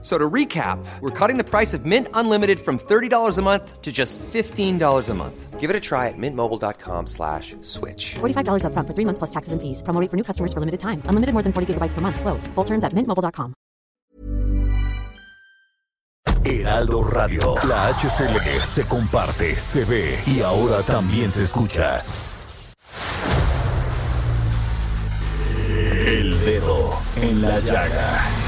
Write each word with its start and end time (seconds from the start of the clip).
So 0.00 0.16
to 0.16 0.30
recap, 0.30 0.78
we're 1.00 1.10
cutting 1.10 1.38
the 1.38 1.44
price 1.44 1.74
of 1.74 1.84
Mint 1.84 2.06
Unlimited 2.14 2.60
from 2.60 2.78
$30 2.78 3.36
a 3.36 3.42
month 3.42 3.82
to 3.82 3.90
just 3.90 4.16
$15 4.18 5.08
a 5.08 5.14
month. 5.14 5.58
Give 5.58 5.70
it 5.70 5.74
a 5.74 5.80
try 5.80 6.06
at 6.06 6.14
mintmobile.com 6.16 7.08
slash 7.08 7.56
switch. 7.62 8.14
$45 8.20 8.62
upfront 8.62 8.86
for 8.86 8.94
three 8.94 9.04
months 9.04 9.18
plus 9.18 9.30
taxes 9.30 9.52
and 9.52 9.60
fees. 9.60 9.82
Promo 9.82 10.00
rate 10.00 10.08
for 10.08 10.16
new 10.16 10.22
customers 10.22 10.52
for 10.52 10.60
limited 10.60 10.78
time. 10.78 11.02
Unlimited 11.06 11.32
more 11.34 11.42
than 11.42 11.52
40 11.52 11.74
gigabytes 11.74 11.94
per 11.94 12.00
month. 12.00 12.20
Slows. 12.20 12.46
Full 12.54 12.64
terms 12.64 12.84
at 12.84 12.92
mintmobile.com. 12.94 13.54
Heraldo 16.44 17.02
Radio. 17.02 17.56
La 17.66 17.88
HCL 17.88 18.60
se 18.62 18.86
comparte, 18.86 19.54
se 19.56 19.84
ve 19.84 20.22
y 20.26 20.40
ahora 20.40 20.82
también 20.82 21.30
se 21.30 21.42
escucha. 21.42 22.00
El 26.06 26.40
dedo 26.44 26.98
en 27.20 27.42
la 27.42 27.58
llaga. 27.58 28.47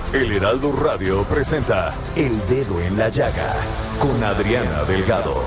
El 0.13 0.29
Heraldo 0.33 0.73
Radio 0.73 1.23
presenta 1.23 1.95
El 2.17 2.37
Dedo 2.49 2.81
en 2.81 2.97
la 2.97 3.07
Llaga 3.07 3.55
con 3.97 4.21
Adriana 4.21 4.83
Delgado. 4.83 5.41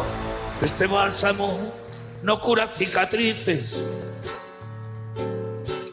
Este 0.62 0.86
bálsamo 0.86 1.54
no 2.22 2.40
cura 2.40 2.66
cicatrices. 2.66 4.14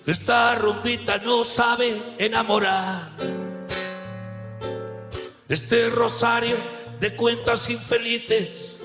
Esta 0.07 0.55
rumbita 0.55 1.17
no 1.17 1.43
sabe 1.43 2.01
enamorar. 2.17 3.09
Este 5.49 5.89
rosario 5.89 6.55
de 7.01 7.13
cuentas 7.17 7.69
infelices 7.69 8.79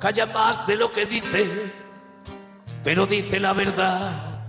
calla 0.00 0.24
más 0.24 0.66
de 0.66 0.76
lo 0.76 0.90
que 0.90 1.04
dice, 1.04 1.46
pero 2.82 3.04
dice 3.04 3.38
la 3.38 3.52
verdad. 3.52 4.48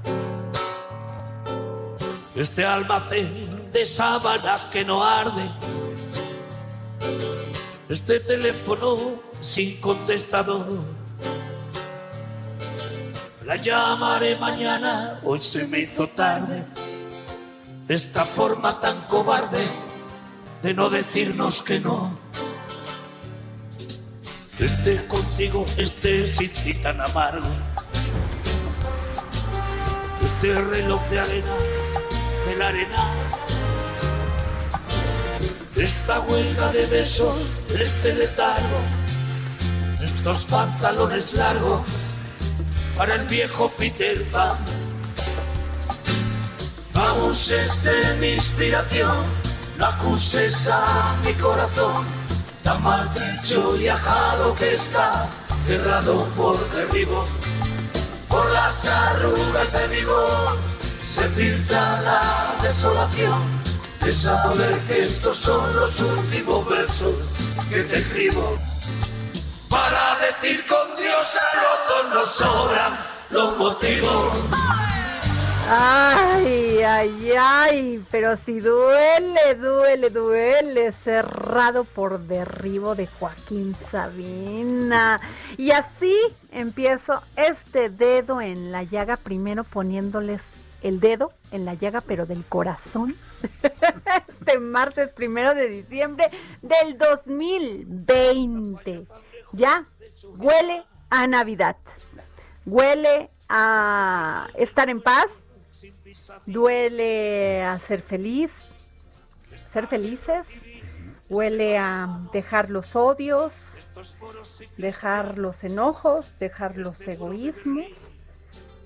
Este 2.35 2.63
almacén 2.63 3.58
de 3.71 3.85
sábanas 3.85 4.65
que 4.65 4.83
no 4.83 5.03
arde. 5.03 5.49
Este 7.87 8.19
teléfono 8.19 8.97
sin 9.41 9.79
contestador. 9.81 10.83
La 13.45 13.55
llamaré 13.55 14.37
mañana, 14.37 15.19
hoy 15.23 15.39
se 15.41 15.67
me 15.67 15.79
hizo 15.79 16.07
tarde. 16.07 16.65
Esta 17.87 18.23
forma 18.23 18.79
tan 18.79 19.01
cobarde 19.07 19.65
de 20.61 20.73
no 20.73 20.89
decirnos 20.89 21.63
que 21.63 21.79
no. 21.79 22.17
Esté 24.59 25.07
contigo, 25.07 25.65
este 25.77 26.27
sin 26.27 26.81
tan 26.81 26.99
amargo. 27.01 27.47
Este 30.23 30.53
reloj 30.53 31.01
de 31.09 31.19
arena, 31.19 31.53
de 32.45 32.55
la 32.57 32.67
arena. 32.67 33.38
Esta 35.79 36.19
huelga 36.19 36.73
de 36.73 36.85
besos, 36.87 37.63
este 37.79 38.13
letargo. 38.13 38.81
Estos 40.03 40.43
pantalones 40.43 41.35
largos 41.35 41.83
para 42.97 43.15
el 43.15 43.23
viejo 43.27 43.71
Peter 43.77 44.21
Pan. 44.25 44.57
Abuses 46.93 47.81
de 47.85 48.13
mi 48.19 48.27
inspiración, 48.33 49.15
no 49.77 49.85
acuses 49.85 50.67
a 50.67 51.15
mi 51.23 51.33
corazón, 51.35 52.05
tan 52.61 52.83
maltrecho 52.83 53.77
y 53.77 53.87
ajado 53.87 54.55
que 54.55 54.73
está, 54.73 55.29
cerrado 55.65 56.25
por 56.35 56.57
derribo, 56.71 57.25
por 58.27 58.51
las 58.51 58.85
arrugas 58.85 59.71
de 59.71 59.87
mi 59.87 60.03
voz, 60.03 60.57
se 61.07 61.23
filtra 61.29 62.01
la 62.01 62.57
desolación, 62.61 63.58
de 64.09 64.15
saber 64.15 64.75
que 64.87 65.03
estos 65.03 65.37
son 65.37 65.75
los 65.75 65.99
últimos 65.99 66.67
versos 66.67 67.13
que 67.69 67.83
te 67.83 67.99
escribo. 67.99 68.57
Para 69.69 70.17
decir 70.17 70.65
con 70.65 70.95
Dios 70.97 71.37
a 71.37 71.55
rotos 71.59 72.15
nos 72.15 72.31
sobran 72.31 72.97
los 73.29 73.55
motivos. 73.59 74.49
Ay, 75.69 76.81
ay, 76.81 77.33
ay, 77.39 78.03
pero 78.09 78.35
si 78.35 78.59
duele, 78.59 79.53
duele, 79.53 80.09
duele, 80.09 80.91
cerrado 80.91 81.83
por 81.83 82.17
derribo 82.21 82.95
de 82.95 83.05
Joaquín 83.05 83.75
Sabina. 83.75 85.21
Y 85.55 85.69
así 85.69 86.17
empiezo 86.51 87.21
este 87.35 87.91
dedo 87.91 88.41
en 88.41 88.71
la 88.71 88.81
llaga, 88.81 89.17
primero 89.17 89.63
poniéndoles 89.63 90.45
el 90.81 90.99
dedo 90.99 91.31
en 91.51 91.65
la 91.65 91.75
llaga, 91.75 92.01
pero 92.01 92.25
del 92.25 92.43
corazón. 92.45 93.15
Este 94.27 94.59
martes 94.59 95.09
primero 95.09 95.53
de 95.53 95.69
diciembre 95.69 96.29
del 96.61 96.97
2020. 96.97 99.07
Ya 99.53 99.85
huele 100.37 100.85
a 101.09 101.27
Navidad. 101.27 101.77
Huele 102.65 103.29
a 103.47 104.47
estar 104.55 104.89
en 104.89 105.01
paz. 105.01 105.43
Duele 106.45 107.63
a 107.63 107.79
ser 107.79 108.01
feliz. 108.01 108.65
Ser 109.67 109.87
felices. 109.87 110.47
Huele 111.29 111.77
a 111.77 112.27
dejar 112.33 112.71
los 112.71 112.95
odios, 112.95 113.87
dejar 114.77 115.37
los 115.37 115.63
enojos, 115.63 116.33
dejar 116.39 116.75
los 116.75 116.99
egoísmos. 117.07 117.85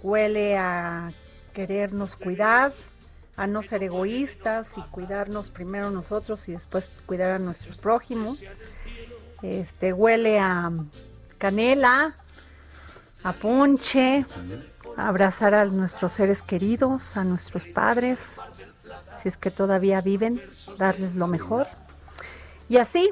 Huele 0.01 0.57
a 0.57 1.13
querernos 1.53 2.17
cuidar, 2.17 2.73
a 3.35 3.47
no 3.47 3.63
ser 3.63 3.83
egoístas 3.83 4.77
y 4.77 4.81
cuidarnos 4.81 5.49
primero 5.49 5.89
nosotros 5.89 6.47
y 6.47 6.51
después 6.51 6.91
cuidar 7.05 7.31
a 7.31 7.39
nuestros 7.39 7.79
prójimos. 7.79 8.43
Este 9.41 9.91
huele 9.91 10.39
a 10.39 10.71
canela, 11.37 12.15
a 13.23 13.33
ponche, 13.33 14.25
a 14.97 15.07
abrazar 15.07 15.55
a 15.55 15.65
nuestros 15.65 16.13
seres 16.13 16.41
queridos, 16.41 17.17
a 17.17 17.23
nuestros 17.23 17.65
padres, 17.65 18.37
si 19.17 19.29
es 19.29 19.37
que 19.37 19.51
todavía 19.51 20.01
viven, 20.01 20.41
darles 20.77 21.15
lo 21.15 21.27
mejor. 21.27 21.67
Y 22.69 22.77
así 22.77 23.09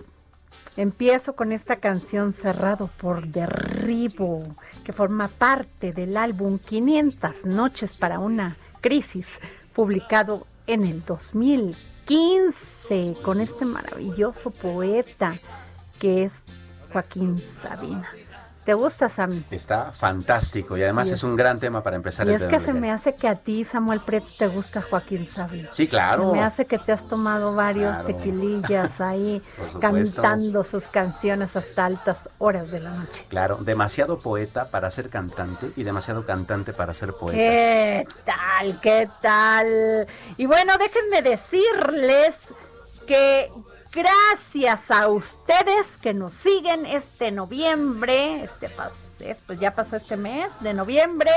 empiezo 0.78 1.36
con 1.36 1.52
esta 1.52 1.78
canción 1.78 2.34
Cerrado 2.34 2.90
por 3.00 3.28
Derribo, 3.28 4.44
que 4.84 4.94
forma 4.94 5.28
parte 5.28 5.92
del 5.92 6.16
álbum 6.18 6.60
500 6.60 7.46
Noches 7.46 7.98
para 7.98 8.20
una 8.20 8.56
Crisis, 8.82 9.40
publicado 9.74 10.46
en 10.68 10.86
el 10.86 11.04
2015, 11.06 13.16
con 13.22 13.42
este 13.42 13.66
maravilloso 13.66 14.52
poeta 14.52 15.38
que 16.00 16.24
es 16.26 16.34
Joaquín 16.92 17.38
Sabina. 17.38 18.10
¿Te 18.72 18.76
gusta, 18.76 19.10
Sammy? 19.10 19.44
Está 19.52 19.92
fantástico 19.92 20.78
y 20.78 20.84
además 20.84 21.10
es, 21.10 21.24
un 21.24 21.36
gran 21.36 21.60
tema 21.60 21.84
para 21.84 21.98
empezar 21.98 22.26
Y 22.26 22.30
el 22.30 22.42
es 22.42 22.46
que 22.46 22.62
se 22.62 22.72
me 22.72 22.90
hace 22.90 23.16
que 23.16 23.28
a 23.28 23.36
ti, 23.36 23.66
Samuel 23.66 24.00
Preto, 24.00 24.28
te 24.40 24.48
gusta 24.48 24.82
Joaquín 24.82 25.28
Sabina. 25.28 25.68
Sí, 25.74 25.90
claro. 25.90 26.30
Se 26.30 26.38
me 26.38 26.42
hace 26.42 26.66
que 26.66 26.80
te 26.80 26.94
has 26.94 27.06
tomado 27.06 27.54
varios 27.54 28.00
Claro. 28.00 28.06
tequilillas 28.06 29.02
ahí, 29.02 29.42
cantando 29.82 30.64
sus 30.64 30.88
canciones 30.88 31.58
hasta 31.58 31.84
altas 31.86 32.30
horas 32.38 32.72
de 32.72 32.80
la 32.80 32.92
noche. 32.92 33.26
Claro, 33.28 33.58
demasiado 33.58 34.18
poeta 34.20 34.70
para 34.70 34.90
ser 34.90 35.10
cantante 35.10 35.68
y 35.76 35.84
demasiado 35.84 36.26
cantante 36.26 36.72
para 36.72 36.94
ser 36.94 37.12
poeta. 37.12 37.38
¿Qué 37.38 38.08
tal? 38.24 38.80
¿Qué 38.80 39.10
tal? 39.22 40.08
Y 40.38 40.46
bueno, 40.46 40.72
déjenme 40.80 41.22
decirles 41.24 42.54
que 43.06 43.50
gracias 43.92 44.92
a 44.92 45.08
ustedes 45.08 45.98
que 45.98 46.14
nos 46.14 46.34
siguen 46.34 46.86
este 46.86 47.32
noviembre, 47.32 48.44
este 48.44 48.70
pas- 48.70 49.06
eh, 49.20 49.36
pues 49.48 49.60
ya 49.60 49.74
pasó 49.74 49.96
este 49.96 50.18
mes 50.18 50.48
de 50.62 50.74
noviembre, 50.74 51.32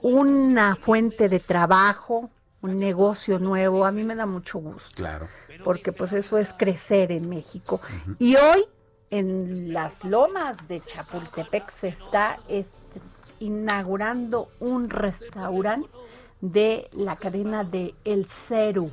una 0.00 0.76
fuente 0.76 1.28
de 1.28 1.40
trabajo, 1.40 2.30
un 2.62 2.76
negocio 2.76 3.38
nuevo, 3.38 3.84
a 3.84 3.92
mí 3.92 4.04
me 4.04 4.14
da 4.14 4.24
mucho 4.26 4.58
gusto 4.58 4.94
Claro. 4.94 5.28
porque 5.64 5.92
pues 5.92 6.12
eso 6.12 6.38
es 6.38 6.52
crecer 6.52 7.12
en 7.12 7.28
México. 7.28 7.80
Y 8.18 8.36
hoy 8.36 8.64
en 9.10 9.72
las 9.74 10.04
lomas 10.04 10.56
de 10.68 10.80
Chapultepec 10.80 11.68
se 11.70 11.88
está 11.88 12.38
este, 12.48 12.78
inaugurando 13.42 14.48
un 14.60 14.88
restaurante 14.90 15.88
de 16.40 16.88
la 16.92 17.16
cadena 17.16 17.64
de 17.64 17.94
El 18.04 18.26
Ceru. 18.26 18.90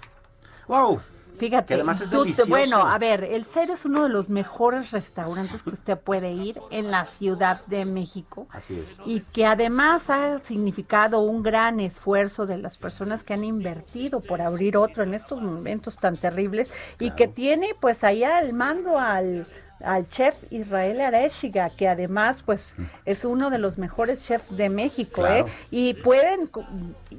¡Wow! 0.67 0.99
Fíjate, 1.39 1.67
Que 1.67 1.73
además 1.75 2.01
es 2.01 2.09
tú 2.09 2.25
bueno, 2.49 2.81
a 2.81 2.97
ver, 2.97 3.23
el 3.23 3.45
Cero 3.45 3.73
es 3.73 3.85
uno 3.85 4.03
de 4.03 4.09
los 4.09 4.27
mejores 4.27 4.91
restaurantes 4.91 5.63
que 5.63 5.69
usted 5.69 5.97
puede 5.97 6.33
ir 6.33 6.59
en 6.69 6.91
la 6.91 7.05
Ciudad 7.05 7.61
de 7.67 7.85
México. 7.85 8.47
Así 8.51 8.77
es. 8.77 8.89
Y 9.05 9.21
que 9.21 9.45
además 9.45 10.09
ha 10.09 10.39
significado 10.41 11.21
un 11.21 11.41
gran 11.41 11.79
esfuerzo 11.79 12.45
de 12.45 12.57
las 12.57 12.77
personas 12.77 13.23
que 13.23 13.33
han 13.33 13.45
invertido 13.45 14.19
por 14.19 14.41
abrir 14.41 14.75
otro 14.75 15.03
en 15.03 15.13
estos 15.13 15.41
momentos 15.41 15.95
tan 15.95 16.17
terribles 16.17 16.71
y 16.99 17.11
que 17.11 17.29
tiene 17.29 17.69
pues 17.79 18.03
allá 18.03 18.37
al 18.37 18.53
mando 18.53 18.99
al 18.99 19.47
al 19.83 20.07
chef 20.07 20.35
Israel 20.49 21.01
Areshiga, 21.01 21.69
que 21.69 21.87
además 21.87 22.43
pues 22.45 22.75
es 23.05 23.25
uno 23.25 23.49
de 23.49 23.57
los 23.57 23.77
mejores 23.77 24.25
chefs 24.25 24.55
de 24.55 24.69
México, 24.69 25.21
Claro. 25.21 25.47
¿eh? 25.47 25.51
Y 25.71 25.93
pueden 25.95 26.49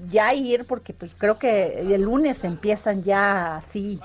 ya 0.09 0.35
ir 0.35 0.65
porque 0.65 0.93
pues 0.93 1.15
creo 1.17 1.39
que 1.39 1.81
el 1.81 2.03
lunes 2.03 2.45
empiezan 2.45 3.03
ya 3.03 3.57
así 3.57 4.01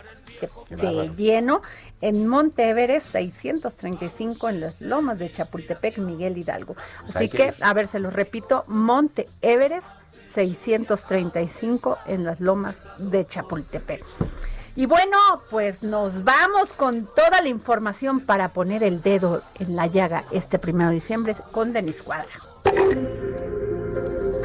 de, 0.69 1.11
lleno 1.15 1.61
en 2.01 2.27
Monte 2.27 2.69
Everest 2.69 3.07
635 3.07 4.49
en 4.49 4.61
las 4.61 4.81
lomas 4.81 5.19
de 5.19 5.31
Chapultepec, 5.31 5.97
Miguel 5.97 6.37
Hidalgo. 6.37 6.75
Pues 7.03 7.15
Así 7.15 7.29
que 7.29 7.53
a 7.61 7.73
ver, 7.73 7.87
se 7.87 7.99
lo 7.99 8.09
repito, 8.09 8.63
Monte 8.67 9.25
Everest 9.41 9.97
635 10.33 11.97
en 12.07 12.25
las 12.25 12.39
lomas 12.41 12.83
de 12.99 13.25
Chapultepec. 13.25 14.03
Y 14.75 14.85
bueno, 14.87 15.17
pues 15.49 15.83
nos 15.83 16.23
vamos 16.25 16.73
con 16.73 17.05
toda 17.05 17.41
la 17.41 17.47
información 17.47 18.19
para 18.19 18.49
poner 18.49 18.83
el 18.83 19.01
dedo 19.01 19.41
en 19.59 19.75
la 19.75 19.87
llaga 19.87 20.25
este 20.31 20.59
primero 20.59 20.89
de 20.89 20.95
diciembre 20.95 21.35
con 21.51 21.71
Denis 21.71 22.03
Cuadra. 22.03 22.27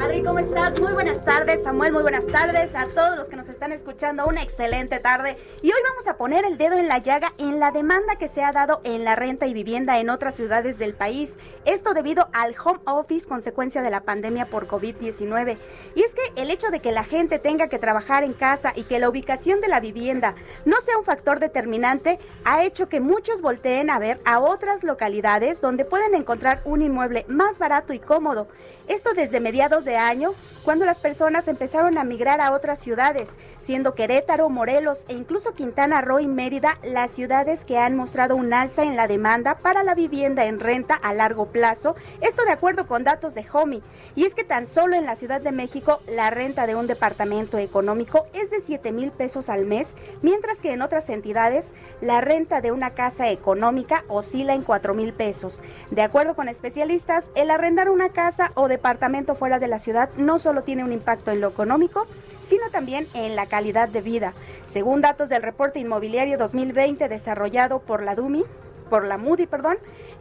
Adri, 0.01 0.23
¿cómo 0.23 0.39
estás? 0.39 0.81
Muy 0.81 0.93
buenas 0.93 1.23
tardes, 1.23 1.61
Samuel, 1.61 1.93
muy 1.93 2.01
buenas 2.01 2.25
tardes 2.25 2.73
a 2.73 2.87
todos 2.87 3.17
los 3.17 3.29
que 3.29 3.35
nos 3.35 3.49
están 3.49 3.71
escuchando. 3.71 4.25
Una 4.25 4.41
excelente 4.41 4.99
tarde. 4.99 5.37
Y 5.61 5.67
hoy 5.67 5.79
vamos 5.87 6.07
a 6.07 6.17
poner 6.17 6.43
el 6.43 6.57
dedo 6.57 6.75
en 6.79 6.87
la 6.87 6.97
llaga 6.97 7.33
en 7.37 7.59
la 7.59 7.69
demanda 7.69 8.15
que 8.15 8.27
se 8.27 8.43
ha 8.43 8.51
dado 8.51 8.81
en 8.83 9.03
la 9.03 9.15
renta 9.15 9.45
y 9.45 9.53
vivienda 9.53 9.99
en 9.99 10.09
otras 10.09 10.33
ciudades 10.33 10.79
del 10.79 10.95
país. 10.95 11.37
Esto 11.65 11.93
debido 11.93 12.29
al 12.33 12.55
home 12.57 12.79
office 12.85 13.27
consecuencia 13.27 13.83
de 13.83 13.91
la 13.91 14.01
pandemia 14.01 14.47
por 14.47 14.67
COVID-19. 14.67 15.57
Y 15.93 16.01
es 16.01 16.15
que 16.15 16.41
el 16.41 16.49
hecho 16.49 16.71
de 16.71 16.79
que 16.79 16.91
la 16.91 17.03
gente 17.03 17.37
tenga 17.37 17.67
que 17.67 17.77
trabajar 17.77 18.23
en 18.23 18.33
casa 18.33 18.73
y 18.75 18.85
que 18.85 18.97
la 18.97 19.07
ubicación 19.07 19.61
de 19.61 19.67
la 19.67 19.79
vivienda 19.79 20.33
no 20.65 20.81
sea 20.81 20.97
un 20.97 21.05
factor 21.05 21.39
determinante 21.39 22.17
ha 22.43 22.63
hecho 22.63 22.89
que 22.89 23.01
muchos 23.01 23.43
volteen 23.43 23.91
a 23.91 23.99
ver 23.99 24.19
a 24.25 24.39
otras 24.39 24.83
localidades 24.83 25.61
donde 25.61 25.85
pueden 25.85 26.15
encontrar 26.15 26.61
un 26.65 26.81
inmueble 26.81 27.23
más 27.27 27.59
barato 27.59 27.93
y 27.93 27.99
cómodo. 27.99 28.47
Esto 28.87 29.13
desde 29.13 29.39
mediados 29.39 29.85
de 29.85 29.90
año, 29.97 30.33
cuando 30.63 30.85
las 30.85 31.01
personas 31.01 31.47
empezaron 31.47 31.97
a 31.97 32.03
migrar 32.03 32.41
a 32.41 32.51
otras 32.51 32.79
ciudades, 32.79 33.37
siendo 33.59 33.95
Querétaro, 33.95 34.49
Morelos 34.49 35.05
e 35.07 35.13
incluso 35.13 35.53
Quintana 35.53 36.01
Roo 36.01 36.19
y 36.19 36.27
Mérida 36.27 36.77
las 36.83 37.11
ciudades 37.11 37.65
que 37.65 37.77
han 37.77 37.95
mostrado 37.95 38.35
un 38.35 38.53
alza 38.53 38.83
en 38.83 38.95
la 38.95 39.07
demanda 39.07 39.55
para 39.55 39.83
la 39.83 39.95
vivienda 39.95 40.45
en 40.45 40.59
renta 40.59 40.95
a 40.95 41.13
largo 41.13 41.47
plazo, 41.47 41.95
esto 42.21 42.43
de 42.45 42.51
acuerdo 42.51 42.87
con 42.87 43.03
datos 43.03 43.33
de 43.33 43.45
HOMI. 43.51 43.81
Y 44.15 44.25
es 44.25 44.35
que 44.35 44.43
tan 44.43 44.67
solo 44.67 44.95
en 44.95 45.05
la 45.05 45.15
Ciudad 45.15 45.41
de 45.41 45.51
México 45.51 46.01
la 46.07 46.29
renta 46.29 46.67
de 46.67 46.75
un 46.75 46.87
departamento 46.87 47.57
económico 47.57 48.27
es 48.33 48.49
de 48.49 48.61
7 48.61 48.91
mil 48.91 49.11
pesos 49.11 49.49
al 49.49 49.65
mes, 49.65 49.89
mientras 50.21 50.61
que 50.61 50.73
en 50.73 50.81
otras 50.81 51.09
entidades 51.09 51.73
la 52.01 52.21
renta 52.21 52.61
de 52.61 52.71
una 52.71 52.91
casa 52.91 53.29
económica 53.29 54.03
oscila 54.07 54.53
en 54.53 54.63
4 54.63 54.93
mil 54.93 55.13
pesos. 55.13 55.61
De 55.89 56.01
acuerdo 56.01 56.35
con 56.35 56.49
especialistas, 56.49 57.29
el 57.35 57.51
arrendar 57.51 57.89
una 57.89 58.09
casa 58.09 58.51
o 58.55 58.67
departamento 58.67 59.35
fuera 59.35 59.59
de 59.59 59.67
la 59.67 59.79
ciudad 59.81 60.09
no 60.15 60.39
solo 60.39 60.63
tiene 60.63 60.85
un 60.85 60.93
impacto 60.93 61.31
en 61.31 61.41
lo 61.41 61.49
económico, 61.49 62.07
sino 62.39 62.69
también 62.69 63.09
en 63.13 63.35
la 63.35 63.47
calidad 63.47 63.89
de 63.89 64.01
vida. 64.01 64.33
Según 64.65 65.01
datos 65.01 65.27
del 65.27 65.41
reporte 65.41 65.79
inmobiliario 65.79 66.37
2020 66.37 67.09
desarrollado 67.09 67.79
por 67.79 68.01
la 68.01 68.15
DUMI, 68.15 68.45
por 68.89 69.05
la 69.05 69.17
Moody, 69.17 69.47
perdón, 69.47 69.77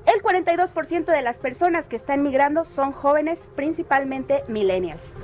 el 0.06 0.22
42% 0.22 1.04
de 1.04 1.22
las 1.22 1.38
personas 1.38 1.88
que 1.88 1.96
están 1.96 2.22
migrando 2.22 2.64
son 2.64 2.92
jóvenes, 2.92 3.48
principalmente 3.54 4.44
millennials. 4.48 5.16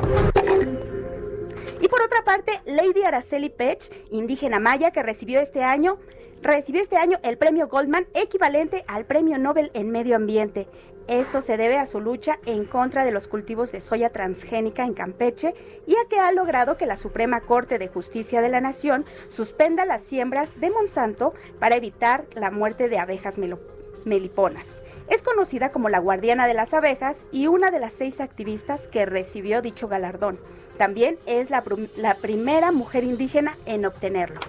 Y 1.81 1.89
por 1.89 2.03
otra 2.03 2.25
parte, 2.25 2.61
Lady 2.65 3.03
Araceli 3.05 3.49
Pech, 3.49 3.91
indígena 4.11 4.59
maya 4.59 4.91
que 4.91 5.03
recibió 5.03 5.41
este 5.41 5.63
año, 5.63 5.99
recibió 6.43 6.83
este 6.83 6.97
año 6.97 7.19
el 7.23 7.39
premio 7.39 7.69
Goldman 7.69 8.07
equivalente 8.15 8.85
al 8.89 9.05
premio 9.05 9.39
Nobel 9.39 9.71
en 9.75 9.91
medio 9.91 10.17
ambiente. 10.17 10.67
Esto 11.09 11.41
se 11.41 11.57
debe 11.57 11.79
a 11.79 11.87
su 11.87 12.01
lucha 12.01 12.39
en 12.47 12.65
contra 12.65 13.05
de 13.05 13.13
los 13.13 13.29
cultivos 13.29 13.71
de 13.71 13.81
soya 13.81 14.11
transgénica 14.11 14.85
en 14.85 14.93
Campeche 14.95 15.55
y 15.87 15.95
a 15.95 16.09
que 16.09 16.19
ha 16.19 16.33
logrado 16.33 16.77
que 16.77 16.87
la 16.87 16.97
Suprema 16.97 17.41
Corte 17.43 17.79
de 17.79 17.87
Justicia 17.89 18.41
de 18.41 18.49
la 18.49 18.61
Nación 18.61 19.05
suspenda 19.29 19.85
las 19.85 20.03
siembras 20.03 20.59
de 20.61 20.71
Monsanto 20.71 21.33
para 21.61 21.77
evitar 21.77 22.25
la 22.35 22.51
muerte 22.51 22.89
de 22.89 22.99
abejas 22.99 23.39
melo- 23.39 23.61
meliponas. 24.05 24.83
Es 25.09 25.23
conocida 25.23 25.69
como 25.71 25.89
la 25.89 26.01
guardiana 26.01 26.49
de 26.49 26.55
las 26.55 26.75
abejas 26.75 27.27
y 27.31 27.47
una 27.47 27.71
de 27.71 27.79
las 27.79 27.93
seis 27.93 28.21
activistas 28.21 28.89
que 28.89 29.07
recibió 29.07 29.63
dicho 29.63 29.87
galardón. 29.87 30.41
También 30.77 31.19
es 31.27 31.51
la, 31.51 31.63
prim- 31.63 31.89
la 31.95 32.17
primera 32.17 32.73
mujer 32.73 33.05
indígena 33.05 33.57
en 33.67 33.87
obtenerlo. 33.87 34.41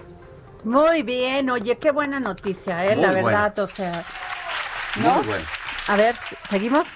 Muy 0.64 1.04
bien, 1.04 1.48
oye, 1.50 1.78
qué 1.78 1.92
buena 1.92 2.18
noticia, 2.18 2.84
¿eh? 2.84 2.96
Muy 2.96 3.04
la 3.04 3.12
buena. 3.12 3.26
verdad, 3.42 3.58
o 3.60 3.66
sea, 3.68 4.04
¿no? 4.96 5.14
Muy 5.14 5.26
bueno. 5.28 5.44
A 5.88 5.96
ver, 5.96 6.14
¿seguimos? 6.50 6.94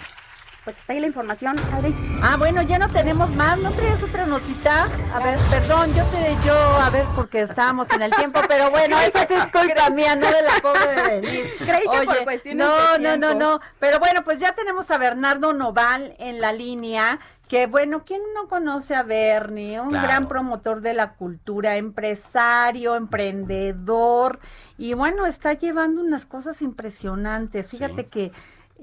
Pues 0.65 0.79
hasta 0.79 0.93
ahí 0.93 1.01
la 1.01 1.09
información, 1.09 1.57
Adri. 1.75 1.93
Ah, 2.23 2.37
bueno, 2.39 2.63
ya 2.63 2.79
no 2.79 2.87
tenemos 2.89 3.31
más. 3.31 3.59
¿No 3.59 3.73
traías 3.73 4.01
otra 4.03 4.27
notita? 4.27 4.85
A 5.13 5.19
ver, 5.19 5.37
perdón, 5.51 5.93
yo 5.93 6.05
sé, 6.07 6.37
yo, 6.47 6.55
a 6.55 6.89
ver, 6.91 7.05
porque 7.17 7.41
estábamos 7.41 7.91
en 7.91 8.03
el 8.03 8.13
tiempo, 8.13 8.41
pero 8.47 8.71
bueno, 8.71 8.97
eso 9.01 9.19
sí 9.27 9.35
es 9.35 9.51
culpa 9.51 9.91
mía, 9.91 10.15
no 10.15 10.27
de 10.27 10.43
la 10.43 10.61
pobre 10.63 10.87
de 10.87 11.21
Denise. 11.21 11.57
Creí 11.59 11.83
que 11.91 12.07
por 12.07 12.23
cuestiones 12.25 12.65
no, 12.65 12.93
de 12.93 12.99
no, 13.01 13.17
no, 13.17 13.35
no. 13.35 13.61
Pero 13.81 13.99
bueno, 13.99 14.23
pues 14.23 14.39
ya 14.39 14.53
tenemos 14.53 14.89
a 14.93 14.99
Bernardo 14.99 15.53
Noval 15.53 16.15
en 16.21 16.41
la 16.41 16.53
línea. 16.53 17.19
Que 17.49 17.67
bueno, 17.67 18.01
¿quién 18.05 18.23
no 18.35 18.47
conoce 18.49 18.95
a 18.95 19.03
Bernie? 19.03 19.79
Un 19.81 19.91
Claro. 19.91 20.07
gran 20.07 20.29
promotor 20.29 20.81
de 20.81 20.95
la 20.95 21.15
cultura, 21.15 21.77
empresario, 21.77 22.95
emprendedor. 22.95 24.39
Y 24.79 24.95
bueno, 24.95 25.27
está 25.27 25.53
llevando 25.55 26.01
unas 26.03 26.25
cosas 26.25 26.63
impresionantes. 26.63 27.67
Fíjate 27.69 28.03
Sí. 28.05 28.09
que 28.09 28.33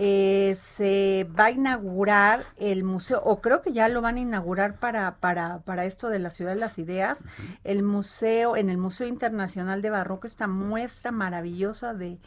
eh, 0.02 0.56
se 0.58 1.28
va 1.38 1.46
a 1.46 1.52
inaugurar 1.52 2.46
el 2.56 2.86
museo, 2.86 3.22
o 3.22 3.42
creo 3.42 3.62
que 3.62 3.74
ya 3.74 3.90
lo 3.90 4.02
van 4.02 4.16
a 4.16 4.22
inaugurar 4.22 4.80
para, 4.80 5.18
para, 5.18 5.60
para 5.60 5.84
esto 5.84 6.08
de 6.08 6.20
la 6.20 6.30
Ciudad 6.30 6.54
de 6.54 6.60
las 6.60 6.80
Ideas, 6.80 7.26
el 7.66 7.84
museo, 7.84 8.56
en 8.56 8.70
el 8.70 8.78
Museo 8.78 9.08
Internacional 9.08 9.82
de 9.82 9.90
Barroco, 9.90 10.26
esta 10.26 10.48
muestra 10.48 11.12
maravillosa 11.12 11.94
de, 11.94 12.18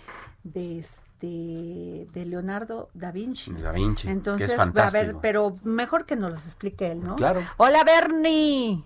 de 0.45 0.81
este 0.81 1.03
de 1.23 2.27
Leonardo 2.27 2.91
da 2.93 3.11
Vinci. 3.11 3.53
Da 3.53 3.73
Vinci, 3.73 4.03
que 4.03 4.11
es 4.11 4.17
Entonces, 4.17 4.51
va 4.59 4.87
a 4.89 4.91
ver, 4.91 5.17
pero 5.23 5.57
mejor 5.63 6.05
que 6.05 6.17
nos 6.17 6.33
los 6.33 6.45
explique 6.45 6.93
él, 6.93 7.03
¿no? 7.03 7.17
Claro. 7.17 7.41
Hola, 7.57 7.85
Bernie. 7.85 8.85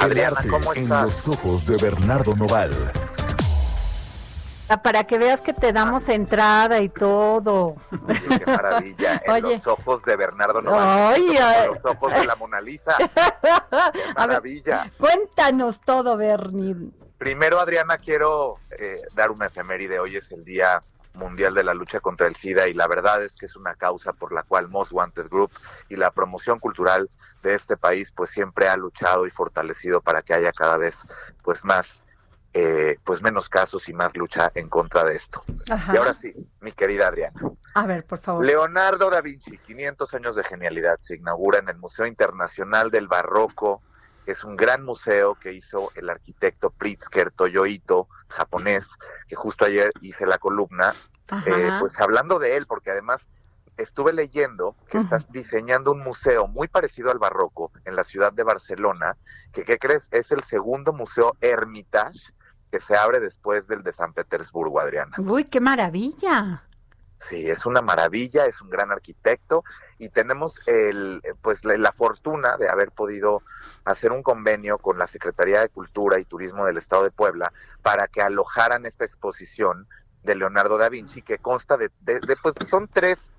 El 0.00 0.24
arte 0.24 0.48
en 0.76 0.88
los 0.88 1.26
ojos 1.26 1.66
de 1.66 1.76
Bernardo 1.78 2.36
Noval. 2.36 2.70
Ah, 4.68 4.82
Para 4.82 5.04
que 5.04 5.18
veas 5.18 5.40
que 5.40 5.52
te 5.54 5.72
damos 5.72 6.08
entrada 6.08 6.80
y 6.80 6.88
todo. 6.88 7.74
Qué 8.38 8.44
maravilla. 8.46 9.22
En 9.24 9.30
Oye. 9.44 9.56
los 9.56 9.66
ojos 9.66 10.02
de 10.04 10.16
Bernardo. 10.16 10.60
Ay, 10.74 11.36
ay. 11.40 11.68
Los 11.68 11.84
ojos 11.84 12.12
de 12.12 12.24
la 12.26 12.34
Mona 12.36 12.60
Lisa. 12.60 12.94
Qué 12.98 13.04
A 13.70 13.90
ver, 13.92 14.14
maravilla. 14.16 14.90
cuéntanos 14.98 15.80
todo, 15.80 16.16
Bernie. 16.16 16.76
Primero, 17.16 17.58
Adriana, 17.60 17.98
quiero 17.98 18.58
eh, 18.78 18.96
dar 19.14 19.30
una 19.30 19.46
efeméride. 19.46 19.98
Hoy 20.00 20.16
es 20.16 20.30
el 20.32 20.44
Día 20.44 20.82
Mundial 21.14 21.54
de 21.54 21.64
la 21.64 21.74
Lucha 21.74 21.98
contra 22.00 22.26
el 22.26 22.36
SIDA 22.36 22.68
y 22.68 22.74
la 22.74 22.86
verdad 22.86 23.24
es 23.24 23.34
que 23.36 23.46
es 23.46 23.56
una 23.56 23.74
causa 23.74 24.12
por 24.12 24.32
la 24.32 24.42
cual 24.44 24.68
Most 24.68 24.92
Wanted 24.92 25.28
Group 25.28 25.50
y 25.88 25.96
la 25.96 26.10
promoción 26.12 26.60
cultural 26.60 27.10
de 27.42 27.54
este 27.54 27.76
país 27.76 28.12
pues 28.14 28.30
siempre 28.30 28.68
ha 28.68 28.76
luchado 28.76 29.26
y 29.26 29.30
fortalecido 29.30 30.00
para 30.00 30.22
que 30.22 30.34
haya 30.34 30.52
cada 30.52 30.76
vez 30.76 30.94
pues 31.42 31.64
más 31.64 31.86
eh, 32.54 32.96
pues 33.04 33.20
menos 33.22 33.48
casos 33.48 33.88
y 33.88 33.92
más 33.92 34.16
lucha 34.16 34.50
en 34.54 34.68
contra 34.68 35.04
de 35.04 35.16
esto. 35.16 35.44
Ajá. 35.70 35.92
Y 35.94 35.96
ahora 35.96 36.14
sí, 36.14 36.34
mi 36.60 36.72
querida 36.72 37.08
Adriana. 37.08 37.40
A 37.74 37.86
ver, 37.86 38.04
por 38.04 38.18
favor. 38.18 38.44
Leonardo 38.44 39.10
da 39.10 39.20
Vinci, 39.20 39.58
500 39.58 40.14
años 40.14 40.36
de 40.36 40.44
genialidad, 40.44 40.98
se 41.02 41.16
inaugura 41.16 41.58
en 41.58 41.68
el 41.68 41.76
Museo 41.76 42.06
Internacional 42.06 42.90
del 42.90 43.06
Barroco, 43.06 43.82
que 44.24 44.32
es 44.32 44.44
un 44.44 44.56
gran 44.56 44.84
museo 44.84 45.34
que 45.36 45.52
hizo 45.52 45.90
el 45.94 46.08
arquitecto 46.10 46.70
Pritzker 46.70 47.30
Toyoito, 47.30 48.08
japonés, 48.28 48.86
que 49.28 49.36
justo 49.36 49.64
ayer 49.64 49.92
hice 50.00 50.26
la 50.26 50.38
columna, 50.38 50.94
eh, 51.46 51.70
pues 51.80 52.00
hablando 52.00 52.38
de 52.38 52.56
él, 52.56 52.66
porque 52.66 52.90
además 52.90 53.28
estuve 53.76 54.12
leyendo 54.12 54.74
que 54.90 54.98
estás 54.98 55.30
diseñando 55.30 55.92
un 55.92 56.00
museo 56.00 56.48
muy 56.48 56.68
parecido 56.68 57.10
al 57.10 57.18
barroco 57.18 57.70
en 57.84 57.94
la 57.94 58.04
ciudad 58.04 58.32
de 58.32 58.42
Barcelona, 58.42 59.16
que 59.52 59.64
¿qué 59.64 59.78
crees? 59.78 60.08
Es 60.10 60.32
el 60.32 60.42
segundo 60.44 60.92
museo 60.92 61.36
Hermitage 61.40 62.32
que 62.70 62.80
se 62.80 62.96
abre 62.96 63.20
después 63.20 63.66
del 63.66 63.82
de 63.82 63.92
San 63.92 64.12
Petersburgo, 64.12 64.80
Adriana. 64.80 65.16
Uy, 65.18 65.44
qué 65.44 65.60
maravilla. 65.60 66.64
Sí, 67.20 67.50
es 67.50 67.66
una 67.66 67.82
maravilla, 67.82 68.46
es 68.46 68.60
un 68.60 68.70
gran 68.70 68.92
arquitecto 68.92 69.64
y 69.98 70.08
tenemos 70.08 70.60
el, 70.66 71.20
pues 71.42 71.64
la, 71.64 71.76
la, 71.76 71.90
fortuna 71.90 72.56
de 72.56 72.68
haber 72.68 72.92
podido 72.92 73.42
hacer 73.84 74.12
un 74.12 74.22
convenio 74.22 74.78
con 74.78 74.98
la 74.98 75.08
Secretaría 75.08 75.60
de 75.60 75.68
Cultura 75.68 76.20
y 76.20 76.24
Turismo 76.24 76.64
del 76.64 76.76
Estado 76.76 77.02
de 77.02 77.10
Puebla 77.10 77.52
para 77.82 78.06
que 78.06 78.22
alojaran 78.22 78.86
esta 78.86 79.04
exposición 79.04 79.88
de 80.22 80.36
Leonardo 80.36 80.78
da 80.78 80.88
Vinci 80.88 81.22
que 81.22 81.38
consta 81.38 81.76
de, 81.76 81.90
de, 82.02 82.20
de 82.20 82.36
pues 82.36 82.54
son 82.68 82.86
tres 82.86 83.32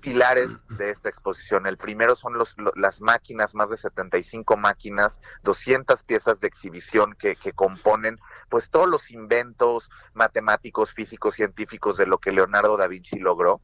pilares 0.00 0.48
de 0.68 0.90
esta 0.90 1.08
exposición. 1.08 1.66
El 1.66 1.76
primero 1.76 2.16
son 2.16 2.34
los, 2.34 2.56
lo, 2.58 2.72
las 2.76 3.00
máquinas, 3.00 3.54
más 3.54 3.70
de 3.70 3.76
75 3.76 4.56
máquinas, 4.56 5.20
200 5.42 6.02
piezas 6.02 6.38
de 6.40 6.48
exhibición 6.48 7.14
que, 7.14 7.36
que, 7.36 7.52
componen 7.52 8.18
pues 8.48 8.70
todos 8.70 8.88
los 8.88 9.10
inventos 9.10 9.90
matemáticos, 10.14 10.92
físicos, 10.92 11.34
científicos 11.34 11.96
de 11.96 12.06
lo 12.06 12.18
que 12.18 12.32
Leonardo 12.32 12.76
da 12.76 12.86
Vinci 12.86 13.18
logró. 13.18 13.60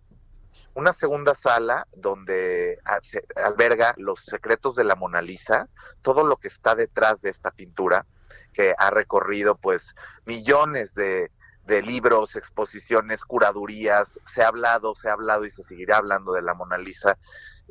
Una 0.74 0.92
segunda 0.92 1.34
sala 1.34 1.86
donde 1.96 2.78
alberga 3.44 3.94
los 3.96 4.24
secretos 4.24 4.76
de 4.76 4.84
la 4.84 4.94
Mona 4.94 5.20
Lisa, 5.20 5.68
todo 6.02 6.24
lo 6.24 6.36
que 6.36 6.48
está 6.48 6.74
detrás 6.74 7.20
de 7.20 7.30
esta 7.30 7.50
pintura 7.50 8.06
que 8.52 8.74
ha 8.76 8.90
recorrido 8.90 9.56
pues 9.56 9.94
millones 10.24 10.94
de, 10.94 11.30
de 11.68 11.82
libros, 11.82 12.34
exposiciones, 12.34 13.24
curadurías, 13.24 14.18
se 14.34 14.42
ha 14.42 14.48
hablado, 14.48 14.94
se 14.94 15.10
ha 15.10 15.12
hablado 15.12 15.44
y 15.44 15.50
se 15.50 15.62
seguirá 15.62 15.98
hablando 15.98 16.32
de 16.32 16.40
la 16.40 16.54
Mona 16.54 16.78
Lisa 16.78 17.18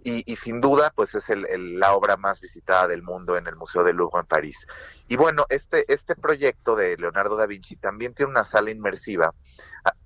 y, 0.04 0.32
y 0.32 0.36
sin 0.36 0.62
duda 0.62 0.94
pues 0.96 1.16
es 1.16 1.28
el, 1.32 1.48
el, 1.48 1.80
la 1.80 1.94
obra 1.94 2.16
más 2.16 2.40
visitada 2.40 2.88
del 2.88 3.02
mundo 3.02 3.38
en 3.38 3.48
el 3.48 3.56
Museo 3.56 3.84
del 3.84 3.96
Louvre 3.96 4.20
en 4.22 4.28
París. 4.28 4.68
Y 5.08 5.16
bueno, 5.16 5.48
este, 5.50 5.92
este 5.92 6.16
proyecto 6.16 6.76
de 6.76 6.96
Leonardo 6.98 7.36
da 7.38 7.48
Vinci 7.48 7.76
también 7.76 8.14
tiene 8.14 8.32
una 8.32 8.44
sala 8.44 8.70
inmersiva, 8.70 9.34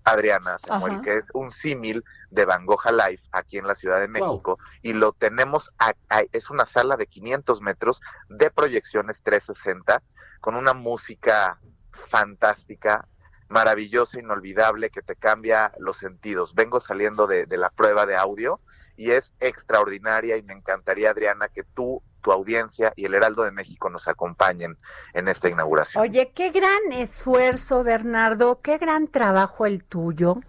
Adriana 0.06 0.58
Samuel, 0.66 0.94
Ajá. 0.94 1.02
que 1.02 1.18
es 1.18 1.26
un 1.34 1.52
símil 1.52 2.06
de 2.30 2.46
Van 2.46 2.66
Gogh 2.66 2.90
Life 2.92 3.28
aquí 3.34 3.58
en 3.58 3.68
la 3.68 3.76
Ciudad 3.76 4.00
de 4.00 4.08
México 4.08 4.58
wow. 4.58 4.58
y 4.82 4.94
lo 4.94 5.12
tenemos, 5.12 5.70
a, 5.80 5.94
a, 6.10 6.22
es 6.32 6.50
una 6.50 6.66
sala 6.66 6.96
de 6.96 7.08
500 7.08 7.60
metros 7.60 8.00
de 8.30 8.50
proyecciones 8.52 9.22
360 9.22 10.02
con 10.40 10.56
una 10.56 10.74
música 10.74 11.60
fantástica, 11.92 13.08
maravilloso, 13.52 14.18
inolvidable, 14.18 14.90
que 14.90 15.02
te 15.02 15.16
cambia 15.16 15.72
los 15.78 15.98
sentidos. 15.98 16.56
Vengo 16.56 16.82
saliendo 16.82 17.28
de, 17.28 17.46
de, 17.46 17.58
la 17.58 17.70
prueba 17.70 18.06
de 18.06 18.16
audio 18.16 18.60
y 18.98 19.12
es 19.12 19.32
extraordinaria 19.40 20.38
y 20.38 20.44
me 20.44 20.54
encantaría, 20.54 21.12
Adriana, 21.12 21.48
que 21.48 21.64
tú, 21.64 22.02
tu 22.22 22.32
audiencia 22.32 22.94
y 22.96 23.06
el 23.06 23.14
Heraldo 23.14 23.44
de 23.44 23.52
México 23.52 23.90
nos 23.90 24.08
acompañen 24.08 24.78
en 25.14 25.28
esta 25.28 25.50
inauguración. 25.50 26.02
Oye, 26.02 26.32
qué 26.34 26.52
gran 26.52 26.94
esfuerzo, 26.94 27.84
Bernardo, 27.84 28.62
qué 28.62 28.78
gran 28.78 29.08
trabajo 29.08 29.66
el 29.66 29.84
tuyo 29.84 30.40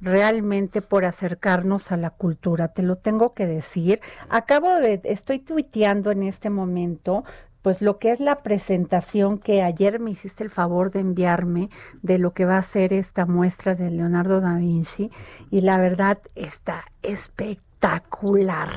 realmente 0.00 0.82
por 0.82 1.04
acercarnos 1.04 1.90
a 1.90 1.96
la 1.96 2.10
cultura, 2.10 2.68
te 2.68 2.82
lo 2.82 2.96
tengo 2.96 3.32
que 3.32 3.46
decir. 3.46 4.00
Acabo 4.28 4.74
de, 4.74 5.00
estoy 5.04 5.38
tuiteando 5.38 6.10
en 6.10 6.24
este 6.24 6.50
momento 6.50 7.24
pues 7.64 7.80
lo 7.80 7.98
que 7.98 8.12
es 8.12 8.20
la 8.20 8.42
presentación 8.42 9.38
que 9.38 9.62
ayer 9.62 9.98
me 9.98 10.10
hiciste 10.10 10.44
el 10.44 10.50
favor 10.50 10.90
de 10.90 11.00
enviarme 11.00 11.70
de 12.02 12.18
lo 12.18 12.34
que 12.34 12.44
va 12.44 12.58
a 12.58 12.62
ser 12.62 12.92
esta 12.92 13.24
muestra 13.24 13.74
de 13.74 13.90
Leonardo 13.90 14.42
da 14.42 14.56
Vinci 14.58 15.10
y 15.50 15.62
la 15.62 15.78
verdad 15.78 16.18
está 16.34 16.84
espectacular 17.02 18.68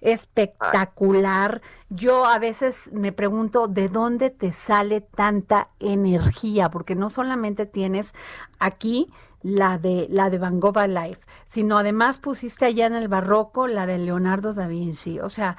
espectacular. 0.00 1.60
Yo 1.90 2.26
a 2.26 2.38
veces 2.38 2.92
me 2.92 3.10
pregunto 3.10 3.66
de 3.66 3.88
dónde 3.88 4.30
te 4.30 4.52
sale 4.52 5.00
tanta 5.00 5.70
energía, 5.80 6.70
porque 6.70 6.94
no 6.94 7.10
solamente 7.10 7.66
tienes 7.66 8.14
aquí 8.60 9.08
la 9.42 9.78
de 9.78 10.06
la 10.08 10.30
de 10.30 10.38
Van 10.38 10.60
Gogh 10.60 10.78
Life, 10.86 11.22
sino 11.48 11.76
además 11.76 12.18
pusiste 12.18 12.66
allá 12.66 12.86
en 12.86 12.94
el 12.94 13.08
barroco 13.08 13.66
la 13.66 13.86
de 13.86 13.98
Leonardo 13.98 14.54
da 14.54 14.68
Vinci. 14.68 15.18
O 15.18 15.28
sea, 15.28 15.56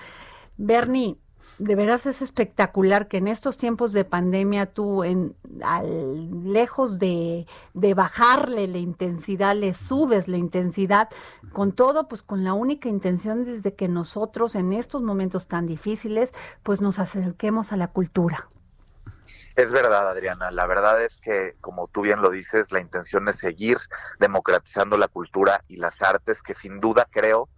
Bernie, 0.56 1.18
de 1.60 1.75
veras 1.75 2.06
es 2.06 2.22
espectacular 2.22 3.08
que 3.08 3.18
en 3.18 3.28
estos 3.28 3.58
tiempos 3.58 3.92
de 3.94 4.06
pandemia 4.06 4.66
tú, 4.66 5.04
en, 5.04 5.36
al, 5.63 6.51
lejos 6.51 7.00
de, 7.00 7.46
de, 7.74 7.94
bajarle 7.94 8.68
la 8.68 8.78
intensidad, 8.78 9.56
le 9.56 9.74
subes 9.74 10.28
la 10.28 10.38
intensidad, 10.38 11.10
con 11.51 11.74
todo, 11.74 12.08
pues 12.08 12.24
con 12.24 12.44
la 12.44 12.54
única 12.54 12.88
intención 12.88 13.44
desde 13.44 13.75
que 13.75 13.89
nosotros 13.89 14.56
en 14.56 14.74
estos 14.74 15.01
momentos 15.01 15.48
tan 15.48 15.66
difíciles, 15.66 16.34
pues 16.63 16.82
nos 16.82 16.98
acerquemos 16.98 17.74
a 17.74 17.78
la 17.78 17.89
cultura. 17.89 18.50
Es 19.56 19.72
verdad, 19.72 20.08
Adriana. 20.08 20.51
La 20.51 20.66
verdad 20.66 21.04
es 21.04 21.18
que, 21.18 21.58
como 21.60 21.88
tú 21.88 22.01
bien 22.01 22.22
lo 22.22 22.30
dices, 22.30 22.72
la 22.72 22.80
intención 22.80 23.28
es 23.28 23.36
seguir 23.36 23.78
democratizando 24.18 24.98
la 24.98 25.10
cultura 25.10 25.66
y 25.68 25.75
las 25.75 26.01
artes, 26.01 26.42
que 26.42 26.56
sin 26.56 26.80
duda 26.80 27.06
creo 27.12 27.50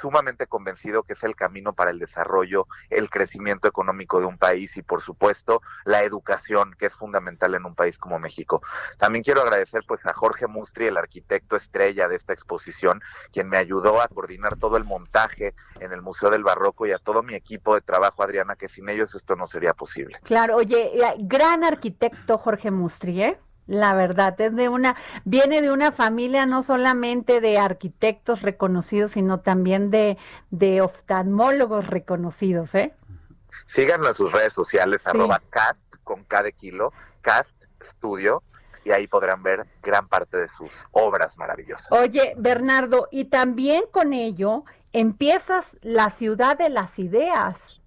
sumamente 0.00 0.46
convencido 0.46 1.02
que 1.02 1.12
es 1.12 1.22
el 1.22 1.36
camino 1.36 1.72
para 1.72 1.90
el 1.90 1.98
desarrollo, 1.98 2.66
el 2.90 3.10
crecimiento 3.10 3.68
económico 3.68 4.20
de 4.20 4.26
un 4.26 4.38
país 4.38 4.76
y 4.76 4.82
por 4.82 5.02
supuesto 5.02 5.62
la 5.84 6.02
educación 6.02 6.74
que 6.78 6.86
es 6.86 6.94
fundamental 6.94 7.54
en 7.54 7.64
un 7.64 7.74
país 7.74 7.98
como 7.98 8.18
México. 8.18 8.62
También 8.98 9.24
quiero 9.24 9.42
agradecer 9.42 9.84
pues 9.86 10.04
a 10.06 10.12
Jorge 10.12 10.46
Mustri, 10.46 10.86
el 10.86 10.96
arquitecto 10.96 11.56
estrella 11.56 12.08
de 12.08 12.16
esta 12.16 12.32
exposición, 12.32 13.00
quien 13.32 13.48
me 13.48 13.56
ayudó 13.56 14.00
a 14.00 14.08
coordinar 14.08 14.56
todo 14.56 14.76
el 14.76 14.84
montaje 14.84 15.54
en 15.80 15.92
el 15.92 16.02
Museo 16.02 16.30
del 16.30 16.44
Barroco 16.44 16.86
y 16.86 16.92
a 16.92 16.98
todo 16.98 17.22
mi 17.22 17.34
equipo 17.34 17.74
de 17.74 17.80
trabajo, 17.80 18.22
Adriana, 18.22 18.56
que 18.56 18.68
sin 18.68 18.88
ellos 18.88 19.14
esto 19.14 19.36
no 19.36 19.46
sería 19.46 19.74
posible. 19.74 20.18
Claro, 20.22 20.56
oye, 20.56 20.92
gran 21.18 21.64
arquitecto 21.64 22.38
Jorge 22.38 22.70
Mustri, 22.70 23.22
¿eh? 23.22 23.38
La 23.68 23.94
verdad, 23.94 24.40
es 24.40 24.56
de 24.56 24.70
una, 24.70 24.96
viene 25.24 25.60
de 25.60 25.70
una 25.70 25.92
familia 25.92 26.46
no 26.46 26.62
solamente 26.62 27.42
de 27.42 27.58
arquitectos 27.58 28.40
reconocidos, 28.40 29.12
sino 29.12 29.40
también 29.40 29.90
de, 29.90 30.16
de 30.50 30.80
oftalmólogos 30.80 31.86
reconocidos, 31.86 32.74
¿eh? 32.74 32.94
Síganlo 33.66 34.08
en 34.08 34.14
sus 34.14 34.32
redes 34.32 34.54
sociales, 34.54 35.02
sí. 35.02 35.10
arroba 35.10 35.42
cast 35.50 35.78
con 36.02 36.24
cada 36.24 36.50
kilo, 36.50 36.94
cast 37.20 37.62
studio, 37.82 38.42
y 38.84 38.90
ahí 38.90 39.06
podrán 39.06 39.42
ver 39.42 39.66
gran 39.82 40.08
parte 40.08 40.38
de 40.38 40.48
sus 40.48 40.70
obras 40.92 41.36
maravillosas. 41.36 41.92
Oye, 41.92 42.32
Bernardo, 42.38 43.08
y 43.10 43.26
también 43.26 43.84
con 43.90 44.14
ello 44.14 44.64
empiezas 44.94 45.76
la 45.82 46.08
ciudad 46.08 46.56
de 46.56 46.70
las 46.70 46.98
ideas. 46.98 47.82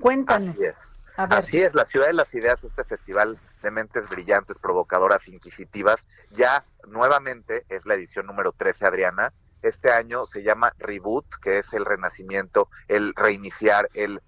Cuéntanos. 0.00 0.56
Así 0.56 0.64
es. 0.64 0.76
Así 1.16 1.62
es, 1.62 1.74
la 1.74 1.86
ciudad 1.86 2.08
de 2.08 2.12
las 2.12 2.34
ideas, 2.34 2.62
este 2.62 2.84
festival 2.84 3.38
de 3.66 3.72
mentes 3.72 4.08
brillantes, 4.08 4.58
provocadoras, 4.58 5.26
inquisitivas. 5.26 5.96
Ya 6.30 6.64
nuevamente 6.86 7.66
es 7.68 7.84
la 7.84 7.94
edición 7.94 8.26
número 8.26 8.52
13, 8.52 8.86
Adriana. 8.86 9.32
Este 9.60 9.90
año 9.90 10.24
se 10.24 10.44
llama 10.44 10.72
Reboot, 10.78 11.26
que 11.42 11.58
es 11.58 11.72
el 11.72 11.84
renacimiento, 11.84 12.68
el 12.86 13.12
reiniciar, 13.16 13.88
el, 13.94 14.22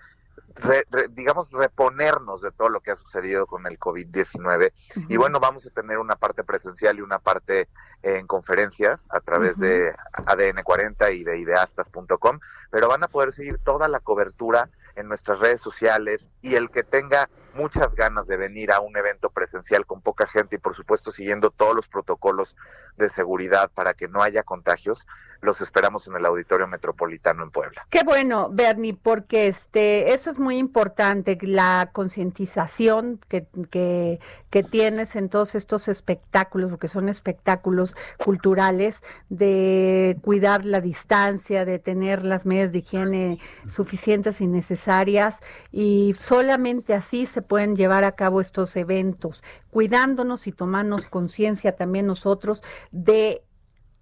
re, 0.56 0.84
re, 0.90 1.06
digamos, 1.10 1.52
reponernos 1.52 2.40
de 2.40 2.50
todo 2.50 2.68
lo 2.68 2.80
que 2.80 2.90
ha 2.90 2.96
sucedido 2.96 3.46
con 3.46 3.68
el 3.68 3.78
COVID-19. 3.78 4.72
Uh 4.96 5.00
-huh. 5.00 5.06
Y 5.08 5.16
bueno, 5.16 5.38
vamos 5.38 5.64
a 5.64 5.70
tener 5.70 5.98
una 5.98 6.16
parte 6.16 6.42
presencial 6.42 6.98
y 6.98 7.02
una 7.02 7.20
parte 7.20 7.68
en 8.02 8.26
conferencias 8.26 9.06
a 9.10 9.20
través 9.20 9.56
uh 9.58 9.60
-huh. 9.60 9.68
de 9.68 9.94
ADN 10.26 10.64
40 10.64 11.12
y 11.12 11.22
de 11.22 11.38
ideastas.com, 11.38 12.40
pero 12.72 12.88
van 12.88 13.04
a 13.04 13.08
poder 13.08 13.32
seguir 13.32 13.58
toda 13.58 13.86
la 13.86 14.00
cobertura 14.00 14.68
en 14.96 15.06
nuestras 15.06 15.38
redes 15.38 15.60
sociales 15.60 16.26
y 16.42 16.56
el 16.56 16.70
que 16.70 16.82
tenga 16.82 17.28
muchas 17.58 17.92
ganas 17.96 18.26
de 18.28 18.36
venir 18.36 18.70
a 18.70 18.80
un 18.80 18.96
evento 18.96 19.30
presencial 19.30 19.84
con 19.84 20.00
poca 20.00 20.26
gente 20.26 20.56
y 20.56 20.58
por 20.58 20.74
supuesto 20.74 21.10
siguiendo 21.10 21.50
todos 21.50 21.74
los 21.74 21.88
protocolos 21.88 22.56
de 22.96 23.08
seguridad 23.08 23.70
para 23.74 23.94
que 23.94 24.06
no 24.06 24.22
haya 24.22 24.44
contagios, 24.44 25.06
los 25.40 25.60
esperamos 25.60 26.06
en 26.06 26.16
el 26.16 26.26
Auditorio 26.26 26.66
Metropolitano 26.66 27.44
en 27.44 27.50
Puebla. 27.50 27.86
Qué 27.90 28.02
bueno, 28.02 28.48
Bernie, 28.50 28.94
porque 29.00 29.46
este, 29.46 30.12
eso 30.12 30.30
es 30.30 30.38
muy 30.38 30.58
importante, 30.58 31.38
la 31.42 31.90
concientización 31.92 33.20
que, 33.28 33.46
que, 33.70 34.20
que 34.50 34.62
tienes 34.64 35.14
en 35.14 35.28
todos 35.28 35.54
estos 35.54 35.86
espectáculos, 35.88 36.70
porque 36.70 36.88
son 36.88 37.08
espectáculos 37.08 37.94
culturales, 38.24 39.04
de 39.28 40.18
cuidar 40.22 40.64
la 40.64 40.80
distancia, 40.80 41.64
de 41.64 41.78
tener 41.78 42.24
las 42.24 42.44
medidas 42.44 42.72
de 42.72 42.78
higiene 42.78 43.38
suficientes 43.68 44.40
y 44.40 44.48
necesarias, 44.48 45.40
y 45.70 46.16
solamente 46.18 46.94
así 46.94 47.26
se 47.26 47.42
pueden 47.48 47.76
llevar 47.76 48.04
a 48.04 48.12
cabo 48.12 48.40
estos 48.40 48.76
eventos, 48.76 49.42
cuidándonos 49.70 50.46
y 50.46 50.52
tomarnos 50.52 51.06
conciencia 51.06 51.74
también 51.74 52.06
nosotros 52.06 52.62
de 52.92 53.42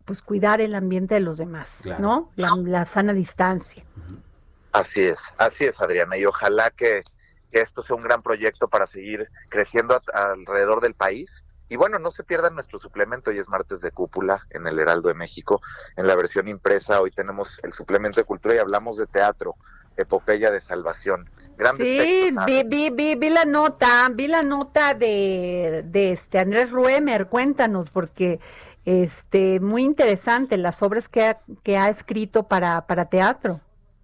pues 0.05 0.23
cuidar 0.23 0.61
el 0.61 0.75
ambiente 0.75 1.15
de 1.15 1.21
los 1.21 1.37
demás, 1.37 1.85
¿no? 1.99 2.31
La, 2.37 2.87
sana 2.87 3.13
distancia. 3.13 3.85
Así 4.73 5.03
es, 5.03 5.19
así 5.37 5.65
es, 5.65 5.81
Adriana, 5.81 6.17
y 6.17 6.25
ojalá 6.25 6.71
que, 6.71 7.03
esto 7.51 7.83
sea 7.83 7.97
un 7.97 8.03
gran 8.03 8.23
proyecto 8.23 8.69
para 8.69 8.87
seguir 8.87 9.31
creciendo 9.49 9.99
alrededor 10.13 10.83
del 10.83 10.95
país. 10.95 11.45
Y 11.69 11.77
bueno, 11.77 11.99
no 11.99 12.11
se 12.11 12.23
pierdan 12.23 12.55
nuestro 12.55 12.79
suplemento, 12.79 13.31
hoy 13.31 13.39
es 13.39 13.49
martes 13.49 13.81
de 13.81 13.91
cúpula 13.91 14.47
en 14.51 14.67
el 14.67 14.79
Heraldo 14.79 15.09
de 15.09 15.15
México, 15.15 15.63
en 15.97 16.07
la 16.07 16.15
versión 16.15 16.49
impresa, 16.49 17.01
hoy 17.01 17.11
tenemos 17.11 17.59
el 17.63 17.73
suplemento 17.73 18.21
de 18.21 18.25
cultura 18.25 18.55
y 18.55 18.59
hablamos 18.59 18.99
de 18.99 19.07
teatro, 19.07 19.57
epopeya 19.97 20.51
de 20.51 20.61
salvación. 20.61 21.31
Sí, 21.77 22.31
vi, 22.47 22.91
vi, 22.91 23.15
vi, 23.15 23.31
la 23.31 23.45
nota, 23.45 24.09
vi 24.13 24.27
la 24.27 24.43
nota 24.43 24.95
de, 24.95 25.83
de 25.87 26.13
este 26.13 26.39
Andrés 26.39 26.71
Ruemer, 26.71 27.29
cuéntanos, 27.29 27.91
porque 27.91 28.41
este, 28.85 29.61
muy 29.61 29.85
interesante 29.85 30.57
las 30.57 30.83
obras 30.83 31.09
que 31.09 31.25
ha, 31.25 31.41
que 31.63 31.77
ha 31.77 31.89
escrito 31.89 32.45
para, 32.45 32.87
para 32.87 33.07
teatro. 33.07 33.61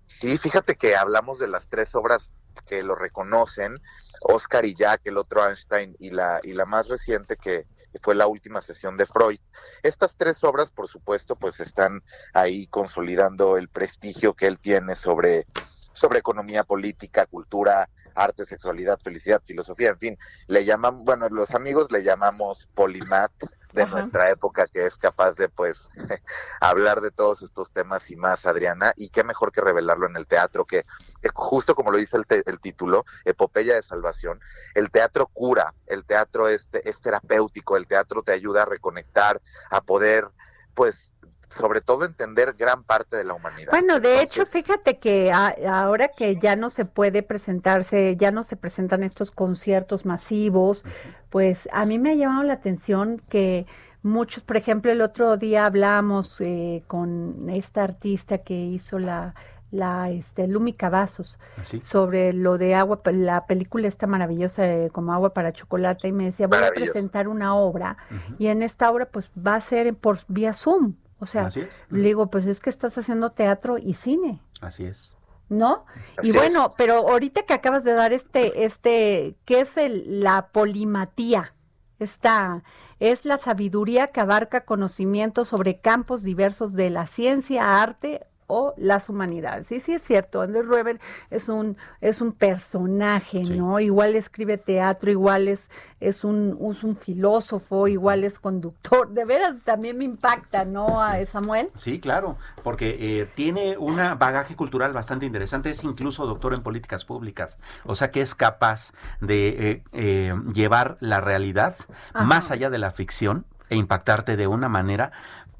Sí, 0.09 0.39
fíjate 0.39 0.77
que 0.77 0.97
hablamos 0.97 1.39
de 1.39 1.49
las 1.49 1.69
tres 1.69 1.95
obras 1.95 2.33
que 2.67 2.83
lo 2.83 2.95
reconocen, 2.95 3.73
Oscar 4.21 4.65
y 4.65 4.75
Jack, 4.75 5.03
el 5.05 5.19
otro 5.19 5.47
Einstein, 5.47 5.97
y 5.99 6.11
la, 6.11 6.41
y 6.43 6.53
la 6.53 6.65
más 6.65 6.89
reciente 6.89 7.37
que 7.37 7.67
fue 8.03 8.15
la 8.15 8.27
última 8.27 8.63
sesión 8.63 8.97
de 8.97 9.07
Freud. 9.07 9.39
Estas 9.83 10.17
tres 10.17 10.43
obras, 10.45 10.71
por 10.71 10.89
supuesto, 10.89 11.37
pues 11.37 11.61
están 11.61 12.03
ahí 12.33 12.67
consolidando 12.69 13.57
el 13.57 13.69
prestigio 13.69 14.35
que 14.35 14.47
él 14.47 14.59
tiene 14.59 14.97
sobre, 14.97 15.47
sobre 15.95 16.19
economía 16.19 16.65
política, 16.65 17.27
cultura, 17.27 17.89
arte, 18.15 18.45
sexualidad, 18.45 19.01
felicidad, 19.01 19.43
filosofía, 19.45 19.91
en 19.91 19.99
fin, 19.99 20.19
le 20.47 20.65
llaman, 20.65 21.05
bueno, 21.05 21.29
los 21.29 21.55
amigos 21.55 21.91
le 21.91 22.03
llamamos 22.03 22.69
polimat 22.75 23.33
de 23.73 23.87
nuestra 23.87 24.31
época 24.31 24.67
que 24.67 24.85
es 24.85 24.97
capaz 24.97 25.33
de 25.33 25.49
pues 25.49 25.89
hablar 26.61 27.01
de 27.01 27.11
todos 27.11 27.43
estos 27.43 27.71
temas 27.73 28.11
y 28.11 28.17
más, 28.17 28.45
Adriana, 28.45 28.93
y 28.97 29.09
qué 29.09 29.25
mejor 29.25 29.51
que 29.51 29.63
revelarlo 29.63 30.07
en 30.07 30.17
el 30.17 30.27
teatro, 30.27 30.67
que, 30.67 30.85
justo 31.33 31.75
como 31.75 31.91
lo 31.91 31.99
dice 31.99 32.19
el, 32.19 32.27
el, 32.45 32.61
título, 32.61 33.05
Epopeya 33.25 33.75
de 33.75 33.83
Salvación, 33.83 34.41
el 34.75 34.91
teatro 34.91 35.27
cura, 35.27 35.73
el 35.87 36.05
teatro 36.05 36.49
es, 36.49 36.69
es 36.85 37.01
terapéutico, 37.01 37.77
el 37.77 37.87
teatro 37.87 38.23
te 38.23 38.33
ayuda 38.33 38.63
a 38.63 38.67
reconectar, 38.67 39.41
a 39.71 39.81
poder 39.81 40.29
pues 40.75 41.13
sobre 41.59 41.81
todo 41.81 42.05
entender 42.05 42.55
gran 42.55 42.83
parte 42.85 43.17
de 43.17 43.25
la 43.25 43.35
humanidad. 43.35 43.71
Bueno, 43.71 44.01
de 44.01 44.23
hecho, 44.23 44.47
fíjate 44.47 44.99
que 44.99 45.33
ahora 45.33 46.09
que 46.09 46.37
ya 46.37 46.57
no 46.57 46.71
se 46.71 46.85
puede 46.85 47.23
presentarse, 47.23 48.17
ya 48.17 48.31
no 48.31 48.43
se 48.43 48.57
presentan 48.57 49.03
estos 49.03 49.31
conciertos 49.31 50.07
masivos, 50.07 50.85
pues 51.31 51.69
a 51.73 51.85
mí 51.87 51.99
me 51.99 52.13
ha 52.13 52.15
llamado 52.15 52.43
la 52.45 52.55
atención 52.55 53.23
que 53.29 53.67
muchos, 54.03 54.43
por 54.43 54.57
ejemplo, 54.57 54.91
el 54.91 55.01
otro 55.01 55.37
día 55.37 55.67
hablamos 55.67 56.41
eh, 56.41 56.83
con 56.87 57.49
esta 57.51 57.85
artista 57.85 58.39
que 58.39 58.55
hizo 58.55 58.99
la 58.99 59.35
la 59.73 60.11
este 60.11 60.47
Lumi 60.47 60.75
Cavazos 60.75 61.39
¿Ah, 61.57 61.63
sobre 61.81 62.33
lo 62.33 62.59
de 62.59 62.75
agua 62.75 63.01
la 63.11 63.47
película 63.47 63.89
esta 63.89 64.07
maravillosa 64.07 64.65
como 64.93 65.13
agua 65.13 65.33
para 65.33 65.53
chocolate 65.53 66.09
y 66.09 66.13
me 66.13 66.25
decía 66.25 66.47
voy 66.47 66.59
a 66.59 66.71
presentar 66.73 67.27
una 67.27 67.57
obra 67.57 67.97
y 68.39 68.49
en 68.49 68.63
esta 68.63 68.91
obra 68.91 69.07
pues 69.07 69.31
va 69.35 69.55
a 69.55 69.61
ser 69.61 69.97
por 69.97 70.19
vía 70.29 70.53
Zoom 70.53 70.95
o 71.23 71.27
sea, 71.27 71.49
le 71.89 72.03
digo, 72.03 72.31
pues 72.33 72.47
es 72.47 72.59
que 72.59 72.69
estás 72.69 72.99
haciendo 72.99 73.31
teatro 73.31 73.79
y 73.79 73.95
cine. 73.95 74.43
Así 74.61 74.85
es. 74.85 75.17
¿No? 75.49 75.85
y 76.23 76.33
bueno, 76.33 76.75
pero 76.77 77.09
ahorita 77.11 77.43
que 77.43 77.55
acabas 77.55 77.85
de 77.85 77.93
dar 77.93 78.13
este, 78.13 78.65
este, 78.65 79.37
¿qué 79.45 79.61
es 79.61 79.77
el, 79.77 80.21
la 80.21 80.49
polimatía? 80.49 81.55
Esta 82.01 82.65
es 82.99 83.25
la 83.25 83.39
sabiduría 83.39 84.09
que 84.09 84.21
abarca 84.21 84.65
conocimientos 84.65 85.47
sobre 85.47 85.79
campos 85.79 86.25
diversos 86.25 86.73
de 86.73 86.91
la 86.91 87.07
ciencia, 87.07 87.81
arte 87.81 88.27
o 88.55 88.75
las 88.77 89.09
humanidades. 89.09 89.67
Sí, 89.67 89.81
sí 89.81 89.95
es 89.95 90.03
cierto, 90.03 90.43
Andrew 90.43 90.63
Reber 90.63 91.01
es 91.31 91.49
un, 91.49 91.79
es 92.03 92.21
un 92.21 92.33
personaje, 92.33 93.45
¿no? 93.45 93.81
Igual 93.81 94.15
escribe 94.15 94.59
teatro, 94.59 95.11
igual 95.11 95.49
es, 95.49 95.71
es, 96.01 96.23
un, 96.23 96.59
un 96.61 96.97
filósofo, 96.97 97.89
igual 97.89 98.25
es 98.25 98.39
conductor. 98.39 99.09
De 99.09 99.25
veras 99.25 99.57
también 99.65 99.97
me 99.97 100.05
impacta, 100.05 100.67
¿no, 100.67 100.99
Samuel? 101.25 101.71
Sí, 101.75 101.99
claro, 101.99 102.37
porque 102.63 102.99
eh, 103.01 103.27
tiene 103.35 103.79
un 103.79 103.97
bagaje 104.19 104.55
cultural 104.55 104.93
bastante 104.93 105.25
interesante, 105.25 105.71
es 105.71 105.83
incluso 105.83 106.27
doctor 106.27 106.53
en 106.53 106.63
políticas 106.63 107.07
públicas, 107.07 107.57
o 107.87 107.95
sea 107.95 108.11
que 108.11 108.21
es 108.21 108.35
capaz 108.35 108.93
de 109.23 109.49
eh, 109.49 109.83
eh, 109.93 110.35
llevar 110.53 110.99
la 111.01 111.23
realidad 111.23 111.77
más 112.13 112.51
allá 112.51 112.69
de 112.69 112.79
la 112.79 112.91
ficción 112.91 113.47
e 113.73 113.77
impactarte 113.77 114.37
de 114.37 114.47
una 114.47 114.69
manera 114.69 115.13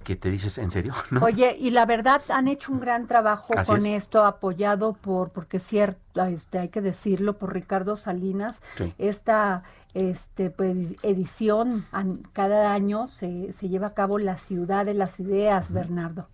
que 0.03 0.17
te 0.17 0.31
dices, 0.31 0.59
¿en 0.59 0.71
serio? 0.71 0.95
Oye, 1.23 1.57
y 1.59 1.71
la 1.71 1.87
verdad 1.87 2.23
han 2.29 2.49
hecho 2.49 2.73
un 2.73 2.81
gran 2.81 3.07
trabajo 3.07 3.55
con 3.67 3.87
esto, 3.87 4.25
apoyado 4.25 4.93
por, 4.93 5.31
porque 5.31 5.59
es 5.59 5.63
cierto, 5.65 6.25
este, 6.25 6.59
hay 6.59 6.69
que 6.69 6.81
decirlo, 6.81 7.39
por 7.39 7.53
Ricardo 7.53 7.97
Salinas. 7.97 8.63
Esta 8.99 9.63
este, 9.95 10.51
pues, 10.51 10.95
edición 11.03 11.87
cada 12.33 12.73
año 12.73 13.07
se, 13.07 13.53
se 13.53 13.69
lleva 13.69 13.89
a 13.89 13.95
cabo 13.95 14.19
la 14.19 14.39
ciudad 14.39 14.87
de 14.87 14.95
las 14.95 15.21
ideas, 15.21 15.73
Bernardo. 15.73 16.29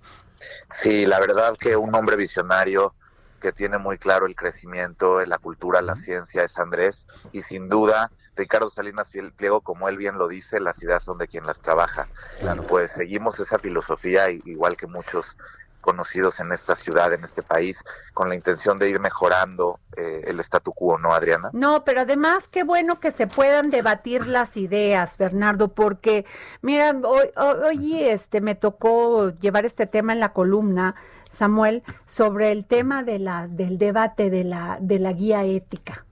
Sí, 0.73 1.07
la 1.07 1.19
verdad 1.21 1.57
que 1.59 1.77
un 1.77 1.95
hombre 1.95 2.17
visionario 2.17 2.95
que 3.39 3.53
tiene 3.53 3.79
muy 3.79 3.99
claro 3.99 4.27
el 4.27 4.37
crecimiento 4.37 5.19
de 5.19 5.27
la 5.27 5.39
cultura, 5.39 5.83
la 5.83 5.97
ciencia 5.97 6.45
es 6.45 6.59
Andrés 6.59 7.07
y 7.33 7.43
sin 7.43 7.69
duda 7.69 8.11
Ricardo 8.39 8.71
Salinas 8.71 9.11
Pliego, 9.37 9.61
como 9.61 9.89
él 9.89 9.97
bien 9.97 10.17
lo 10.17 10.29
dice, 10.29 10.61
las 10.61 10.81
ideas 10.83 11.03
son 11.03 11.19
de 11.19 11.27
quien 11.27 11.45
las 11.45 11.59
trabaja. 11.59 12.07
Claro. 12.39 12.63
Pues 12.63 12.93
seguimos 12.93 13.39
esa 13.41 13.59
filosofía, 13.59 14.31
igual 14.31 14.77
que 14.77 14.87
muchos 14.87 15.37
conocidos 15.81 16.39
en 16.41 16.53
esta 16.53 16.77
ciudad, 16.77 17.13
en 17.13 17.25
este 17.25 17.43
país, 17.43 17.83
con 18.13 18.29
la 18.29 18.35
intención 18.35 18.79
de 18.79 18.91
ir 18.91 19.01
mejorando 19.01 19.81
eh, 19.97 20.25
el 20.27 20.39
statu 20.41 20.73
quo, 20.73 20.99
¿no, 20.99 21.15
Adriana? 21.15 21.51
No, 21.53 21.85
pero 21.85 22.03
además 22.03 22.47
qué 22.47 22.63
bueno 22.63 23.01
que 23.01 23.11
se 23.11 23.27
puedan 23.27 23.71
debatir 23.71 24.27
las 24.27 24.57
ideas, 24.57 25.17
Bernardo, 25.17 25.69
porque 25.69 26.27
mira, 26.63 26.95
hoy, 27.05 27.31
hoy 27.37 28.05
este 28.05 28.41
me 28.41 28.55
tocó 28.55 29.31
llevar 29.41 29.65
este 29.65 29.87
tema 29.87 30.13
en 30.13 30.21
la 30.21 30.33
columna, 30.33 30.95
Samuel, 31.31 31.83
sobre 32.07 32.53
el 32.53 32.65
tema 32.65 33.03
de 33.03 33.19
la 33.19 33.49
del 33.49 33.79
debate 33.79 34.31
de 34.31 34.45
la 34.45 34.79
de 34.81 34.99
la 34.99 35.13
guía 35.13 35.45
ética. 35.45 36.05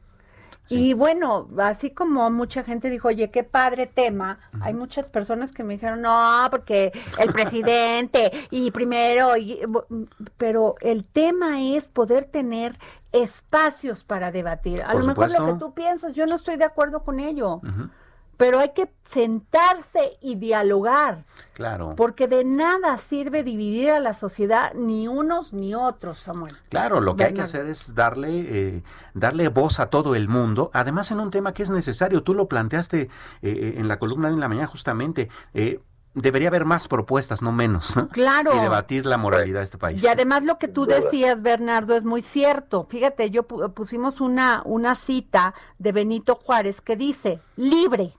Y 0.68 0.94
bueno, 0.94 1.48
así 1.58 1.90
como 1.90 2.28
mucha 2.30 2.64
gente 2.64 2.90
dijo, 2.90 3.08
oye, 3.08 3.30
qué 3.30 3.44
padre 3.44 3.86
tema, 3.86 4.40
hay 4.60 4.74
muchas 4.74 5.08
personas 5.08 5.52
que 5.52 5.62
me 5.62 5.74
dijeron, 5.74 6.02
no, 6.02 6.48
porque 6.50 6.92
el 7.20 7.32
presidente 7.32 8.32
y 8.50 8.72
primero, 8.72 9.36
y, 9.36 9.60
pero 10.36 10.74
el 10.80 11.04
tema 11.04 11.62
es 11.62 11.86
poder 11.86 12.24
tener 12.24 12.76
espacios 13.12 14.04
para 14.04 14.32
debatir. 14.32 14.82
A 14.82 14.94
lo 14.94 15.04
mejor 15.06 15.30
lo 15.30 15.46
que 15.46 15.58
tú 15.58 15.72
piensas, 15.72 16.14
yo 16.14 16.26
no 16.26 16.34
estoy 16.34 16.56
de 16.56 16.64
acuerdo 16.64 17.04
con 17.04 17.20
ello 17.20 17.60
pero 18.36 18.60
hay 18.60 18.70
que 18.70 18.90
sentarse 19.04 20.18
y 20.20 20.36
dialogar. 20.36 21.24
Claro. 21.54 21.94
Porque 21.96 22.28
de 22.28 22.44
nada 22.44 22.98
sirve 22.98 23.42
dividir 23.42 23.90
a 23.90 24.00
la 24.00 24.12
sociedad 24.12 24.74
ni 24.74 25.08
unos 25.08 25.54
ni 25.54 25.74
otros, 25.74 26.18
Samuel. 26.18 26.56
Claro, 26.68 27.00
lo 27.00 27.16
que 27.16 27.24
hay 27.24 27.34
que 27.34 27.40
hacer 27.40 27.66
es 27.66 27.94
darle, 27.94 28.28
eh, 28.30 28.82
darle 29.14 29.48
voz 29.48 29.80
a 29.80 29.86
todo 29.86 30.14
el 30.14 30.28
mundo, 30.28 30.70
además 30.74 31.10
en 31.10 31.20
un 31.20 31.30
tema 31.30 31.54
que 31.54 31.62
es 31.62 31.70
necesario. 31.70 32.22
Tú 32.22 32.34
lo 32.34 32.46
planteaste 32.46 33.02
eh, 33.02 33.08
eh, 33.42 33.74
en 33.78 33.88
la 33.88 33.98
columna 33.98 34.28
de 34.28 34.34
en 34.34 34.40
la 34.40 34.48
mañana 34.48 34.66
justamente. 34.66 35.30
debería 36.14 36.48
haber 36.48 36.66
más 36.66 36.88
propuestas, 36.88 37.40
no 37.40 37.52
menos. 37.52 37.94
Claro. 38.12 38.54
Y 38.54 38.60
debatir 38.60 39.06
la 39.06 39.16
moralidad 39.16 39.60
de 39.60 39.64
este 39.64 39.78
país. 39.78 40.02
Y 40.02 40.08
además 40.08 40.44
lo 40.44 40.58
que 40.58 40.68
tú 40.68 40.84
decías, 40.84 41.40
Bernardo, 41.40 41.94
es 41.94 42.04
muy 42.04 42.20
cierto. 42.20 42.84
Fíjate, 42.84 43.30
yo 43.30 43.44
pusimos 43.44 44.20
una, 44.20 44.62
una 44.66 44.94
cita 44.94 45.54
de 45.78 45.92
Benito 45.92 46.34
Juárez 46.34 46.82
que 46.82 46.96
dice, 46.96 47.40
libre, 47.56 48.14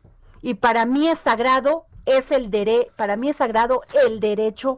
y 0.48 0.54
para 0.54 0.86
mí 0.86 1.10
es 1.10 1.20
sagrado 1.20 1.88
es 2.06 2.32
el 2.32 2.50
dere 2.50 2.88
para 2.96 3.18
mí 3.18 3.30
es 3.30 3.36
sagrado 3.36 3.82
el 4.06 4.22
derecho 4.22 4.78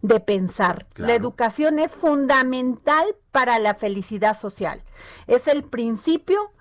de 0.00 0.18
pensar. 0.18 0.86
La 0.96 1.14
educación 1.14 1.78
es 1.78 1.94
fundamental 1.94 3.04
para 3.30 3.58
la 3.58 3.74
felicidad 3.74 4.34
social. 4.34 4.82
Es 5.26 5.46
el 5.46 5.62
principio 5.62 6.52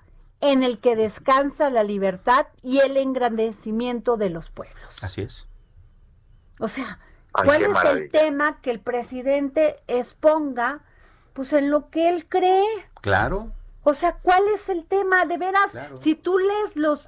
en 0.41 0.63
el 0.63 0.79
que 0.79 0.97
descansa 0.97 1.69
la 1.69 1.83
libertad 1.83 2.47
y 2.61 2.79
el 2.79 2.97
engrandecimiento 2.97 4.17
de 4.17 4.29
los 4.29 4.49
pueblos. 4.49 5.01
Así 5.05 5.21
es. 5.21 5.47
O 6.59 6.67
sea, 6.67 6.99
¿Cuál 7.31 7.63
es 7.63 7.83
el 7.85 8.09
tema 8.09 8.59
que 8.61 8.71
el 8.71 8.81
presidente 8.81 9.77
exponga? 9.87 10.81
Pues 11.31 11.53
en 11.53 11.69
lo 11.71 11.89
que 11.89 12.09
él 12.09 12.27
cree. 12.27 12.65
Claro. 12.99 13.53
O 13.83 13.93
sea, 13.93 14.17
¿cuál 14.17 14.43
es 14.53 14.67
el 14.67 14.85
tema? 14.85 15.25
De 15.25 15.37
veras, 15.37 15.71
Claro. 15.71 15.97
si 15.97 16.15
tú 16.15 16.37
lees 16.37 16.75
los 16.75 17.07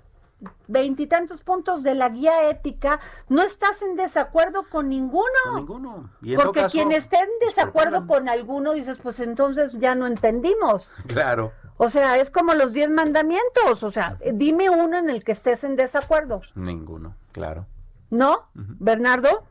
veintitantos 0.67 1.43
puntos 1.43 1.83
de 1.83 1.95
la 1.95 2.09
guía 2.09 2.49
ética, 2.49 2.99
no 3.29 3.41
estás 3.43 3.81
en 3.81 3.95
desacuerdo 3.95 4.67
con 4.69 4.89
ninguno. 4.89 5.25
Con 5.45 5.55
ninguno. 5.55 6.09
Y 6.21 6.33
en 6.33 6.37
todo 6.37 6.47
Porque 6.47 6.61
caso, 6.61 6.71
quien 6.71 6.91
esté 6.91 7.17
en 7.17 7.47
desacuerdo 7.47 8.07
con 8.07 8.29
alguno, 8.29 8.73
dices, 8.73 8.99
pues 9.01 9.19
entonces 9.19 9.79
ya 9.79 9.95
no 9.95 10.07
entendimos. 10.07 10.93
Claro. 11.07 11.51
O 11.77 11.89
sea, 11.89 12.17
es 12.17 12.29
como 12.29 12.53
los 12.53 12.73
diez 12.73 12.89
mandamientos. 12.89 13.83
O 13.83 13.89
sea, 13.89 14.17
dime 14.33 14.69
uno 14.69 14.97
en 14.97 15.09
el 15.09 15.23
que 15.23 15.31
estés 15.31 15.63
en 15.63 15.75
desacuerdo. 15.75 16.41
Ninguno, 16.55 17.15
claro. 17.31 17.65
¿No? 18.09 18.49
Bernardo. 18.53 19.43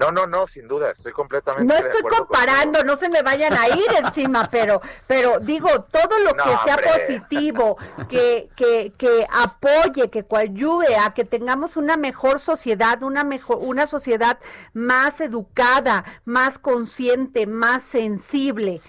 No, 0.00 0.10
no, 0.10 0.26
no, 0.26 0.46
sin 0.46 0.66
duda, 0.66 0.90
estoy 0.92 1.12
completamente 1.12 1.66
No 1.66 1.74
de 1.74 1.80
estoy 1.80 1.98
acuerdo 1.98 2.26
comparando, 2.26 2.82
no 2.84 2.96
se 2.96 3.10
me 3.10 3.20
vayan 3.22 3.52
a 3.52 3.68
ir 3.68 3.84
encima, 4.02 4.48
pero, 4.50 4.80
pero 5.06 5.40
digo, 5.40 5.68
todo 5.90 6.18
lo 6.20 6.32
No, 6.32 6.42
que 6.42 6.56
sea 6.64 6.76
hombre. 6.76 6.90
positivo, 6.92 7.76
que, 8.08 8.48
que, 8.56 8.94
que 8.96 9.26
apoye, 9.30 10.08
que 10.10 10.24
coayude 10.24 10.96
a 10.96 11.12
que 11.12 11.26
tengamos 11.26 11.76
una 11.76 11.98
mejor 11.98 12.40
sociedad, 12.40 13.02
una 13.02 13.24
mejor, 13.24 13.58
una 13.60 13.86
sociedad 13.86 14.38
más 14.72 15.20
educada, 15.20 16.04
más 16.24 16.58
consciente, 16.58 17.46
más 17.46 17.82
sensible. 17.82 18.80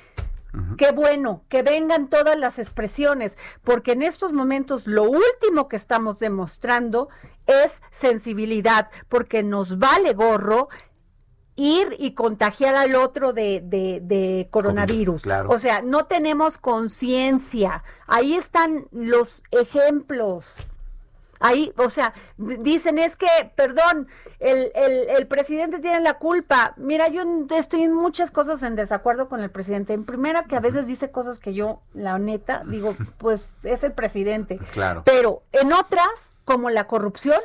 Qué 0.78 0.91
bueno, 0.91 1.45
que 1.47 1.63
vengan 1.63 2.10
todas 2.10 2.38
las 2.38 2.60
expresiones, 2.60 3.38
porque 3.63 3.93
en 3.93 4.02
estos 4.02 4.34
momentos 4.34 4.86
lo 4.86 5.04
último 5.04 5.69
que 5.69 5.78
estamos 5.78 6.19
demostrando 6.19 7.08
es 7.47 7.82
sensibilidad, 7.89 8.89
porque 9.08 9.43
nos 9.43 9.80
vale 9.80 10.13
gorro 10.13 10.67
ir 11.55 11.95
y 11.99 12.13
contagiar 12.13 12.75
al 12.75 12.95
otro 12.95 13.33
de, 13.33 13.61
de, 13.63 13.99
de 14.01 14.47
coronavirus. 14.49 15.23
Claro. 15.23 15.49
O 15.49 15.59
sea, 15.59 15.81
no 15.81 16.05
tenemos 16.05 16.57
conciencia. 16.57 17.83
Ahí 18.07 18.35
están 18.35 18.87
los 18.91 19.43
ejemplos. 19.51 20.55
Ahí, 21.39 21.73
o 21.77 21.89
sea, 21.89 22.13
dicen 22.37 22.99
es 22.99 23.15
que, 23.15 23.27
perdón, 23.55 24.07
el, 24.39 24.71
el, 24.75 25.09
el 25.09 25.27
presidente 25.27 25.79
tiene 25.79 25.99
la 25.99 26.19
culpa. 26.19 26.73
Mira, 26.77 27.07
yo 27.07 27.23
estoy 27.55 27.81
en 27.81 27.93
muchas 27.93 28.29
cosas 28.29 28.61
en 28.61 28.75
desacuerdo 28.75 29.27
con 29.27 29.39
el 29.39 29.49
presidente. 29.49 29.93
En 29.93 30.05
primera, 30.05 30.43
que 30.43 30.55
a 30.55 30.59
veces 30.59 30.85
dice 30.85 31.09
cosas 31.09 31.39
que 31.39 31.55
yo, 31.55 31.81
la 31.93 32.19
neta, 32.19 32.63
digo, 32.67 32.95
pues 33.17 33.55
es 33.63 33.83
el 33.83 33.93
presidente. 33.93 34.59
Claro. 34.73 35.01
Pero 35.03 35.41
en 35.51 35.73
otras, 35.73 36.31
como 36.45 36.69
la 36.69 36.85
corrupción, 36.85 37.39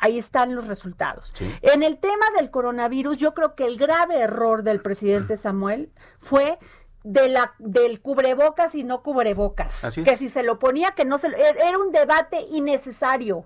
ahí 0.00 0.18
están 0.18 0.54
los 0.54 0.66
resultados. 0.66 1.32
Sí. 1.36 1.52
En 1.62 1.82
el 1.82 1.98
tema 1.98 2.26
del 2.36 2.50
coronavirus, 2.50 3.18
yo 3.18 3.34
creo 3.34 3.54
que 3.54 3.64
el 3.64 3.76
grave 3.76 4.18
error 4.20 4.62
del 4.62 4.80
presidente 4.80 5.36
Samuel 5.36 5.92
fue 6.18 6.58
de 7.04 7.28
la 7.28 7.54
del 7.58 8.00
cubrebocas 8.02 8.74
y 8.74 8.84
no 8.84 9.02
cubrebocas. 9.02 9.84
Así 9.84 10.00
es. 10.00 10.06
Que 10.06 10.16
si 10.16 10.28
se 10.28 10.42
lo 10.42 10.58
ponía, 10.58 10.90
que 10.92 11.04
no 11.04 11.16
se 11.18 11.28
lo, 11.30 11.36
er- 11.36 11.56
era 11.64 11.78
un 11.78 11.92
debate 11.92 12.40
innecesario. 12.50 13.42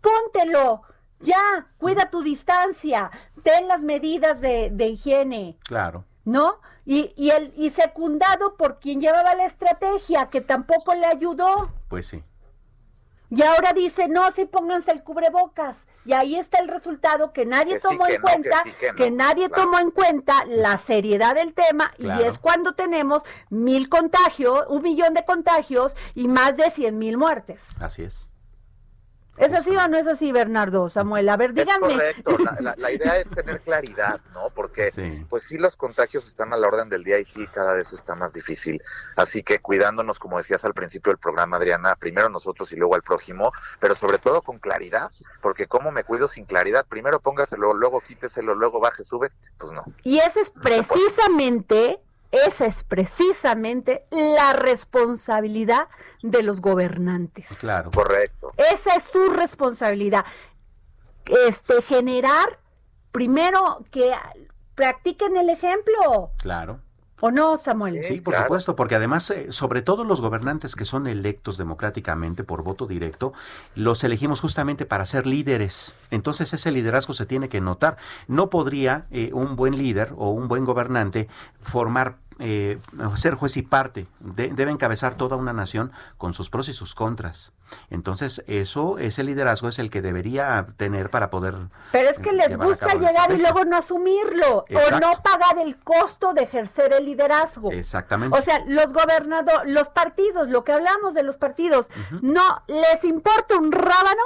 Póntelo, 0.00 0.82
ya, 1.20 1.68
cuida 1.78 2.10
tu 2.10 2.22
distancia, 2.22 3.10
ten 3.42 3.68
las 3.68 3.80
medidas 3.82 4.40
de, 4.40 4.70
de 4.70 4.86
higiene. 4.88 5.58
Claro. 5.64 6.04
¿no? 6.24 6.60
Y, 6.84 7.12
y, 7.16 7.30
el, 7.30 7.52
y 7.56 7.70
secundado 7.70 8.56
por 8.56 8.78
quien 8.78 9.00
llevaba 9.00 9.34
la 9.34 9.44
estrategia, 9.46 10.30
que 10.30 10.40
tampoco 10.40 10.94
le 10.94 11.06
ayudó. 11.06 11.72
Pues 11.88 12.06
sí. 12.06 12.22
Y 13.34 13.42
ahora 13.42 13.72
dice, 13.72 14.08
no, 14.08 14.30
sí 14.30 14.44
pónganse 14.44 14.92
el 14.92 15.02
cubrebocas. 15.02 15.88
Y 16.04 16.12
ahí 16.12 16.36
está 16.36 16.58
el 16.58 16.68
resultado 16.68 17.32
que 17.32 17.46
nadie 17.46 17.74
Que 17.74 17.80
sí, 17.80 17.82
tomó 17.88 18.04
que 18.04 18.14
en 18.14 18.20
no, 18.20 18.26
que 18.26 18.32
cuenta, 18.32 18.62
sí, 18.62 18.72
que 18.94 19.10
no, 19.10 19.16
nadie 19.16 19.48
claro. 19.48 19.62
tomó 19.62 19.78
en 19.78 19.90
cuenta 19.90 20.44
la 20.44 20.76
seriedad 20.76 21.34
del 21.34 21.54
tema. 21.54 21.90
Claro. 21.96 22.22
Y 22.22 22.28
es 22.28 22.38
cuando 22.38 22.74
tenemos 22.74 23.22
mil 23.48 23.88
contagios, 23.88 24.64
un 24.68 24.82
millón 24.82 25.14
de 25.14 25.24
contagios 25.24 25.96
y 26.14 26.28
más 26.28 26.58
de 26.58 26.70
cien 26.70 26.98
mil 26.98 27.16
muertes. 27.16 27.80
Así 27.80 28.02
es. 28.02 28.31
¿Es 29.38 29.54
así 29.54 29.74
o 29.74 29.88
no 29.88 29.96
es 29.96 30.06
así, 30.06 30.30
Bernardo, 30.30 30.88
Samuel? 30.90 31.28
A 31.30 31.36
ver, 31.38 31.50
Es 31.50 31.56
díganme. 31.56 31.94
correcto, 31.94 32.36
la, 32.44 32.56
la- 32.60 32.74
la 32.76 32.90
idea 32.92 33.16
es 33.16 33.28
tener 33.30 33.60
claridad, 33.64 34.20
¿no? 34.34 34.50
Porque 34.54 34.90
Sí. 34.90 35.26
pues 35.30 35.44
sí 35.44 35.56
los 35.56 35.74
contagios 35.76 36.26
están 36.26 36.52
a 36.52 36.56
la 36.56 36.68
orden 36.68 36.88
del 36.90 37.02
día 37.02 37.18
y 37.18 37.24
sí 37.24 37.46
cada 37.46 37.72
vez 37.74 37.92
está 37.92 38.14
más 38.14 38.32
difícil. 38.34 38.82
Así 39.16 39.42
que 39.42 39.58
cuidándonos, 39.58 40.18
como 40.18 40.38
decías 40.38 40.64
al 40.64 40.74
principio 40.74 41.10
del 41.10 41.18
programa, 41.18 41.56
Adriana, 41.56 41.96
primero 41.96 42.28
nosotros 42.28 42.70
y 42.72 42.76
luego 42.76 42.94
al 42.94 43.02
prójimo, 43.02 43.52
pero 43.80 43.94
sobre 43.96 44.18
todo 44.18 44.42
con 44.42 44.58
claridad, 44.58 45.10
porque 45.40 45.66
¿cómo 45.66 45.90
me 45.90 46.04
cuido 46.04 46.28
sin 46.28 46.44
claridad? 46.44 46.84
Primero 46.86 47.18
póngaselo, 47.20 47.72
luego 47.74 48.00
quíteselo, 48.00 48.54
luego 48.54 48.80
baje, 48.80 49.04
sube, 49.04 49.32
pues 49.58 49.72
no. 49.72 49.84
Y 50.04 50.18
esa 50.18 50.40
es 50.40 50.50
precisamente, 50.50 51.98
esa 52.32 52.66
es 52.66 52.82
precisamente 52.82 54.06
la 54.10 54.54
responsabilidad 54.54 55.88
de 56.22 56.42
los 56.42 56.60
gobernantes. 56.60 57.58
Claro. 57.60 57.90
Correcto. 57.90 58.52
Esa 58.56 58.96
es 58.96 59.04
su 59.04 59.28
responsabilidad. 59.28 60.24
Este, 61.46 61.82
generar, 61.82 62.58
primero, 63.12 63.84
que 63.90 64.12
practiquen 64.74 65.36
el 65.36 65.50
ejemplo. 65.50 66.32
Claro. 66.38 66.80
¿O 67.24 67.30
no, 67.30 67.56
Samuel? 67.56 68.02
Sí, 68.02 68.20
por 68.20 68.32
claro. 68.34 68.46
supuesto, 68.46 68.74
porque 68.74 68.96
además, 68.96 69.30
eh, 69.30 69.46
sobre 69.50 69.80
todo 69.80 70.02
los 70.02 70.20
gobernantes 70.20 70.74
que 70.74 70.84
son 70.84 71.06
electos 71.06 71.56
democráticamente 71.56 72.42
por 72.42 72.64
voto 72.64 72.88
directo, 72.88 73.32
los 73.76 74.02
elegimos 74.02 74.40
justamente 74.40 74.86
para 74.86 75.06
ser 75.06 75.24
líderes. 75.24 75.94
Entonces 76.10 76.52
ese 76.52 76.72
liderazgo 76.72 77.14
se 77.14 77.24
tiene 77.24 77.48
que 77.48 77.60
notar. 77.60 77.96
No 78.26 78.50
podría 78.50 79.06
eh, 79.12 79.30
un 79.34 79.54
buen 79.54 79.78
líder 79.78 80.12
o 80.16 80.30
un 80.30 80.48
buen 80.48 80.64
gobernante 80.64 81.28
formar, 81.62 82.16
eh, 82.38 82.78
ser 83.16 83.34
juez 83.34 83.56
y 83.56 83.62
parte. 83.62 84.06
De- 84.20 84.48
debe 84.48 84.70
encabezar 84.70 85.16
toda 85.16 85.36
una 85.36 85.52
nación 85.52 85.92
con 86.18 86.34
sus 86.34 86.50
pros 86.50 86.68
y 86.68 86.72
sus 86.72 86.94
contras. 86.94 87.52
Entonces 87.88 88.44
eso, 88.46 88.98
ese 88.98 89.24
liderazgo 89.24 89.68
es 89.68 89.78
el 89.78 89.88
que 89.90 90.02
debería 90.02 90.66
tener 90.76 91.08
para 91.08 91.30
poder... 91.30 91.54
Pero 91.90 92.10
es 92.10 92.18
que 92.18 92.32
les 92.32 92.56
gusta 92.58 92.94
llegar 92.94 93.32
y 93.32 93.38
luego 93.38 93.64
no 93.64 93.78
asumirlo 93.78 94.64
o 94.68 95.00
no 95.00 95.22
pagar 95.22 95.58
el 95.58 95.78
costo 95.78 96.34
de 96.34 96.42
ejercer 96.42 96.92
el 96.92 97.06
liderazgo. 97.06 97.72
Exactamente. 97.72 98.38
O 98.38 98.42
sea, 98.42 98.62
los 98.66 98.92
gobernadores, 98.92 99.72
los 99.72 99.88
partidos, 99.88 100.48
lo 100.48 100.64
que 100.64 100.72
hablamos 100.72 101.14
de 101.14 101.22
los 101.22 101.38
partidos, 101.38 101.88
no 102.20 102.62
les 102.66 103.04
importa 103.04 103.56
un 103.56 103.72
rábano, 103.72 104.22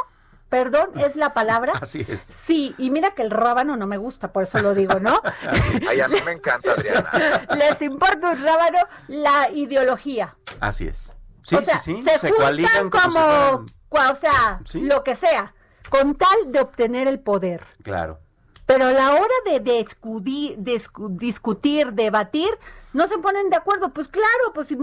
perdón, 0.49 0.91
es 0.97 1.17
la 1.17 1.35
palabra. 1.35 1.73
Así 1.81 2.05
es. 2.09 2.21
Sí, 2.21 2.75
y 2.79 2.91
mira 2.91 3.11
que 3.13 3.23
el 3.23 3.31
rábano 3.31 3.77
no 3.77 3.87
me 3.87 3.97
gusta, 3.97 4.33
por 4.33 4.45
eso 4.45 4.61
lo 4.61 4.75
digo, 4.75 5.01
¿no? 5.01 5.21
Ay, 5.89 6.01
a 6.01 6.09
mí 6.09 6.19
me 6.25 6.33
encanta, 6.33 6.73
Adriana. 6.73 7.11
les 7.57 7.81
importa 7.83 8.31
un 8.31 8.43
rábano 8.43 8.79
la 9.09 9.51
ideología. 9.51 10.37
Así 10.61 10.87
es. 10.89 11.13
Sí, 11.45 11.55
o 11.55 11.63
sea, 11.63 11.79
sí, 11.81 11.97
sí. 11.97 12.03
se, 12.03 12.19
Se, 12.19 12.31
juntan 12.33 12.91
como, 12.91 13.67
o 13.89 14.15
sea, 14.17 14.61
Sí. 14.65 14.81
lo 14.81 15.05
que 15.05 15.15
sea, 15.15 15.55
con 15.89 16.15
tal 16.17 16.37
de 16.51 16.61
obtener 16.61 17.07
el 17.07 17.21
poder. 17.21 17.63
Claro. 17.83 18.19
Pero 18.67 18.87
a 18.87 18.93
la 18.93 19.13
hora 19.13 19.35
de, 19.45 19.61
de 19.61 19.87
discutir, 21.11 21.93
debatir, 21.93 22.49
no 22.97 23.07
se 23.09 23.19
ponen 23.19 23.51
de 23.51 23.57
acuerdo. 23.57 23.91
Pues 23.91 24.09
claro, 24.09 24.53
pues 24.55 24.69
si 24.69 24.79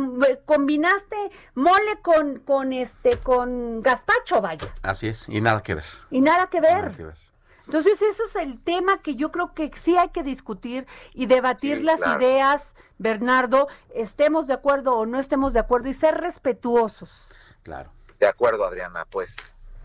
combinaste 0.46 1.18
mole 1.56 2.00
con, 2.02 2.40
con 2.40 2.72
este, 2.72 3.18
con 3.18 3.82
gazpacho, 3.82 4.40
vaya. 4.40 4.74
Así 4.84 5.08
es. 5.08 5.28
Y 5.28 5.42
nada 5.42 5.62
que 5.64 5.76
ver. 5.76 5.86
Y 6.12 6.22
nada 6.22 6.48
que 6.48 6.62
ver. 6.62 6.84
Nada 6.86 6.96
que 6.96 7.06
ver. 7.06 7.18
Entonces, 7.66 8.02
eso 8.02 8.26
es 8.26 8.36
el 8.36 8.62
tema 8.62 9.02
que 9.02 9.16
yo 9.16 9.32
creo 9.32 9.54
que 9.54 9.72
sí 9.82 9.98
hay 9.98 10.10
que 10.10 10.22
discutir 10.22 10.86
y 11.14 11.28
debatir 11.28 11.78
Sí, 11.78 11.84
las 11.84 12.02
claro. 12.02 12.22
ideas, 12.22 12.76
Bernardo, 12.98 13.68
estemos 13.96 14.48
de 14.48 14.54
acuerdo 14.54 14.96
o 14.96 15.06
no 15.06 15.18
estemos 15.20 15.54
de 15.54 15.62
acuerdo 15.62 15.88
y 15.90 15.94
ser 15.94 16.20
respetuosos. 16.20 17.30
Claro. 17.64 17.90
De 18.20 18.28
acuerdo, 18.28 18.66
Adriana, 18.66 19.06
pues 19.10 19.34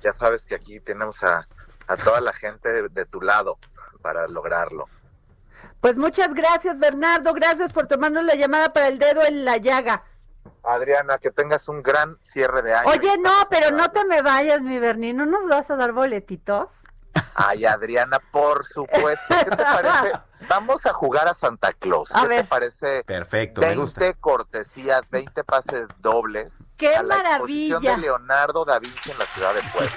ya 0.02 0.12
sabes 0.12 0.44
que 0.44 0.54
aquí 0.56 0.80
tenemos 0.80 1.22
a, 1.22 1.46
a 1.86 1.96
toda 1.96 2.20
la 2.20 2.32
gente 2.32 2.68
de, 2.68 2.88
de 2.88 3.04
tu 3.06 3.20
lado 3.20 3.58
para 4.02 4.26
lograrlo. 4.26 4.88
Pues 5.80 5.96
muchas 5.96 6.34
gracias, 6.34 6.78
Bernardo. 6.78 7.32
Gracias 7.34 7.72
por 7.72 7.86
tomarnos 7.86 8.24
la 8.24 8.34
llamada 8.34 8.72
para 8.72 8.88
el 8.88 8.98
dedo 8.98 9.22
en 9.24 9.44
la 9.44 9.56
llaga. 9.58 10.02
Adriana, 10.64 11.18
que 11.18 11.30
tengas 11.30 11.68
un 11.68 11.82
gran 11.82 12.18
cierre 12.32 12.62
de 12.62 12.74
año. 12.74 12.88
Oye, 12.90 13.16
no, 13.18 13.32
pero 13.48 13.70
no 13.70 13.90
te 13.90 14.04
me 14.04 14.22
vayas, 14.22 14.60
mi 14.60 14.78
Berni. 14.78 15.12
¿No 15.12 15.24
nos 15.24 15.48
vas 15.48 15.70
a 15.70 15.76
dar 15.76 15.92
boletitos? 15.92 16.84
Ay, 17.34 17.64
Adriana, 17.64 18.18
por 18.32 18.66
supuesto. 18.66 19.24
¿Qué 19.44 19.50
te 19.50 19.56
parece? 19.56 20.12
Vamos 20.48 20.84
a 20.86 20.92
jugar 20.92 21.26
a 21.28 21.34
Santa 21.34 21.72
Claus. 21.72 22.10
A 22.14 22.22
¿Qué 22.22 22.28
ver. 22.28 22.42
te 22.42 22.48
parece? 22.48 23.04
Perfecto, 23.04 23.60
me 23.60 23.68
20 23.68 23.82
gusta. 23.82 24.12
cortesías, 24.14 25.02
20 25.10 25.42
pases 25.44 25.86
dobles. 25.98 26.52
¡Qué 26.76 26.94
a 26.94 27.02
la 27.02 27.16
exposición 27.16 27.82
maravilla! 27.82 27.90
de 27.96 27.98
Leonardo 28.02 28.64
da 28.64 28.78
Vinci 28.78 29.10
en 29.10 29.18
la 29.18 29.24
ciudad 29.26 29.54
de 29.54 29.62
Puebla. 29.72 29.94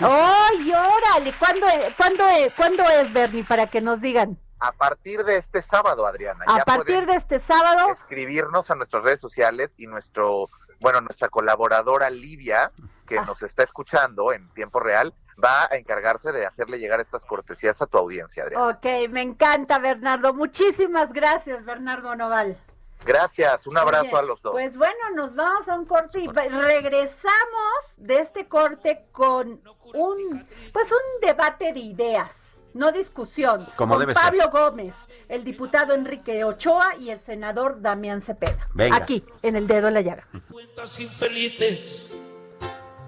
¡Ay, 0.50 0.72
órale! 0.74 1.34
¿Cuándo, 1.38 1.67
es- 1.67 1.94
cuándo, 1.96 2.28
es- 2.30 2.54
¿Cuándo 2.54 2.84
es, 2.84 3.13
Bernie, 3.13 3.44
para 3.44 3.67
que 3.67 3.82
nos 3.82 4.02
digan? 4.02 4.39
A 4.62 4.71
partir 4.71 5.24
de 5.26 5.38
este 5.38 5.62
sábado, 5.63 6.06
Adriana. 6.06 6.45
A 6.47 6.60
ya 6.60 6.63
partir 6.65 7.06
de 7.08 7.15
este 7.15 7.39
sábado, 7.39 7.91
escribirnos 7.93 8.69
a 8.69 8.76
nuestras 8.76 9.04
redes 9.04 9.19
sociales 9.19 9.71
y 9.78 9.88
nuestro, 9.88 10.45
bueno, 10.80 11.02
nuestra 11.02 11.30
colaboradora 11.30 12.10
Livia, 12.12 12.71
que 13.08 13.17
Ah. 13.17 13.26
nos 13.26 13.41
está 13.41 13.63
escuchando 13.63 14.32
en 14.32 14.47
tiempo 14.54 14.80
real, 14.80 15.13
va 15.43 15.67
a 15.71 15.76
encargarse 15.78 16.32
de 16.32 16.45
hacerle 16.45 16.78
llegar 16.78 17.00
estas 17.00 17.26
cortesías 17.26 17.82
a 17.82 17.88
tu 17.88 17.97
audiencia, 17.97 18.43
Adrián. 18.43 18.62
Ok, 18.62 18.86
me 19.10 19.21
encanta, 19.24 19.80
Bernardo. 19.80 20.34
Muchísimas 20.36 21.12
gracias, 21.12 21.65
Bernardo 21.65 22.15
Noval. 22.15 22.56
Gracias, 23.04 23.65
un 23.65 23.78
abrazo 23.80 24.10
Oye, 24.12 24.17
a 24.19 24.21
los 24.21 24.41
dos. 24.43 24.52
Pues 24.52 24.78
bueno, 24.78 25.10
nos 25.15 25.36
vamos 25.36 25.67
a 25.67 25.74
un 25.74 25.86
corte 25.86 26.19
y 26.19 26.28
regresamos 26.28 27.95
de 27.97 28.19
este 28.19 28.47
corte 28.47 29.08
con 29.12 29.60
un 29.95 30.47
pues 30.71 30.91
un 30.91 31.21
debate 31.28 31.74
de 31.74 31.80
ideas, 31.80 32.51
no 32.73 32.91
discusión, 32.91 33.67
Como 33.75 33.93
con 33.95 33.99
debe 34.01 34.13
ser. 34.13 34.23
Pablo 34.23 34.49
Gómez, 34.51 35.07
el 35.27 35.43
diputado 35.43 35.93
Enrique 35.93 36.43
Ochoa 36.43 36.95
y 36.99 37.10
el 37.10 37.19
senador 37.19 37.81
Damián 37.81 38.21
Cepeda. 38.21 38.67
Venga. 38.73 38.95
Aquí, 38.95 39.23
en 39.41 39.55
el 39.55 39.67
dedo 39.67 39.88
en 39.88 39.93
la 39.93 40.01
llaga. 40.01 40.27
cuentas 40.49 40.99
infelices, 40.99 42.12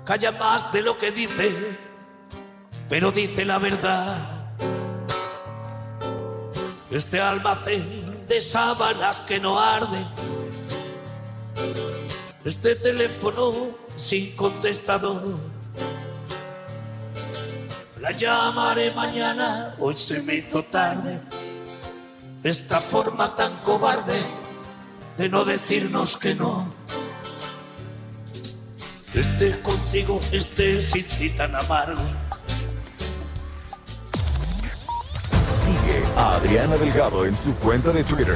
calla 0.06 0.32
más 0.32 0.72
de 0.74 0.82
lo 0.82 0.98
que 0.98 1.12
dice, 1.12 1.78
pero 2.90 3.12
dice 3.12 3.46
la 3.46 3.60
verdad. 3.60 4.18
Este 6.92 7.20
almacén 7.20 8.28
de 8.28 8.40
sábanas 8.40 9.22
que 9.22 9.40
no 9.40 9.60
arde, 9.60 10.06
este 12.46 12.76
teléfono 12.76 13.52
sin 13.96 14.36
contestador. 14.36 15.53
La 18.04 18.12
llamaré 18.12 18.92
mañana, 18.92 19.74
hoy 19.80 19.96
se 19.96 20.22
me 20.24 20.36
hizo 20.36 20.62
tarde. 20.62 21.22
Esta 22.44 22.82
forma 22.82 23.34
tan 23.34 23.56
cobarde 23.64 24.20
de 25.18 25.30
no 25.30 25.46
decirnos 25.46 26.18
que 26.18 26.36
no. 26.36 26.68
Esté 29.14 29.58
contigo, 29.62 30.20
esté 30.34 30.82
sin 30.82 31.06
ti 31.18 31.30
tan 31.30 31.56
amargo. 31.56 32.02
Sigue 35.48 36.04
a 36.18 36.36
Adriana 36.36 36.76
Delgado 36.76 37.26
en 37.26 37.38
su 37.38 37.56
cuenta 37.56 37.94
de 37.94 38.04
Twitter, 38.04 38.36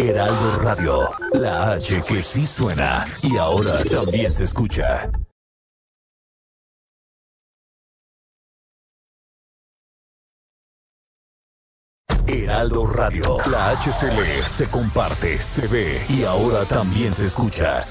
Heraldo 0.00 0.60
Radio, 0.62 1.00
la 1.32 1.72
H 1.72 2.02
que 2.06 2.22
sí 2.22 2.46
suena 2.46 3.04
y 3.20 3.36
ahora 3.36 3.82
también 3.82 4.32
se 4.32 4.44
escucha. 4.44 5.10
Heraldo 12.28 12.86
Radio, 12.86 13.38
la 13.50 13.70
HCL 13.72 14.42
se 14.44 14.70
comparte, 14.70 15.36
se 15.38 15.66
ve 15.66 16.06
y 16.08 16.22
ahora 16.22 16.64
también 16.64 17.12
se 17.12 17.24
escucha. 17.24 17.82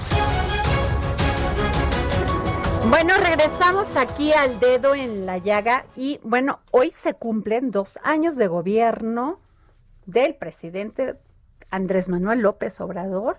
Bueno, 2.88 3.12
regresamos 3.22 3.96
aquí 3.96 4.32
al 4.32 4.58
dedo 4.60 4.94
en 4.94 5.26
la 5.26 5.36
llaga 5.36 5.84
y 5.94 6.20
bueno, 6.22 6.60
hoy 6.70 6.90
se 6.90 7.12
cumplen 7.12 7.70
dos 7.70 7.98
años 8.02 8.36
de 8.36 8.46
gobierno 8.46 9.40
del 10.06 10.36
presidente 10.36 11.18
Andrés 11.70 12.08
Manuel 12.08 12.40
López 12.40 12.80
Obrador, 12.80 13.38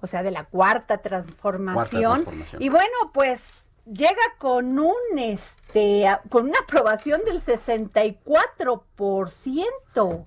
o 0.00 0.06
sea, 0.06 0.22
de 0.22 0.30
la 0.30 0.44
cuarta 0.44 0.98
transformación. 0.98 2.22
transformación. 2.22 2.62
Y 2.62 2.68
bueno, 2.68 2.94
pues 3.12 3.72
llega 3.86 4.22
con 4.38 4.78
un 4.78 4.94
este 5.16 6.04
con 6.28 6.48
una 6.48 6.58
aprobación 6.60 7.22
del 7.24 7.40
64%. 7.40 10.26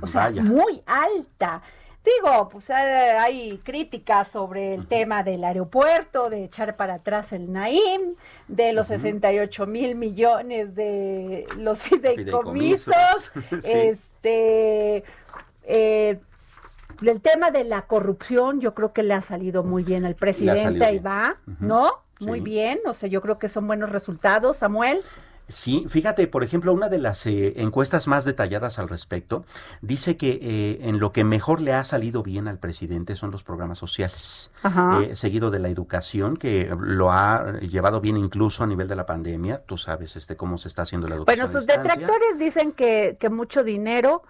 O 0.00 0.06
sea, 0.06 0.22
Vaya. 0.22 0.42
muy 0.42 0.82
alta. 0.86 1.62
Digo, 2.04 2.50
pues 2.50 2.68
eh, 2.68 3.16
hay 3.18 3.58
críticas 3.64 4.28
sobre 4.28 4.74
el 4.74 4.86
tema 4.86 5.22
del 5.22 5.42
aeropuerto, 5.42 6.28
de 6.28 6.44
echar 6.44 6.76
para 6.76 6.94
atrás 6.94 7.32
el 7.32 7.50
Naim, 7.50 8.14
de 8.46 8.74
los 8.74 8.88
68 8.88 9.66
mil 9.66 9.94
millones 9.94 10.74
de 10.74 11.46
los 11.56 11.82
fideicomisos, 11.82 13.30
Fideicomisos, 13.30 13.62
sí. 13.64 13.70
este, 13.72 15.04
eh, 15.66 16.20
el 17.02 17.20
tema 17.20 17.50
de 17.50 17.64
la 17.64 17.82
corrupción, 17.82 18.60
yo 18.60 18.74
creo 18.74 18.92
que 18.92 19.02
le 19.02 19.14
ha 19.14 19.22
salido 19.22 19.64
muy 19.64 19.82
bien 19.82 20.04
al 20.04 20.14
presidente, 20.14 20.84
ahí 20.84 20.98
va, 20.98 21.36
¿no? 21.60 22.02
Muy 22.20 22.40
bien, 22.40 22.78
o 22.86 22.94
sea, 22.94 23.08
yo 23.08 23.20
creo 23.20 23.38
que 23.38 23.48
son 23.48 23.66
buenos 23.66 23.90
resultados, 23.90 24.58
Samuel. 24.58 25.02
Sí, 25.48 25.84
fíjate, 25.90 26.26
por 26.26 26.42
ejemplo, 26.42 26.72
una 26.72 26.88
de 26.88 26.96
las 26.96 27.26
eh, 27.26 27.54
encuestas 27.56 28.06
más 28.06 28.24
detalladas 28.24 28.78
al 28.78 28.88
respecto 28.88 29.44
dice 29.82 30.16
que 30.16 30.38
eh, 30.40 30.78
en 30.88 31.00
lo 31.00 31.12
que 31.12 31.22
mejor 31.22 31.60
le 31.60 31.74
ha 31.74 31.84
salido 31.84 32.22
bien 32.22 32.48
al 32.48 32.58
presidente 32.58 33.14
son 33.14 33.30
los 33.30 33.42
programas 33.42 33.76
sociales, 33.76 34.50
Ajá. 34.62 35.02
Eh, 35.02 35.14
seguido 35.14 35.50
de 35.50 35.58
la 35.58 35.68
educación, 35.68 36.38
que 36.38 36.74
lo 36.78 37.12
ha 37.12 37.58
llevado 37.60 38.00
bien 38.00 38.16
incluso 38.16 38.64
a 38.64 38.66
nivel 38.66 38.88
de 38.88 38.96
la 38.96 39.04
pandemia. 39.04 39.62
Tú 39.66 39.76
sabes 39.76 40.16
este 40.16 40.34
cómo 40.34 40.56
se 40.56 40.68
está 40.68 40.82
haciendo 40.82 41.08
la 41.08 41.16
educación. 41.16 41.38
Bueno, 41.38 41.52
sus 41.52 41.66
detractores 41.66 42.38
dicen 42.38 42.72
que, 42.72 43.18
que 43.20 43.28
mucho 43.28 43.62
dinero, 43.62 44.22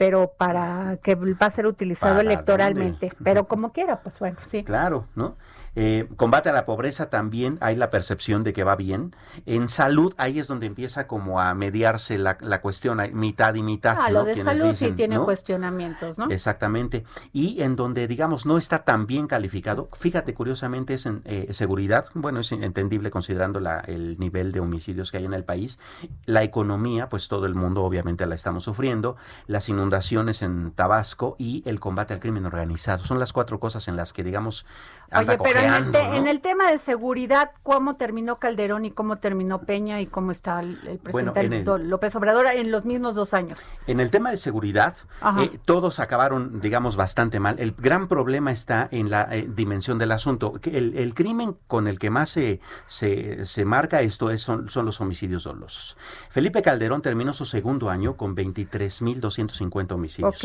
pero 0.00 0.32
para 0.34 0.96
que 1.02 1.14
va 1.14 1.44
a 1.44 1.50
ser 1.50 1.66
utilizado 1.66 2.14
¿Para 2.16 2.22
electoralmente. 2.22 3.08
dónde? 3.08 3.16
Pero 3.22 3.44
como 3.46 3.70
quiera, 3.70 4.00
pues 4.00 4.18
bueno, 4.18 4.38
sí. 4.42 4.64
Claro, 4.64 5.04
¿no? 5.14 5.36
Eh, 5.76 6.08
combate 6.16 6.48
a 6.48 6.52
la 6.52 6.66
pobreza 6.66 7.10
también 7.10 7.56
hay 7.60 7.76
la 7.76 7.90
percepción 7.90 8.42
de 8.42 8.52
que 8.52 8.64
va 8.64 8.76
bien. 8.76 9.14
En 9.46 9.68
salud, 9.68 10.14
ahí 10.16 10.38
es 10.38 10.46
donde 10.48 10.66
empieza 10.66 11.06
como 11.06 11.40
a 11.40 11.54
mediarse 11.54 12.18
la, 12.18 12.38
la 12.40 12.60
cuestión, 12.60 13.00
mitad 13.12 13.54
y 13.54 13.62
mitad. 13.62 13.96
Ah, 13.98 14.08
¿no? 14.08 14.20
lo 14.20 14.24
de 14.24 14.42
salud 14.42 14.64
sí 14.74 14.86
dicen, 14.86 14.96
tiene 14.96 15.16
¿no? 15.16 15.24
cuestionamientos, 15.24 16.18
¿no? 16.18 16.28
Exactamente. 16.30 17.04
Y 17.32 17.62
en 17.62 17.76
donde, 17.76 18.08
digamos, 18.08 18.46
no 18.46 18.58
está 18.58 18.84
tan 18.84 19.06
bien 19.06 19.26
calificado, 19.26 19.88
fíjate, 19.92 20.34
curiosamente 20.34 20.94
es 20.94 21.06
en 21.06 21.22
eh, 21.24 21.48
seguridad, 21.52 22.06
bueno, 22.14 22.40
es 22.40 22.50
entendible 22.52 23.10
considerando 23.10 23.60
la, 23.60 23.80
el 23.80 24.18
nivel 24.18 24.52
de 24.52 24.60
homicidios 24.60 25.10
que 25.10 25.18
hay 25.18 25.24
en 25.24 25.34
el 25.34 25.44
país, 25.44 25.78
la 26.26 26.42
economía, 26.42 27.08
pues 27.08 27.28
todo 27.28 27.46
el 27.46 27.54
mundo 27.54 27.84
obviamente 27.84 28.26
la 28.26 28.34
estamos 28.34 28.64
sufriendo, 28.64 29.16
las 29.46 29.68
inundaciones 29.68 30.42
en 30.42 30.72
Tabasco 30.72 31.36
y 31.38 31.62
el 31.66 31.80
combate 31.80 32.14
al 32.14 32.20
crimen 32.20 32.46
organizado. 32.46 33.04
Son 33.04 33.18
las 33.18 33.32
cuatro 33.32 33.60
cosas 33.60 33.86
en 33.88 33.96
las 33.96 34.12
que, 34.12 34.24
digamos, 34.24 34.66
anda 35.10 35.34
Oye, 35.34 35.42
pero 35.42 35.59
en 35.60 35.64
el, 35.64 35.70
cojeando, 35.70 35.98
te- 35.98 36.04
¿no? 36.08 36.14
en 36.14 36.26
el 36.26 36.40
tema 36.40 36.70
de 36.70 36.78
seguridad, 36.78 37.50
¿cómo 37.62 37.96
terminó 37.96 38.38
Calderón 38.38 38.84
y 38.84 38.90
cómo 38.90 39.16
terminó 39.18 39.60
Peña 39.62 40.00
y 40.00 40.06
cómo 40.06 40.32
está 40.32 40.60
el, 40.60 40.78
el 40.86 40.98
presidente 40.98 41.56
el- 41.70 41.88
López 41.88 42.14
Obrador 42.16 42.46
en 42.46 42.70
los 42.70 42.84
mismos 42.84 43.14
dos 43.14 43.34
años? 43.34 43.60
En 43.86 44.00
el 44.00 44.10
tema 44.10 44.30
de 44.30 44.36
seguridad, 44.36 44.94
eh, 45.40 45.58
todos 45.64 46.00
acabaron, 46.00 46.60
digamos, 46.60 46.96
bastante 46.96 47.40
mal. 47.40 47.58
El 47.58 47.72
gran 47.72 48.08
problema 48.08 48.52
está 48.52 48.88
en 48.90 49.10
la 49.10 49.28
eh, 49.30 49.48
dimensión 49.54 49.98
del 49.98 50.12
asunto. 50.12 50.54
El, 50.64 51.14
crimen 51.14 51.56
con 51.66 51.86
el 51.88 51.98
que 51.98 52.10
más 52.10 52.30
se, 52.30 52.60
se, 52.86 53.44
se 53.46 53.64
marca 53.64 54.00
esto 54.00 54.30
es, 54.30 54.42
son, 54.42 54.68
son 54.68 54.86
los 54.86 55.00
homicidios 55.00 55.44
dolosos. 55.44 55.96
Felipe 56.30 56.62
Calderón 56.62 57.02
terminó 57.02 57.32
su 57.34 57.44
segundo 57.44 57.90
año 57.90 58.16
con 58.16 58.34
23.250 58.36 59.92
homicidios. 59.92 60.34
Ok. 60.36 60.44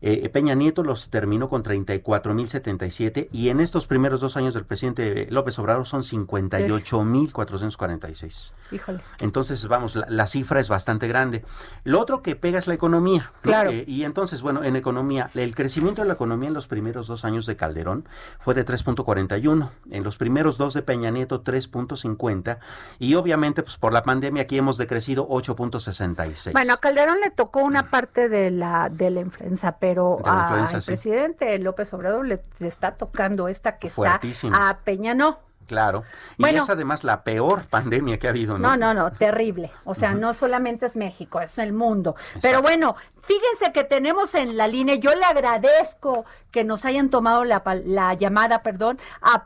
Eh, 0.00 0.28
Peña 0.32 0.54
Nieto 0.54 0.82
los 0.82 1.10
terminó 1.10 1.48
con 1.48 1.62
34.077 1.62 3.28
y 3.32 3.48
en 3.50 3.60
estos 3.60 3.86
primeros 3.86 4.20
dos 4.20 4.36
años 4.36 4.47
del 4.54 4.64
presidente 4.64 5.26
López 5.30 5.58
Obrador 5.58 5.86
son 5.86 6.02
58.446. 6.02 8.52
Híjole. 8.70 9.00
Entonces, 9.20 9.66
vamos, 9.66 9.96
la, 9.96 10.06
la 10.08 10.26
cifra 10.26 10.60
es 10.60 10.68
bastante 10.68 11.08
grande. 11.08 11.44
Lo 11.84 12.00
otro 12.00 12.22
que 12.22 12.36
pega 12.36 12.58
es 12.58 12.66
la 12.66 12.74
economía. 12.74 13.30
¿no? 13.34 13.40
Claro. 13.42 13.70
Eh, 13.70 13.84
y 13.86 14.04
entonces, 14.04 14.42
bueno, 14.42 14.62
en 14.64 14.76
economía, 14.76 15.30
el 15.34 15.54
crecimiento 15.54 16.02
de 16.02 16.08
la 16.08 16.14
economía 16.14 16.48
en 16.48 16.54
los 16.54 16.66
primeros 16.66 17.06
dos 17.06 17.24
años 17.24 17.46
de 17.46 17.56
Calderón 17.56 18.06
fue 18.38 18.54
de 18.54 18.64
3.41. 18.66 19.70
En 19.90 20.04
los 20.04 20.16
primeros 20.16 20.58
dos 20.58 20.74
de 20.74 20.82
Peña 20.82 21.10
Nieto, 21.10 21.42
3.50. 21.42 22.58
Y 22.98 23.14
obviamente, 23.14 23.62
pues 23.62 23.76
por 23.76 23.92
la 23.92 24.02
pandemia 24.02 24.42
aquí 24.42 24.58
hemos 24.58 24.76
decrecido 24.76 25.26
8.66. 25.28 26.52
Bueno, 26.52 26.74
a 26.74 26.76
Calderón 26.78 27.20
le 27.20 27.30
tocó 27.30 27.62
una 27.64 27.90
parte 27.90 28.28
de 28.28 28.50
la 28.50 28.88
de 28.90 29.10
la 29.10 29.20
influenza, 29.20 29.78
pero 29.78 30.18
al 30.26 30.82
sí. 30.82 30.86
presidente 30.86 31.58
López 31.58 31.92
Obrador 31.94 32.26
le, 32.26 32.40
le 32.60 32.68
está 32.68 32.92
tocando 32.92 33.48
esta 33.48 33.78
que 33.78 33.90
Fuertísimo. 33.90 34.32
está 34.32 34.37
a 34.52 34.78
Peña 34.84 35.14
no. 35.14 35.40
Claro. 35.66 36.04
Y 36.38 36.42
Bueno. 36.42 36.62
es 36.62 36.70
además 36.70 37.04
la 37.04 37.22
peor 37.24 37.66
pandemia 37.66 38.18
que 38.18 38.26
ha 38.26 38.30
habido, 38.30 38.56
¿no? 38.56 38.70
No, 38.70 38.76
no, 38.76 38.94
no, 38.94 39.12
terrible. 39.12 39.70
O 39.84 39.94
sea, 39.94 40.14
no 40.14 40.32
solamente 40.32 40.86
es 40.86 40.96
México, 40.96 41.40
es 41.42 41.58
el 41.58 41.74
mundo. 41.74 42.16
Pero 42.40 42.62
bueno, 42.62 42.96
fíjense 43.22 43.70
que 43.74 43.84
tenemos 43.84 44.34
en 44.34 44.56
la 44.56 44.66
línea, 44.66 44.94
yo 44.94 45.14
le 45.14 45.24
agradezco 45.24 46.24
que 46.50 46.64
nos 46.64 46.86
hayan 46.86 47.10
tomado 47.10 47.44
la, 47.44 47.62
la 47.84 48.14
llamada, 48.14 48.62
perdón, 48.62 48.98
a 49.20 49.44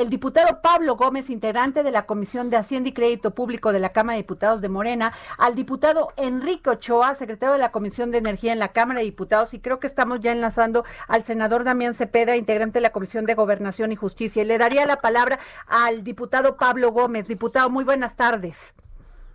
el 0.00 0.08
diputado 0.08 0.62
Pablo 0.62 0.96
Gómez, 0.96 1.28
integrante 1.28 1.82
de 1.82 1.90
la 1.90 2.06
Comisión 2.06 2.48
de 2.48 2.56
Hacienda 2.56 2.88
y 2.88 2.92
Crédito 2.92 3.32
Público 3.32 3.70
de 3.72 3.80
la 3.80 3.90
Cámara 3.90 4.16
de 4.16 4.22
Diputados 4.22 4.62
de 4.62 4.70
Morena, 4.70 5.12
al 5.36 5.54
diputado 5.54 6.08
Enrique 6.16 6.70
Ochoa, 6.70 7.14
secretario 7.14 7.52
de 7.52 7.58
la 7.58 7.70
Comisión 7.70 8.10
de 8.10 8.18
Energía 8.18 8.54
en 8.54 8.58
la 8.58 8.72
Cámara 8.72 9.00
de 9.00 9.04
Diputados, 9.04 9.52
y 9.52 9.60
creo 9.60 9.78
que 9.78 9.86
estamos 9.86 10.20
ya 10.20 10.32
enlazando 10.32 10.84
al 11.06 11.22
senador 11.24 11.64
Damián 11.64 11.92
Cepeda, 11.92 12.36
integrante 12.36 12.78
de 12.78 12.82
la 12.82 12.92
Comisión 12.92 13.26
de 13.26 13.34
Gobernación 13.34 13.92
y 13.92 13.96
Justicia. 13.96 14.42
Y 14.42 14.46
le 14.46 14.56
daría 14.56 14.86
la 14.86 15.02
palabra 15.02 15.38
al 15.66 16.02
diputado 16.02 16.56
Pablo 16.56 16.92
Gómez. 16.92 17.28
Diputado, 17.28 17.68
muy 17.68 17.84
buenas 17.84 18.16
tardes. 18.16 18.74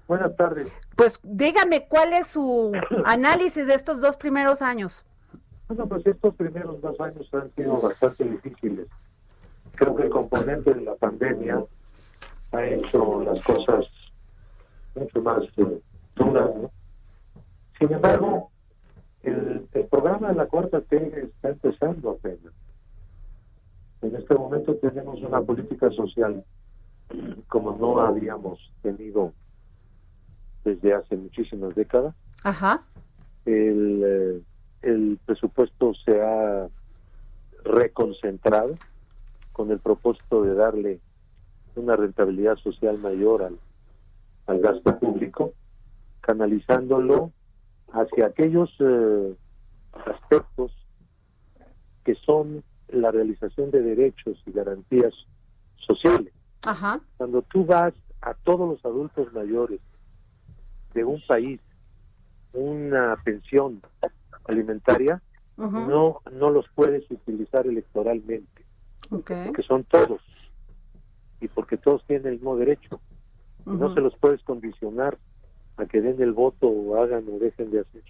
Buenas 0.08 0.36
tardes. 0.36 0.74
Pues 0.96 1.20
dígame 1.24 1.88
cuál 1.88 2.14
es 2.14 2.28
su 2.28 2.72
análisis 3.06 3.68
de 3.68 3.76
estos 3.76 4.02
dos 4.02 4.18
primeros 4.18 4.64
años. 4.64 5.06
Bueno, 5.68 5.88
pues 5.88 6.06
estos 6.08 6.36
primeros 6.36 6.82
dos 6.82 7.00
años 7.00 7.28
han 7.34 7.54
sido 7.56 7.80
bastante 7.80 8.24
difíciles. 8.24 8.88
Creo 9.76 9.96
que 9.96 10.04
el 10.04 10.10
componente 10.10 10.74
de 10.74 10.82
la 10.82 10.96
pandemia 10.96 11.64
ha 12.52 12.66
hecho 12.66 13.22
las 13.24 13.42
cosas 13.44 13.86
mucho 14.96 15.22
más 15.22 15.44
eh, 15.58 15.82
duras. 16.16 16.52
Sin 17.78 17.92
embargo, 17.92 18.52
el, 19.24 19.68
el, 19.74 19.86
programa 19.88 20.30
de 20.30 20.36
la 20.36 20.46
cuarta 20.46 20.82
T 20.82 21.22
está 21.22 21.50
empezando 21.50 22.12
apenas. 22.12 22.54
En 24.02 24.16
este 24.16 24.36
momento 24.36 24.76
tenemos 24.76 25.22
una 25.22 25.42
política 25.42 25.90
social 25.92 26.44
como 27.48 27.76
no 27.78 28.00
habíamos 28.00 28.72
tenido 28.82 29.34
desde 30.64 30.94
hace 30.94 31.16
muchísimas 31.16 31.76
décadas. 31.76 32.16
Ajá. 32.44 32.84
El, 33.46 34.02
eh, 34.06 34.42
el 34.82 35.20
presupuesto 35.26 35.94
se 36.06 36.22
ha 36.22 36.68
reconcentrado 37.64 38.76
con 39.56 39.72
el 39.72 39.80
propósito 39.80 40.44
de 40.44 40.54
darle 40.54 41.00
una 41.78 41.96
rentabilidad 41.96 42.58
social 42.58 42.98
mayor 42.98 43.42
al, 43.42 43.58
al 44.48 44.60
gasto 44.60 45.00
público, 45.00 45.54
canalizándolo 46.20 47.32
hacia 47.94 48.26
aquellos 48.26 48.70
eh, 48.80 49.34
aspectos 50.06 50.74
que 52.04 52.16
son 52.16 52.64
la 52.90 53.12
realización 53.12 53.72
de 53.72 53.82
derechos 53.82 54.38
y 54.46 54.52
garantías 54.52 55.14
sociales. 55.78 56.34
Ajá. 56.64 57.00
Cuando 57.16 57.42
tú 57.44 57.66
vas 57.66 57.94
a 58.22 58.34
todos 58.34 58.70
los 58.70 58.86
adultos 58.86 59.32
mayores 59.32 59.80
de 60.94 61.06
un 61.06 61.22
país 61.26 61.62
una 62.52 63.16
pensión 63.24 63.82
alimentaria, 64.46 65.22
no 65.58 66.22
no 66.34 66.50
los 66.50 66.66
puedes 66.76 67.10
utilizar 67.10 67.66
electoralmente, 67.68 68.55
porque 69.10 69.64
son 69.68 69.84
todos 69.84 70.22
y 71.42 71.48
porque 71.48 71.78
todos 71.78 72.04
tienen 72.06 72.28
el 72.28 72.34
mismo 72.34 72.56
derecho. 72.58 73.00
y 73.66 73.72
no 73.72 73.94
se 73.94 74.02
los 74.02 74.16
puedes 74.18 74.44
condicionar 74.44 75.18
a 75.78 75.86
que 75.86 76.02
den 76.02 76.22
el 76.22 76.34
voto 76.34 76.68
o 76.68 77.02
hagan 77.02 77.26
o 77.28 77.40
dejen 77.40 77.72
de 77.72 77.82
hacer. 77.82 78.04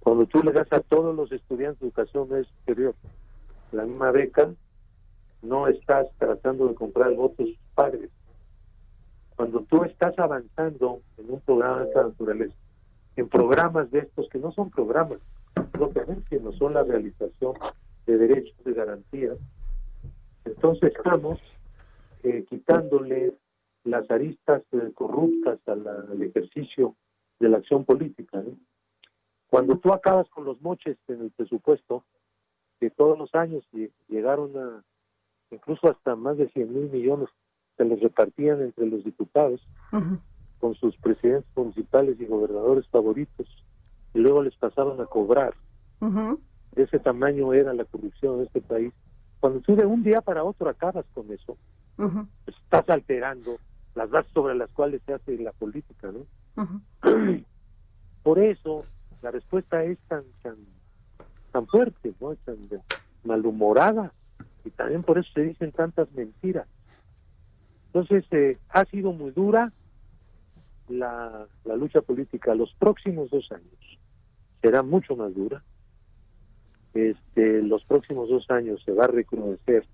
Cuando 0.00 0.26
tú 0.26 0.42
le 0.42 0.52
das 0.52 0.70
a 0.72 0.80
todos 0.80 1.14
los 1.14 1.32
estudiantes 1.32 1.80
de 1.80 1.86
educación 1.86 2.28
media 2.28 2.44
superior 2.44 2.94
la 3.72 3.84
misma 3.84 4.10
beca, 4.10 4.50
no 5.42 5.66
estás 5.68 6.06
tratando 6.18 6.68
de 6.68 6.74
comprar 6.74 7.10
el 7.10 7.16
voto 7.16 7.42
de 7.42 7.50
sus 7.50 7.58
padres, 7.74 8.10
cuando 9.36 9.62
tú 9.62 9.82
estás 9.84 10.16
avanzando 10.18 11.00
en 11.18 11.32
un 11.32 11.40
programa 11.40 11.80
de 11.80 11.88
esta 11.88 12.04
naturaleza, 12.04 12.54
en 13.16 13.28
programas 13.28 13.90
de 13.90 14.00
estos 14.00 14.28
que 14.28 14.38
no 14.38 14.52
son 14.52 14.70
programas 14.70 15.18
propiamente, 15.72 16.38
no 16.38 16.52
son 16.52 16.74
la 16.74 16.84
realización 16.84 17.54
de 18.06 18.16
derechos, 18.16 18.54
de 18.64 18.72
garantías, 18.74 19.36
entonces 20.44 20.92
estamos 20.96 21.40
eh, 22.22 22.44
quitándole 22.48 23.34
las 23.84 24.10
aristas 24.10 24.62
eh, 24.72 24.92
corruptas 24.94 25.58
al 25.66 26.22
ejercicio 26.22 26.96
de 27.38 27.48
la 27.48 27.58
acción 27.58 27.84
política. 27.84 28.42
Cuando 29.48 29.78
tú 29.78 29.92
acabas 29.92 30.28
con 30.30 30.44
los 30.44 30.60
moches 30.62 30.96
en 31.08 31.20
el 31.20 31.30
presupuesto, 31.30 32.04
que 32.80 32.90
todos 32.90 33.18
los 33.18 33.34
años 33.34 33.64
llegaron 34.08 34.56
a 34.56 34.84
incluso 35.50 35.90
hasta 35.90 36.16
más 36.16 36.36
de 36.36 36.48
100 36.50 36.74
mil 36.74 36.90
millones 36.90 37.28
se 37.76 37.84
los 37.84 38.00
repartían 38.00 38.60
entre 38.62 38.86
los 38.86 39.04
diputados 39.04 39.60
con 40.60 40.74
sus 40.74 40.96
presidentes 40.96 41.50
municipales 41.56 42.20
y 42.20 42.26
gobernadores 42.26 42.86
favoritos 42.88 43.46
y 44.14 44.18
luego 44.18 44.42
les 44.42 44.56
pasaban 44.56 45.00
a 45.00 45.06
cobrar. 45.06 45.54
De 46.00 46.82
ese 46.82 46.98
tamaño 46.98 47.52
era 47.52 47.72
la 47.72 47.84
corrupción 47.84 48.36
en 48.36 48.46
este 48.46 48.60
país. 48.60 48.92
Cuando 49.44 49.60
tú 49.60 49.76
de 49.76 49.84
un 49.84 50.02
día 50.02 50.22
para 50.22 50.42
otro 50.42 50.70
acabas 50.70 51.04
con 51.12 51.30
eso, 51.30 51.58
estás 52.46 52.88
alterando 52.88 53.58
las 53.94 54.08
bases 54.08 54.32
sobre 54.32 54.54
las 54.54 54.70
cuales 54.70 55.02
se 55.04 55.12
hace 55.12 55.36
la 55.36 55.52
política, 55.52 56.10
¿no? 56.10 56.72
Por 58.22 58.38
eso 58.38 58.80
la 59.20 59.30
respuesta 59.30 59.84
es 59.84 59.98
tan 60.08 60.24
tan 60.42 60.56
tan 61.52 61.66
fuerte, 61.66 62.14
¿no? 62.22 62.34
Tan 62.36 62.56
malhumorada 63.22 64.14
y 64.64 64.70
también 64.70 65.02
por 65.02 65.18
eso 65.18 65.28
se 65.34 65.42
dicen 65.42 65.72
tantas 65.72 66.10
mentiras. 66.12 66.66
Entonces, 67.88 68.24
eh, 68.30 68.56
ha 68.70 68.86
sido 68.86 69.12
muy 69.12 69.30
dura 69.32 69.70
la, 70.88 71.46
la 71.66 71.76
lucha 71.76 72.00
política. 72.00 72.54
Los 72.54 72.72
próximos 72.78 73.28
dos 73.28 73.52
años 73.52 73.98
será 74.62 74.82
mucho 74.82 75.14
más 75.16 75.34
dura. 75.34 75.62
Este, 76.94 77.62
los 77.62 77.84
próximos 77.84 78.28
dos 78.28 78.50
años 78.50 78.82
se 78.84 78.92
va 78.92 79.04
a 79.04 79.08
reconocer 79.08 79.84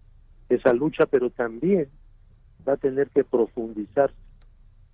esa 0.48 0.72
lucha, 0.72 1.06
pero 1.06 1.30
también 1.30 1.88
va 2.68 2.74
a 2.74 2.76
tener 2.76 3.08
que 3.08 3.24
profundizar 3.24 4.12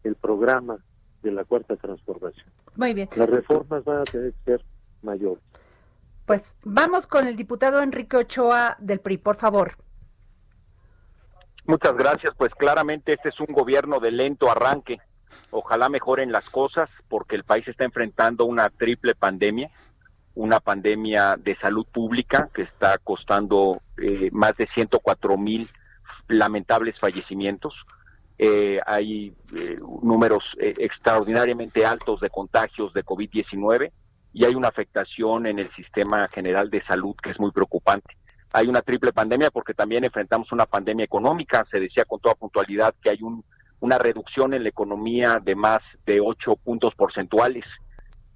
el 0.05 0.15
programa 0.15 0.79
de 1.23 1.33
la 1.33 1.45
cuarta 1.45 1.77
transformación. 1.77 2.47
Muy 2.77 2.95
bien. 2.95 3.09
Las 3.17 3.29
reformas 3.29 3.85
van 3.85 4.01
a 4.01 4.05
tener 4.05 4.33
que 4.33 4.45
ser 4.45 4.65
mayores. 5.03 5.43
Pues 6.25 6.57
vamos 6.65 7.07
con 7.07 7.27
el 7.27 7.37
diputado 7.37 7.83
Enrique 7.83 8.17
Ochoa 8.17 8.77
del 8.81 9.01
PRI, 9.01 9.19
por 9.19 9.37
favor. 9.37 9.73
Muchas 11.67 11.97
gracias. 11.97 12.33
Pues 12.37 12.55
claramente 12.55 13.15
este 13.15 13.29
es 13.29 13.41
un 13.41 13.47
gobierno 13.47 13.99
de 14.01 14.13
lento 14.13 14.51
arranque. 14.51 14.99
Ojalá 15.51 15.89
mejoren 15.89 16.33
las 16.33 16.49
cosas 16.51 16.89
porque 17.09 17.37
el 17.37 17.45
país 17.45 17.67
está 17.69 17.85
enfrentando 17.85 18.45
una 18.45 18.69
triple 18.71 19.15
pandemia, 19.15 19.71
una 20.37 20.61
pandemia 20.61 21.37
de 21.37 21.57
salud 21.57 21.87
pública 21.93 22.49
que 22.55 22.63
está 22.63 22.99
costando 22.99 23.83
eh, 23.99 24.31
más 24.33 24.57
de 24.57 24.69
104 24.75 25.37
mil 25.37 25.69
lamentables 26.29 26.97
fallecimientos. 26.99 27.75
Eh, 28.39 28.79
hay 28.87 29.35
eh, 29.57 29.77
números 30.03 30.45
extraordinariamente 30.59 31.85
altos 31.85 32.21
de 32.21 32.31
contagios 32.31 32.93
de 32.93 33.05
COVID-19 33.05 33.91
y 34.33 34.45
hay 34.45 34.55
una 34.55 34.69
afectación 34.69 35.47
en 35.47 35.59
el 35.59 35.75
sistema 35.75 36.27
general 36.29 36.71
de 36.71 36.85
salud 36.85 37.17
que 37.23 37.31
es 37.31 37.41
muy 37.41 37.51
preocupante 37.51 38.15
hay 38.53 38.69
una 38.69 38.81
triple 38.81 39.13
pandemia 39.13 39.51
porque 39.51 39.75
también 39.75 40.05
enfrentamos 40.05 40.51
una 40.51 40.65
pandemia 40.65 41.05
económica. 41.05 41.67
Se 41.71 41.79
decía 41.79 42.07
con 42.07 42.21
toda 42.21 42.35
puntualidad 42.35 42.95
que 43.03 43.11
hay 43.11 43.19
un, 43.21 43.45
una 43.81 43.99
reducción 43.99 44.55
en 44.55 44.63
la 44.63 44.69
economía 44.69 45.41
de 45.43 45.55
más 45.55 45.81
de 46.07 46.21
ocho 46.21 46.57
puntos 46.57 46.95
porcentuales, 46.95 47.65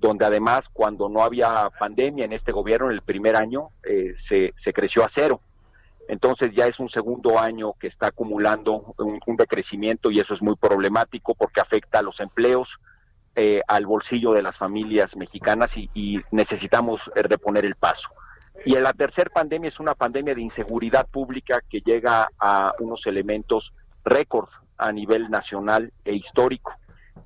donde 0.01 0.25
además 0.25 0.63
cuando 0.73 1.09
no 1.09 1.23
había 1.23 1.69
pandemia 1.79 2.25
en 2.25 2.33
este 2.33 2.53
gobierno, 2.53 2.87
en 2.87 2.95
el 2.95 3.03
primer 3.03 3.37
año, 3.37 3.69
eh, 3.85 4.15
se, 4.29 4.55
se 4.65 4.73
creció 4.73 5.05
a 5.05 5.11
cero. 5.15 5.41
Entonces 6.09 6.51
ya 6.57 6.67
es 6.67 6.79
un 6.81 6.91
segundo 6.91 7.39
año 7.39 7.75
que 7.79 7.87
está 7.87 8.09
acumulando 8.09 8.95
un, 8.99 9.37
decrecimiento 9.37 10.11
y 10.11 10.19
eso 10.19 10.35
es 10.35 10.43
muy 10.43 10.57
problemático 10.57 11.35
porque 11.35 11.61
afecta 11.61 12.01
a 12.01 12.03
los 12.03 12.19
empleos, 12.19 12.69
eh, 13.37 13.61
al 13.69 13.87
bolsillo 13.87 14.33
de 14.33 14.43
las 14.43 14.57
familias 14.57 15.15
mexicanas 15.15 15.71
y, 15.77 15.89
y 15.95 16.21
necesitamos 16.33 17.01
eh, 17.15 17.23
reponer 17.23 17.65
el 17.65 17.77
paso. 17.77 18.09
Y 18.65 18.73
la 18.73 18.93
tercera 18.93 19.31
pandemia 19.33 19.69
es 19.69 19.79
una 19.79 19.95
pandemia 19.95 20.35
de 20.35 20.43
inseguridad 20.43 21.07
pública 21.07 21.61
que 21.71 21.81
llega 21.81 22.29
a 22.39 22.75
unos 22.81 23.07
elementos 23.07 23.73
récord 24.05 24.49
a 24.79 24.91
nivel 24.93 25.31
nacional 25.31 25.93
e 26.05 26.15
histórico. 26.15 26.73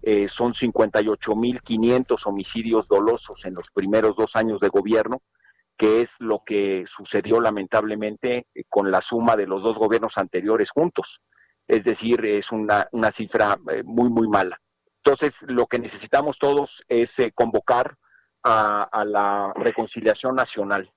Eh, 0.07 0.29
son 0.37 0.53
58.500 0.55 2.27
homicidios 2.27 2.87
dolosos 2.89 3.39
en 3.45 3.55
los 3.55 3.65
primeros 3.73 4.15
dos 4.17 4.31
años 4.35 4.61
de 4.61 4.69
gobierno, 4.69 5.23
que 5.79 6.03
es 6.03 6.09
lo 6.19 6.43
que 6.45 6.85
sucedió 6.97 7.41
lamentablemente 7.41 8.47
eh, 8.55 8.65
con 8.69 8.91
la 8.91 9.01
suma 9.01 9.37
de 9.37 9.47
los 9.47 9.63
dos 9.63 9.77
gobiernos 9.77 10.13
anteriores 10.17 10.69
juntos. 10.71 11.07
Es 11.67 11.83
decir, 11.85 12.25
es 12.27 12.51
una, 12.53 12.87
una 12.93 13.11
cifra 13.17 13.57
eh, 13.73 13.83
muy, 13.85 14.11
muy 14.11 14.29
mala. 14.29 14.61
Entonces, 15.05 15.33
lo 15.43 15.67
que 15.67 15.79
necesitamos 15.79 16.37
todos 16.39 16.71
es 16.89 17.09
convocar 17.35 17.97
a 18.47 19.05
la 19.07 19.55
reconciliación 19.57 20.37
nacional 20.37 20.91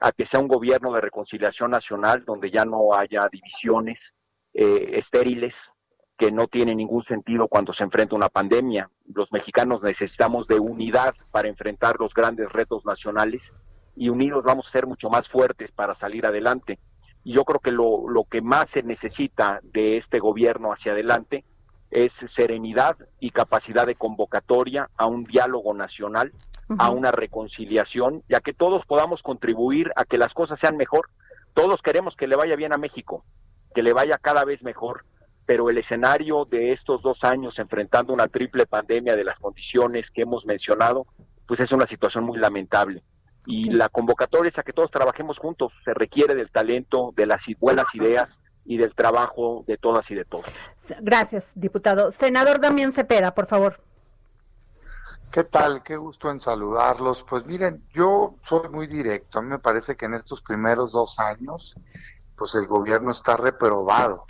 a 0.00 0.12
que 0.12 0.26
sea 0.26 0.40
un 0.40 0.48
gobierno 0.48 0.92
de 0.92 1.00
reconciliación 1.00 1.70
nacional 1.70 2.24
donde 2.24 2.50
ya 2.50 2.64
no 2.64 2.94
haya 2.94 3.28
divisiones 3.30 3.98
eh, 4.54 4.92
estériles 4.94 5.54
que 6.20 6.30
no 6.30 6.48
tienen 6.48 6.76
ningún 6.76 7.02
sentido 7.04 7.48
cuando 7.48 7.72
se 7.72 7.82
enfrenta 7.82 8.14
una 8.14 8.28
pandemia. 8.28 8.90
Los 9.14 9.32
mexicanos 9.32 9.82
necesitamos 9.82 10.46
de 10.48 10.60
unidad 10.60 11.14
para 11.30 11.48
enfrentar 11.48 11.96
los 11.98 12.12
grandes 12.12 12.52
retos 12.52 12.84
nacionales 12.84 13.40
y 13.96 14.10
unidos 14.10 14.44
vamos 14.44 14.66
a 14.68 14.72
ser 14.72 14.86
mucho 14.86 15.08
más 15.08 15.26
fuertes 15.28 15.72
para 15.72 15.98
salir 15.98 16.26
adelante. 16.26 16.78
Y 17.24 17.32
yo 17.32 17.44
creo 17.44 17.60
que 17.60 17.72
lo, 17.72 18.06
lo 18.06 18.24
que 18.24 18.42
más 18.42 18.66
se 18.74 18.82
necesita 18.82 19.60
de 19.62 19.96
este 19.96 20.18
gobierno 20.18 20.74
hacia 20.74 20.92
adelante 20.92 21.42
es 21.90 22.10
serenidad 22.36 22.98
y 23.18 23.30
capacidad 23.30 23.86
de 23.86 23.94
convocatoria 23.94 24.90
a 24.98 25.06
un 25.06 25.24
diálogo 25.24 25.72
nacional, 25.72 26.32
a 26.78 26.90
una 26.90 27.12
reconciliación, 27.12 28.22
ya 28.28 28.40
que 28.40 28.52
todos 28.52 28.84
podamos 28.84 29.22
contribuir 29.22 29.90
a 29.96 30.04
que 30.04 30.18
las 30.18 30.34
cosas 30.34 30.58
sean 30.60 30.76
mejor. 30.76 31.08
Todos 31.54 31.80
queremos 31.80 32.14
que 32.14 32.26
le 32.26 32.36
vaya 32.36 32.56
bien 32.56 32.74
a 32.74 32.78
México, 32.78 33.24
que 33.74 33.82
le 33.82 33.94
vaya 33.94 34.18
cada 34.18 34.44
vez 34.44 34.62
mejor, 34.62 35.04
pero 35.50 35.68
el 35.68 35.78
escenario 35.78 36.44
de 36.44 36.72
estos 36.72 37.02
dos 37.02 37.18
años 37.22 37.58
enfrentando 37.58 38.12
una 38.12 38.28
triple 38.28 38.66
pandemia 38.66 39.16
de 39.16 39.24
las 39.24 39.36
condiciones 39.40 40.06
que 40.14 40.22
hemos 40.22 40.46
mencionado, 40.46 41.08
pues 41.48 41.58
es 41.58 41.72
una 41.72 41.88
situación 41.88 42.22
muy 42.22 42.38
lamentable. 42.38 43.02
Y 43.46 43.70
la 43.70 43.88
convocatoria 43.88 44.50
es 44.50 44.58
a 44.60 44.62
que 44.62 44.72
todos 44.72 44.92
trabajemos 44.92 45.38
juntos, 45.38 45.72
se 45.84 45.92
requiere 45.92 46.36
del 46.36 46.52
talento, 46.52 47.12
de 47.16 47.26
las 47.26 47.40
buenas 47.58 47.86
ideas, 47.94 48.28
y 48.64 48.76
del 48.76 48.94
trabajo 48.94 49.64
de 49.66 49.76
todas 49.76 50.08
y 50.08 50.14
de 50.14 50.24
todos. 50.24 50.54
Gracias, 51.00 51.54
diputado. 51.56 52.12
Senador 52.12 52.60
Damián 52.60 52.92
Cepeda, 52.92 53.34
por 53.34 53.46
favor. 53.46 53.78
¿Qué 55.32 55.42
tal? 55.42 55.82
Qué 55.82 55.96
gusto 55.96 56.30
en 56.30 56.38
saludarlos. 56.38 57.24
Pues 57.28 57.44
miren, 57.44 57.82
yo 57.92 58.36
soy 58.44 58.68
muy 58.68 58.86
directo. 58.86 59.40
A 59.40 59.42
mí 59.42 59.48
me 59.48 59.58
parece 59.58 59.96
que 59.96 60.06
en 60.06 60.14
estos 60.14 60.42
primeros 60.42 60.92
dos 60.92 61.18
años, 61.18 61.74
pues 62.36 62.54
el 62.54 62.68
gobierno 62.68 63.10
está 63.10 63.36
reprobado. 63.36 64.26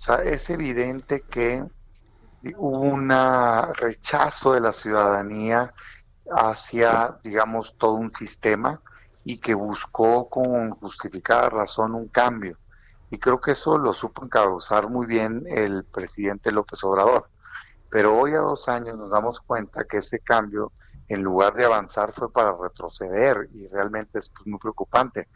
O 0.00 0.02
sea, 0.02 0.16
es 0.22 0.48
evidente 0.48 1.20
que 1.20 1.62
hubo 2.56 2.80
un 2.80 3.10
rechazo 3.74 4.54
de 4.54 4.60
la 4.60 4.72
ciudadanía 4.72 5.74
hacia, 6.34 7.18
digamos, 7.22 7.76
todo 7.76 7.92
un 7.94 8.10
sistema 8.10 8.80
y 9.24 9.36
que 9.36 9.52
buscó 9.52 10.30
con 10.30 10.70
justificada 10.70 11.50
razón 11.50 11.94
un 11.94 12.08
cambio 12.08 12.56
y 13.10 13.18
creo 13.18 13.42
que 13.42 13.50
eso 13.50 13.76
lo 13.76 13.92
supo 13.92 14.24
encauzar 14.24 14.88
muy 14.88 15.04
bien 15.04 15.44
el 15.48 15.84
presidente 15.84 16.50
López 16.50 16.82
Obrador. 16.84 17.28
Pero 17.90 18.16
hoy 18.16 18.32
a 18.32 18.38
dos 18.38 18.68
años 18.68 18.96
nos 18.96 19.10
damos 19.10 19.40
cuenta 19.40 19.84
que 19.84 19.98
ese 19.98 20.20
cambio, 20.20 20.72
en 21.10 21.22
lugar 21.22 21.54
de 21.54 21.64
avanzar, 21.64 22.12
fue 22.12 22.32
para 22.32 22.56
retroceder 22.56 23.48
y 23.52 23.66
realmente 23.66 24.20
es 24.20 24.28
pues, 24.28 24.46
muy 24.46 24.60
preocupante. 24.60 25.26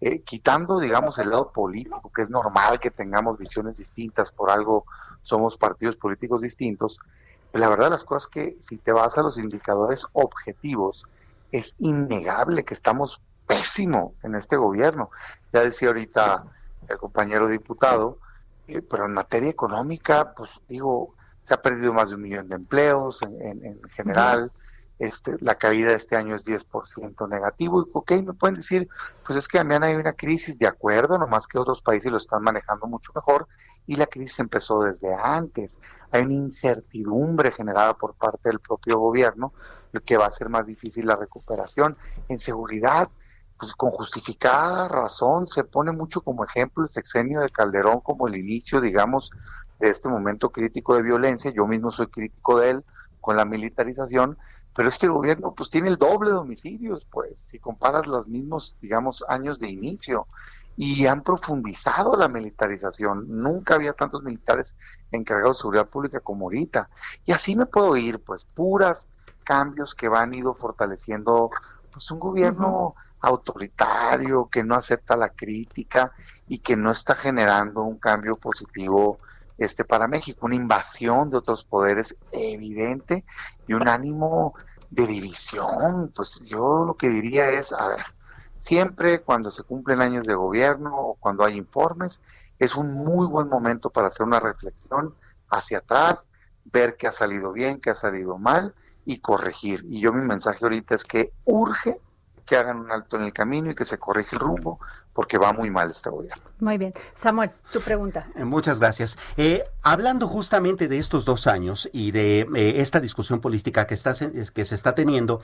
Eh, 0.00 0.22
quitando, 0.22 0.80
digamos, 0.80 1.20
el 1.20 1.30
lado 1.30 1.52
político, 1.52 2.10
que 2.12 2.22
es 2.22 2.30
normal 2.30 2.80
que 2.80 2.90
tengamos 2.90 3.38
visiones 3.38 3.76
distintas, 3.76 4.32
por 4.32 4.50
algo 4.50 4.86
somos 5.22 5.56
partidos 5.56 5.94
políticos 5.94 6.42
distintos, 6.42 6.98
la 7.52 7.68
verdad 7.68 7.90
las 7.90 8.02
cosas 8.02 8.26
que 8.26 8.56
si 8.58 8.78
te 8.78 8.90
vas 8.90 9.18
a 9.18 9.22
los 9.22 9.38
indicadores 9.38 10.04
objetivos, 10.14 11.06
es 11.52 11.76
innegable 11.78 12.64
que 12.64 12.74
estamos 12.74 13.22
pésimo 13.46 14.14
en 14.24 14.34
este 14.34 14.56
gobierno. 14.56 15.10
Ya 15.52 15.60
decía 15.60 15.88
ahorita 15.88 16.44
el 16.88 16.98
compañero 16.98 17.46
diputado, 17.46 18.18
eh, 18.66 18.82
pero 18.82 19.06
en 19.06 19.12
materia 19.12 19.48
económica, 19.48 20.34
pues 20.34 20.60
digo, 20.68 21.14
se 21.42 21.54
ha 21.54 21.62
perdido 21.62 21.92
más 21.92 22.08
de 22.08 22.16
un 22.16 22.22
millón 22.22 22.48
de 22.48 22.56
empleos 22.56 23.22
en, 23.22 23.80
general. 23.90 24.50
Este, 25.00 25.36
la 25.40 25.54
caída 25.54 25.88
de 25.88 25.96
este 25.96 26.14
año 26.14 26.34
es 26.34 26.44
10% 26.44 27.26
negativo. 27.26 27.80
Y, 27.82 27.90
ok, 27.90 28.12
me 28.22 28.34
pueden 28.34 28.56
decir, 28.56 28.86
pues 29.26 29.38
es 29.38 29.48
que 29.48 29.56
también 29.56 29.82
hay 29.82 29.94
una 29.94 30.12
crisis, 30.12 30.58
de 30.58 30.66
acuerdo, 30.66 31.16
nomás 31.16 31.46
que 31.46 31.58
otros 31.58 31.80
países 31.80 32.12
lo 32.12 32.18
están 32.18 32.42
manejando 32.42 32.86
mucho 32.86 33.10
mejor 33.14 33.48
y 33.86 33.96
la 33.96 34.06
crisis 34.06 34.40
empezó 34.40 34.82
desde 34.82 35.14
antes. 35.14 35.80
Hay 36.10 36.20
una 36.20 36.34
incertidumbre 36.34 37.50
generada 37.50 37.94
por 37.94 38.12
parte 38.12 38.50
del 38.50 38.60
propio 38.60 38.98
gobierno, 38.98 39.54
lo 39.92 40.02
que 40.02 40.18
va 40.18 40.26
a 40.26 40.30
ser 40.30 40.50
más 40.50 40.66
difícil 40.66 41.06
la 41.06 41.16
recuperación. 41.16 41.96
En 42.28 42.38
seguridad, 42.38 43.08
pues 43.58 43.72
con 43.74 43.92
justificada 43.92 44.86
razón 44.86 45.46
se 45.46 45.64
pone 45.64 45.92
mucho 45.92 46.20
como 46.20 46.44
ejemplo 46.44 46.82
el 46.82 46.88
sexenio 46.88 47.40
de 47.40 47.48
Calderón 47.48 48.00
como 48.00 48.28
el 48.28 48.36
inicio, 48.38 48.82
digamos, 48.82 49.30
de 49.78 49.88
este 49.88 50.10
momento 50.10 50.50
crítico 50.50 50.94
de 50.94 51.02
violencia. 51.02 51.50
Yo 51.50 51.66
mismo 51.66 51.90
soy 51.90 52.08
crítico 52.08 52.60
de 52.60 52.70
él 52.70 52.84
con 53.20 53.36
la 53.36 53.44
militarización, 53.44 54.38
pero 54.74 54.88
este 54.88 55.08
gobierno 55.08 55.52
pues 55.52 55.70
tiene 55.70 55.88
el 55.88 55.96
doble 55.96 56.30
de 56.30 56.36
homicidios, 56.36 57.06
pues, 57.10 57.40
si 57.40 57.58
comparas 57.58 58.06
los 58.06 58.28
mismos, 58.28 58.76
digamos, 58.80 59.24
años 59.28 59.58
de 59.58 59.68
inicio. 59.68 60.26
Y 60.76 61.06
han 61.06 61.22
profundizado 61.22 62.16
la 62.16 62.28
militarización. 62.28 63.26
Nunca 63.28 63.74
había 63.74 63.92
tantos 63.92 64.22
militares 64.22 64.74
encargados 65.10 65.58
de 65.58 65.60
seguridad 65.60 65.88
pública 65.88 66.20
como 66.20 66.46
ahorita. 66.46 66.88
Y 67.26 67.32
así 67.32 67.54
me 67.54 67.66
puedo 67.66 67.96
ir, 67.96 68.20
pues, 68.20 68.44
puras 68.44 69.08
cambios 69.44 69.94
que 69.94 70.08
van 70.08 70.32
ido 70.32 70.54
fortaleciendo 70.54 71.50
pues 71.92 72.10
un 72.10 72.20
gobierno 72.20 72.94
autoritario, 73.20 74.48
que 74.48 74.62
no 74.62 74.74
acepta 74.74 75.16
la 75.16 75.30
crítica 75.30 76.12
y 76.48 76.58
que 76.58 76.76
no 76.76 76.90
está 76.90 77.14
generando 77.14 77.82
un 77.82 77.98
cambio 77.98 78.36
positivo 78.36 79.18
este 79.60 79.84
para 79.84 80.08
México, 80.08 80.46
una 80.46 80.56
invasión 80.56 81.30
de 81.30 81.36
otros 81.36 81.64
poderes 81.64 82.16
evidente 82.32 83.24
y 83.68 83.74
un 83.74 83.86
ánimo 83.88 84.54
de 84.90 85.06
división. 85.06 86.12
Pues 86.16 86.42
yo 86.46 86.84
lo 86.86 86.96
que 86.96 87.10
diría 87.10 87.50
es, 87.50 87.72
a 87.72 87.86
ver, 87.88 88.04
siempre 88.58 89.20
cuando 89.20 89.50
se 89.50 89.62
cumplen 89.62 90.00
años 90.00 90.26
de 90.26 90.34
gobierno 90.34 90.96
o 90.96 91.14
cuando 91.14 91.44
hay 91.44 91.56
informes, 91.56 92.22
es 92.58 92.74
un 92.74 92.92
muy 92.92 93.26
buen 93.26 93.48
momento 93.48 93.90
para 93.90 94.08
hacer 94.08 94.26
una 94.26 94.40
reflexión 94.40 95.14
hacia 95.50 95.78
atrás, 95.78 96.30
ver 96.64 96.96
qué 96.96 97.06
ha 97.06 97.12
salido 97.12 97.52
bien, 97.52 97.80
qué 97.80 97.90
ha 97.90 97.94
salido 97.94 98.38
mal 98.38 98.74
y 99.04 99.18
corregir. 99.18 99.84
Y 99.90 100.00
yo 100.00 100.12
mi 100.12 100.26
mensaje 100.26 100.64
ahorita 100.64 100.94
es 100.94 101.04
que 101.04 101.32
urge 101.44 102.00
que 102.46 102.56
hagan 102.56 102.78
un 102.78 102.90
alto 102.90 103.16
en 103.16 103.24
el 103.24 103.32
camino 103.32 103.70
y 103.70 103.74
que 103.74 103.84
se 103.84 103.98
corrige 103.98 104.36
el 104.36 104.40
rumbo, 104.40 104.80
porque 105.12 105.38
va 105.38 105.52
muy 105.52 105.70
mal 105.70 105.90
este 105.90 106.10
gobierno. 106.10 106.50
Muy 106.60 106.76
bien. 106.76 106.92
Samuel, 107.14 107.50
tu 107.72 107.80
pregunta. 107.80 108.26
Eh, 108.36 108.44
muchas 108.44 108.78
gracias. 108.78 109.16
Eh, 109.36 109.62
hablando 109.82 110.28
justamente 110.28 110.88
de 110.88 110.98
estos 110.98 111.24
dos 111.24 111.46
años 111.46 111.88
y 111.92 112.10
de 112.10 112.40
eh, 112.54 112.74
esta 112.76 113.00
discusión 113.00 113.40
política 113.40 113.86
que, 113.86 113.94
está, 113.94 114.12
que 114.12 114.64
se 114.64 114.74
está 114.74 114.94
teniendo, 114.94 115.40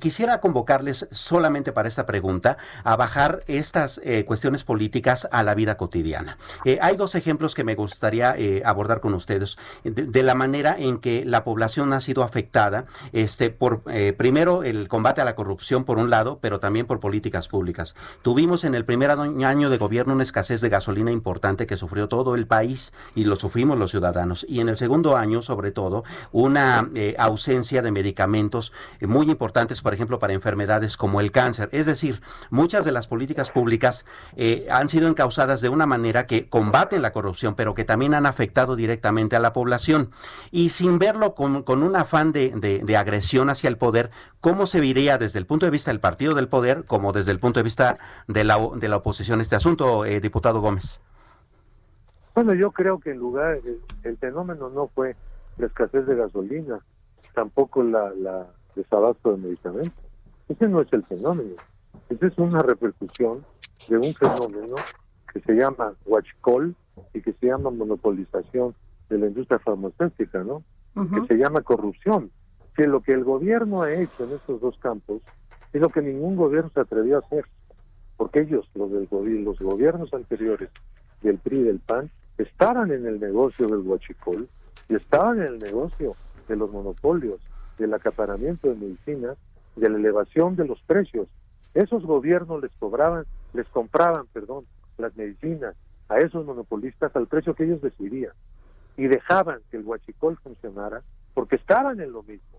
quisiera 0.00 0.40
convocarles 0.40 1.06
solamente 1.10 1.72
para 1.72 1.88
esta 1.88 2.06
pregunta 2.06 2.58
a 2.82 2.96
bajar 2.96 3.44
estas 3.46 4.00
cuestiones 4.26 4.64
políticas 4.64 5.28
a 5.30 5.42
la 5.42 5.54
vida 5.54 5.76
cotidiana. 5.76 6.38
hay 6.80 6.96
dos 6.96 7.14
ejemplos 7.14 7.54
que 7.54 7.64
me 7.64 7.74
gustaría 7.74 8.36
abordar 8.64 9.00
con 9.00 9.14
ustedes 9.14 9.56
de, 9.84 10.22
la 10.22 10.34
manera 10.34 10.74
en 10.78 10.98
que 10.98 11.24
la 11.24 11.44
población 11.44 11.92
ha 11.92 12.00
sido 12.00 12.22
afectada, 12.22 12.86
este, 13.12 13.50
por 13.50 13.82
primero 14.16 14.64
el 14.64 14.88
combate 14.88 15.20
a 15.20 15.24
la 15.24 15.36
corrupción 15.36 15.84
por 15.84 15.98
un 15.98 16.10
lado, 16.10 16.38
pero 16.40 16.58
también 16.58 16.86
por 16.86 16.98
políticas 17.00 17.48
públicas. 17.48 17.94
Tuvimos 18.22 18.64
en 18.64 18.74
el 18.74 18.84
primer 18.84 18.97
año 19.04 19.70
de 19.70 19.78
gobierno 19.78 20.14
una 20.14 20.22
escasez 20.22 20.60
de 20.60 20.68
gasolina 20.68 21.10
importante 21.10 21.66
que 21.66 21.76
sufrió 21.76 22.08
todo 22.08 22.34
el 22.34 22.46
país 22.46 22.92
y 23.14 23.24
lo 23.24 23.36
sufrimos 23.36 23.78
los 23.78 23.90
ciudadanos. 23.90 24.46
Y 24.48 24.60
en 24.60 24.68
el 24.68 24.76
segundo 24.76 25.16
año, 25.16 25.42
sobre 25.42 25.70
todo, 25.70 26.04
una 26.32 26.88
eh, 26.94 27.14
ausencia 27.18 27.82
de 27.82 27.90
medicamentos 27.90 28.72
eh, 29.00 29.06
muy 29.06 29.30
importantes, 29.30 29.80
por 29.82 29.94
ejemplo, 29.94 30.18
para 30.18 30.32
enfermedades 30.32 30.96
como 30.96 31.20
el 31.20 31.32
cáncer. 31.32 31.68
Es 31.72 31.86
decir, 31.86 32.20
muchas 32.50 32.84
de 32.84 32.92
las 32.92 33.06
políticas 33.06 33.50
públicas 33.50 34.04
eh, 34.36 34.66
han 34.70 34.88
sido 34.88 35.08
encausadas 35.08 35.60
de 35.60 35.68
una 35.68 35.86
manera 35.86 36.26
que 36.26 36.48
combaten 36.48 37.02
la 37.02 37.12
corrupción, 37.12 37.54
pero 37.54 37.74
que 37.74 37.84
también 37.84 38.14
han 38.14 38.26
afectado 38.26 38.76
directamente 38.76 39.36
a 39.36 39.40
la 39.40 39.52
población. 39.52 40.10
Y 40.50 40.70
sin 40.70 40.98
verlo 40.98 41.34
con, 41.34 41.64
un 41.68 41.96
afán 41.96 42.32
de, 42.32 42.50
de 42.82 42.96
agresión 42.96 43.50
hacia 43.50 43.68
el 43.68 43.76
poder, 43.76 44.10
¿cómo 44.40 44.66
se 44.66 44.80
vería 44.80 45.18
desde 45.18 45.38
el 45.38 45.46
punto 45.46 45.66
de 45.66 45.70
vista 45.70 45.90
del 45.90 46.00
partido 46.00 46.34
del 46.34 46.48
poder 46.48 46.84
como 46.84 47.12
desde 47.12 47.32
el 47.32 47.40
punto 47.40 47.60
de 47.60 47.64
vista 47.64 47.98
de 48.26 48.44
la, 48.44 48.58
de 48.76 48.88
la 48.88 48.96
oposición 48.96 49.40
este 49.40 49.56
asunto, 49.56 50.04
diputado? 50.04 50.60
Gómez? 50.60 51.00
Bueno, 52.34 52.54
yo 52.54 52.70
creo 52.70 53.00
que 53.00 53.10
en 53.10 53.18
lugar, 53.18 53.58
el, 54.04 54.16
fenómeno 54.18 54.68
no 54.70 54.86
fue 54.88 55.16
la 55.56 55.66
escasez 55.66 56.06
de 56.06 56.14
gasolina, 56.14 56.78
tampoco 57.34 57.82
la, 57.82 58.10
la 58.10 58.46
desabasto 58.76 59.32
de 59.32 59.38
medicamentos. 59.38 60.04
Ese 60.48 60.68
no 60.68 60.80
es 60.80 60.92
el 60.92 61.04
fenómeno. 61.04 61.54
Esa 62.08 62.26
es 62.26 62.38
una 62.38 62.62
repercusión 62.62 63.44
de 63.88 63.98
un 63.98 64.14
fenómeno 64.14 64.76
que 65.32 65.40
se 65.40 65.52
llama 65.54 65.92
huachicol 66.06 66.74
y 67.12 67.20
que 67.20 67.32
se 67.32 67.46
llama 67.46 67.70
monopolización 67.70 68.74
de 69.08 69.18
la 69.18 69.26
industria 69.26 69.58
farmacéutica, 69.58 70.42
¿no? 70.44 70.62
Que 70.94 71.26
se 71.26 71.34
llama 71.34 71.62
corrupción. 71.62 72.30
Que 72.78 72.86
lo 72.86 73.00
que 73.00 73.12
el 73.12 73.24
gobierno 73.24 73.82
ha 73.82 73.92
hecho 73.92 74.22
en 74.22 74.30
estos 74.30 74.60
dos 74.60 74.78
campos 74.78 75.20
es 75.72 75.80
lo 75.80 75.88
que 75.88 76.00
ningún 76.00 76.36
gobierno 76.36 76.70
se 76.72 76.78
atrevió 76.78 77.16
a 77.16 77.18
hacer 77.18 77.44
porque 78.16 78.42
ellos, 78.42 78.70
los, 78.74 78.88
del, 78.92 79.08
los 79.42 79.58
gobiernos 79.58 80.14
anteriores 80.14 80.70
del 81.20 81.38
PRI 81.38 81.58
y 81.58 81.62
del 81.64 81.80
PAN, 81.80 82.08
estaban 82.36 82.92
en 82.92 83.04
el 83.04 83.18
negocio 83.18 83.66
del 83.66 83.80
huachicol 83.80 84.48
y 84.88 84.94
estaban 84.94 85.40
en 85.40 85.46
el 85.54 85.58
negocio 85.58 86.14
de 86.46 86.54
los 86.54 86.70
monopolios, 86.70 87.40
del 87.78 87.94
acaparamiento 87.94 88.68
de 88.68 88.76
medicinas, 88.76 89.36
de 89.74 89.90
la 89.90 89.98
elevación 89.98 90.54
de 90.54 90.64
los 90.64 90.80
precios. 90.82 91.26
Esos 91.74 92.04
gobiernos 92.04 92.62
les 92.62 92.70
cobraban, 92.78 93.24
les 93.54 93.68
compraban, 93.68 94.28
perdón, 94.32 94.66
las 94.98 95.16
medicinas 95.16 95.74
a 96.08 96.18
esos 96.18 96.46
monopolistas 96.46 97.14
al 97.16 97.26
precio 97.26 97.54
que 97.54 97.64
ellos 97.64 97.82
decidían 97.82 98.34
y 98.96 99.08
dejaban 99.08 99.62
que 99.68 99.78
el 99.78 99.84
huachicol 99.84 100.36
funcionara 100.44 101.02
porque 101.34 101.56
estaban 101.56 102.00
en 102.00 102.12
lo 102.12 102.22
mismo. 102.22 102.57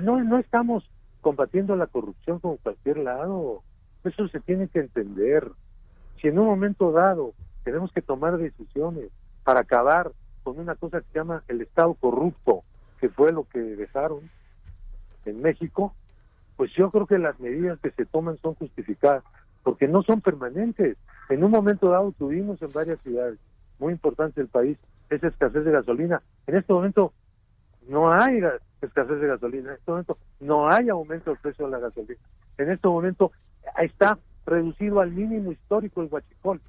No, 0.00 0.22
no 0.22 0.38
estamos 0.38 0.88
combatiendo 1.20 1.74
la 1.76 1.86
corrupción 1.86 2.38
como 2.38 2.56
cualquier 2.58 2.98
lado, 2.98 3.62
eso 4.04 4.28
se 4.28 4.40
tiene 4.40 4.68
que 4.68 4.80
entender. 4.80 5.50
si 6.20 6.28
en 6.28 6.38
un 6.38 6.46
momento 6.46 6.92
dado 6.92 7.34
tenemos 7.64 7.92
que 7.92 8.02
tomar 8.02 8.38
decisiones 8.38 9.10
para 9.42 9.60
acabar 9.60 10.12
con 10.44 10.58
una 10.60 10.76
cosa 10.76 11.00
que 11.00 11.06
se 11.12 11.18
llama 11.18 11.42
el 11.48 11.60
Estado 11.60 11.94
corrupto, 11.94 12.62
que 13.00 13.08
fue 13.08 13.32
lo 13.32 13.44
que 13.44 13.58
dejaron 13.58 14.30
en 15.24 15.42
México, 15.42 15.94
pues 16.56 16.72
yo 16.74 16.90
creo 16.90 17.06
que 17.06 17.18
las 17.18 17.38
medidas 17.40 17.78
que 17.80 17.90
se 17.90 18.06
toman 18.06 18.38
son 18.38 18.54
justificadas, 18.54 19.24
porque 19.62 19.88
no 19.88 20.02
son 20.02 20.20
permanentes. 20.20 20.96
En 21.28 21.42
un 21.42 21.50
momento 21.50 21.90
dado 21.90 22.12
tuvimos 22.12 22.62
en 22.62 22.72
varias 22.72 23.00
ciudades 23.00 23.38
muy 23.78 23.92
importantes 23.92 24.36
del 24.36 24.48
país 24.48 24.78
esa 25.10 25.28
escasez 25.28 25.64
de 25.64 25.72
gasolina. 25.72 26.22
En 26.46 26.56
este 26.56 26.72
momento 26.72 27.12
no 27.88 28.10
hay 28.12 28.40
escasez 28.82 29.20
de 29.20 29.26
gasolina, 29.26 29.70
en 29.70 29.76
este 29.76 29.90
momento 29.90 30.18
no 30.40 30.68
hay 30.68 30.88
aumento 30.88 31.30
del 31.30 31.40
precio 31.40 31.66
de 31.66 31.72
la 31.72 31.78
gasolina. 31.78 32.20
En 32.58 32.70
este 32.70 32.88
momento 32.88 33.32
está 33.80 34.18
reducido 34.44 35.00
al 35.00 35.10
mínimo 35.10 35.52
histórico 35.52 36.02
el 36.02 36.08
huachicol. 36.10 36.60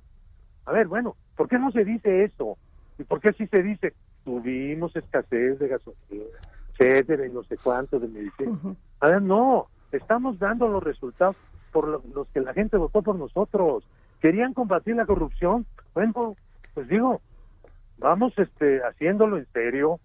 A 0.66 0.72
ver, 0.72 0.88
bueno, 0.88 1.16
¿por 1.36 1.47
qué 1.47 1.60
no 1.60 1.72
se 1.72 1.86
dice 1.86 2.24
eso? 2.24 2.58
¿Y 2.97 3.03
por 3.03 3.20
qué 3.20 3.34
sí 3.34 3.47
se 3.47 3.62
dice, 3.62 3.93
tuvimos 4.26 4.95
escasez 4.95 5.60
de 5.60 5.68
gasolina, 5.68 6.26
etcétera, 6.72 7.26
y 7.26 7.32
no 7.32 7.43
sé 7.43 7.58
cuánto 7.58 7.99
de 7.99 8.08
medicina? 8.08 8.76
A 8.99 9.10
ver, 9.10 9.22
no, 9.22 9.68
estamos 9.91 10.39
dando 10.39 10.68
los 10.68 10.84
resultados 10.84 11.36
por 11.72 12.03
los 12.14 12.28
que 12.30 12.41
la 12.41 12.53
gente 12.53 12.78
votó 12.78 13.01
por 13.01 13.16
nosotros. 13.16 13.84
Querían 14.20 14.53
combatir 14.53 14.95
la 14.95 15.05
corrupción. 15.05 15.66
Bueno, 15.93 16.36
pues 16.74 16.88
digo, 16.88 17.22
vamos 17.99 18.34
este 18.38 18.82
haciéndolo 18.84 19.38
en 19.38 19.45
serio 19.53 19.99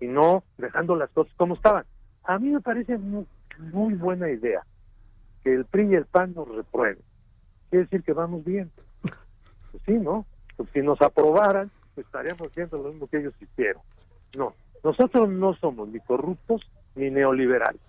y 0.00 0.06
no 0.06 0.44
dejando 0.56 0.96
las 0.96 1.10
cosas 1.10 1.32
como 1.36 1.54
estaban. 1.54 1.84
A 2.24 2.38
mí 2.38 2.50
me 2.50 2.60
parece 2.60 2.98
muy, 2.98 3.26
muy 3.72 3.94
buena 3.94 4.30
idea 4.30 4.62
que 5.42 5.54
el 5.54 5.64
PRI 5.64 5.92
y 5.92 5.94
el 5.94 6.06
PAN 6.06 6.34
nos 6.34 6.48
reprueben. 6.48 7.02
Quiere 7.70 7.84
decir 7.84 8.02
que 8.02 8.12
vamos 8.12 8.44
bien. 8.44 8.70
Pues 9.70 9.82
sí, 9.84 9.92
¿no? 9.92 10.24
Pues 10.56 10.70
si 10.72 10.80
nos 10.80 10.98
aprobaran, 11.02 11.70
pues 11.94 12.06
estaríamos 12.06 12.48
haciendo 12.48 12.78
lo 12.78 12.88
mismo 12.88 13.06
que 13.06 13.18
ellos 13.18 13.34
hicieron. 13.38 13.82
No, 14.34 14.54
nosotros 14.82 15.28
no 15.28 15.52
somos 15.54 15.90
ni 15.90 16.00
corruptos 16.00 16.62
ni 16.94 17.10
neoliberales. 17.10 17.82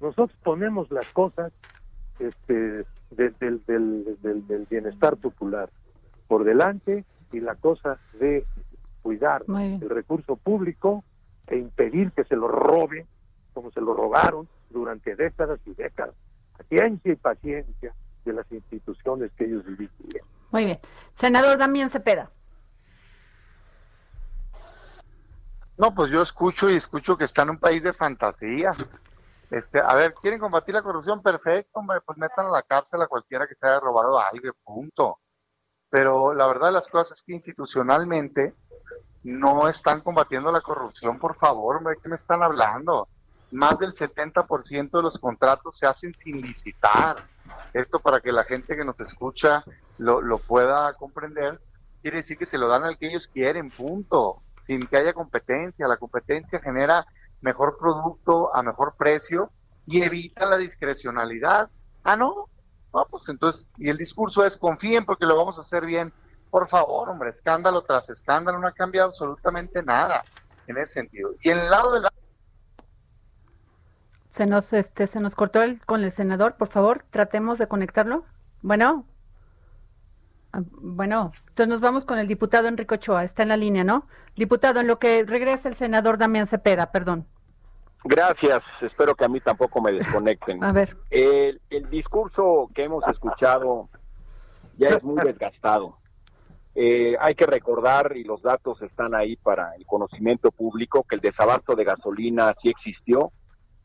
Nosotros 0.00 0.36
ponemos 0.42 0.90
las 0.90 1.06
cosas 1.12 1.52
este, 2.18 2.84
del, 3.10 3.64
del, 3.64 4.66
bienestar 4.68 5.16
popular 5.16 5.70
por 6.26 6.42
delante 6.42 7.04
y 7.32 7.40
la 7.40 7.54
cosa 7.54 7.98
de 8.18 8.44
cuidar 9.02 9.44
el 9.48 9.88
recurso 9.88 10.36
público 10.36 11.04
e 11.46 11.56
impedir 11.56 12.12
que 12.12 12.24
se 12.24 12.36
lo 12.36 12.48
robe 12.48 13.06
como 13.52 13.70
se 13.70 13.80
lo 13.80 13.94
robaron 13.94 14.48
durante 14.70 15.14
décadas 15.14 15.60
y 15.64 15.74
décadas. 15.74 16.14
Paciencia 16.58 17.12
y 17.12 17.16
paciencia 17.16 17.94
de 18.24 18.32
las 18.32 18.50
instituciones 18.50 19.30
que 19.32 19.44
ellos 19.44 19.64
dirigían. 19.64 20.26
Muy 20.50 20.64
bien. 20.64 20.78
Senador 21.12 21.56
Damián 21.56 21.88
Cepeda. 21.88 22.30
No, 25.76 25.94
pues 25.94 26.10
yo 26.10 26.22
escucho 26.22 26.70
y 26.70 26.76
escucho 26.76 27.16
que 27.16 27.24
está 27.24 27.42
en 27.42 27.50
un 27.50 27.58
país 27.58 27.82
de 27.82 27.92
fantasía. 27.92 28.72
Este, 29.50 29.80
a 29.80 29.94
ver, 29.94 30.14
¿quieren 30.14 30.38
combatir 30.38 30.74
la 30.74 30.82
corrupción? 30.82 31.22
Perfecto, 31.22 31.80
hombre, 31.80 32.00
pues 32.00 32.16
metan 32.18 32.46
a 32.46 32.50
la 32.50 32.62
cárcel 32.62 33.02
a 33.02 33.08
cualquiera 33.08 33.46
que 33.46 33.54
se 33.54 33.66
haya 33.66 33.80
robado 33.80 34.18
algo, 34.18 34.52
punto. 34.62 35.18
Pero 35.90 36.32
la 36.34 36.46
verdad 36.46 36.68
de 36.68 36.72
las 36.72 36.88
cosas 36.88 37.18
es 37.18 37.24
que 37.24 37.32
institucionalmente 37.34 38.54
no 39.24 39.68
están 39.68 40.00
combatiendo 40.00 40.52
la 40.52 40.60
corrupción, 40.60 41.18
por 41.18 41.34
favor, 41.34 41.76
hombre, 41.76 41.96
¿qué 42.02 42.08
me 42.08 42.16
están 42.16 42.42
hablando? 42.42 43.08
Más 43.50 43.78
del 43.78 43.92
70% 43.92 44.90
de 44.90 45.02
los 45.02 45.18
contratos 45.18 45.78
se 45.78 45.86
hacen 45.86 46.14
sin 46.14 46.40
licitar. 46.40 47.16
Esto 47.72 48.00
para 48.00 48.20
que 48.20 48.32
la 48.32 48.44
gente 48.44 48.76
que 48.76 48.84
nos 48.84 48.98
escucha 49.00 49.64
lo, 49.98 50.20
lo 50.20 50.38
pueda 50.38 50.92
comprender, 50.94 51.60
quiere 52.02 52.18
decir 52.18 52.36
que 52.36 52.46
se 52.46 52.58
lo 52.58 52.68
dan 52.68 52.84
al 52.84 52.98
que 52.98 53.06
ellos 53.06 53.28
quieren, 53.28 53.70
punto, 53.70 54.42
sin 54.60 54.80
que 54.86 54.96
haya 54.96 55.12
competencia. 55.12 55.88
La 55.88 55.96
competencia 55.96 56.60
genera 56.60 57.06
mejor 57.40 57.76
producto 57.78 58.54
a 58.54 58.62
mejor 58.62 58.94
precio 58.96 59.50
y 59.86 60.02
evita 60.02 60.46
la 60.46 60.56
discrecionalidad. 60.56 61.70
Ah, 62.02 62.16
no, 62.16 62.48
no, 62.92 63.06
pues 63.10 63.28
entonces, 63.28 63.70
y 63.76 63.88
el 63.88 63.96
discurso 63.96 64.44
es 64.44 64.56
confíen 64.56 65.04
porque 65.04 65.26
lo 65.26 65.36
vamos 65.36 65.58
a 65.58 65.62
hacer 65.62 65.84
bien. 65.84 66.12
Por 66.54 66.68
favor, 66.68 67.10
hombre, 67.10 67.30
escándalo 67.30 67.82
tras 67.82 68.10
escándalo, 68.10 68.60
no 68.60 68.68
ha 68.68 68.72
cambiado 68.72 69.08
absolutamente 69.08 69.82
nada 69.82 70.22
en 70.68 70.78
ese 70.78 71.00
sentido. 71.00 71.34
Y 71.42 71.50
en 71.50 71.58
el 71.58 71.68
lado 71.68 71.92
de 71.94 72.02
la... 72.02 72.12
Se 74.28 74.46
nos, 74.46 74.72
este, 74.72 75.08
se 75.08 75.18
nos 75.18 75.34
cortó 75.34 75.64
el, 75.64 75.84
con 75.84 76.04
el 76.04 76.12
senador, 76.12 76.54
por 76.54 76.68
favor, 76.68 77.02
tratemos 77.10 77.58
de 77.58 77.66
conectarlo. 77.66 78.24
Bueno. 78.62 79.04
Ah, 80.52 80.60
bueno, 80.70 81.32
entonces 81.38 81.66
nos 81.66 81.80
vamos 81.80 82.04
con 82.04 82.20
el 82.20 82.28
diputado 82.28 82.68
Enrico 82.68 82.94
Ochoa, 82.94 83.24
está 83.24 83.42
en 83.42 83.48
la 83.48 83.56
línea, 83.56 83.82
¿no? 83.82 84.06
Diputado, 84.36 84.78
en 84.78 84.86
lo 84.86 85.00
que 85.00 85.24
regresa 85.26 85.68
el 85.68 85.74
senador 85.74 86.18
Damián 86.18 86.46
Cepeda, 86.46 86.92
perdón. 86.92 87.26
Gracias, 88.04 88.62
espero 88.80 89.16
que 89.16 89.24
a 89.24 89.28
mí 89.28 89.40
tampoco 89.40 89.82
me 89.82 89.90
desconecten. 89.90 90.62
a 90.62 90.70
ver. 90.70 90.96
El, 91.10 91.60
discurso 91.90 92.70
que 92.72 92.84
hemos 92.84 93.04
escuchado 93.08 93.88
ya 94.76 94.90
es 94.90 95.02
muy 95.02 95.20
desgastado. 95.20 95.98
Eh, 96.74 97.14
hay 97.20 97.34
que 97.34 97.46
recordar, 97.46 98.16
y 98.16 98.24
los 98.24 98.42
datos 98.42 98.82
están 98.82 99.14
ahí 99.14 99.36
para 99.36 99.74
el 99.76 99.86
conocimiento 99.86 100.50
público, 100.50 101.04
que 101.08 101.16
el 101.16 101.20
desabasto 101.20 101.74
de 101.76 101.84
gasolina 101.84 102.54
sí 102.60 102.68
existió 102.68 103.30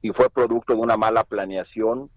y 0.01 0.11
fue 0.11 0.29
producto 0.29 0.73
de 0.73 0.79
una 0.79 0.97
mala 0.97 1.23
planeación 1.23 2.09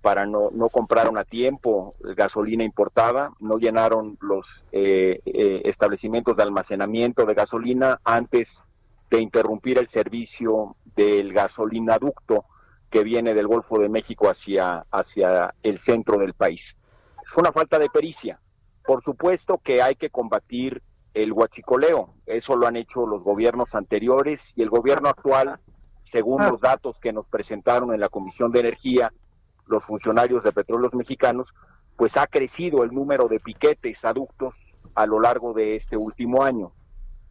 para 0.00 0.24
no, 0.24 0.50
no 0.52 0.68
compraron 0.68 1.18
a 1.18 1.24
tiempo 1.24 1.96
gasolina 2.00 2.62
importada, 2.62 3.32
no 3.40 3.58
llenaron 3.58 4.16
los 4.20 4.46
eh, 4.70 5.20
eh, 5.26 5.62
establecimientos 5.64 6.36
de 6.36 6.44
almacenamiento 6.44 7.26
de 7.26 7.34
gasolina 7.34 8.00
antes 8.04 8.46
de 9.10 9.20
interrumpir 9.20 9.78
el 9.78 9.90
servicio 9.90 10.76
del 10.94 11.32
gasolinaducto 11.32 12.44
que 12.88 13.02
viene 13.02 13.34
del 13.34 13.48
Golfo 13.48 13.78
de 13.80 13.88
México 13.88 14.28
hacia, 14.30 14.84
hacia 14.90 15.52
el 15.62 15.80
centro 15.84 16.18
del 16.18 16.34
país. 16.34 16.60
Es 17.20 17.36
una 17.36 17.52
falta 17.52 17.78
de 17.78 17.90
pericia. 17.90 18.38
Por 18.86 19.02
supuesto 19.02 19.58
que 19.64 19.82
hay 19.82 19.96
que 19.96 20.10
combatir 20.10 20.82
el 21.16 21.32
huachicoleo. 21.32 22.10
Eso 22.26 22.56
lo 22.56 22.66
han 22.66 22.76
hecho 22.76 23.06
los 23.06 23.22
gobiernos 23.22 23.68
anteriores 23.74 24.38
y 24.54 24.62
el 24.62 24.68
gobierno 24.68 25.08
actual, 25.08 25.58
según 26.12 26.42
ah. 26.42 26.50
los 26.50 26.60
datos 26.60 26.96
que 27.00 27.12
nos 27.12 27.26
presentaron 27.26 27.92
en 27.94 28.00
la 28.00 28.08
Comisión 28.08 28.52
de 28.52 28.60
Energía, 28.60 29.12
los 29.66 29.82
funcionarios 29.84 30.44
de 30.44 30.52
petróleos 30.52 30.94
mexicanos, 30.94 31.48
pues 31.96 32.12
ha 32.16 32.26
crecido 32.26 32.84
el 32.84 32.92
número 32.92 33.28
de 33.28 33.40
piquetes 33.40 33.96
aductos 34.04 34.54
a 34.94 35.06
lo 35.06 35.18
largo 35.18 35.54
de 35.54 35.76
este 35.76 35.96
último 35.96 36.42
año. 36.42 36.72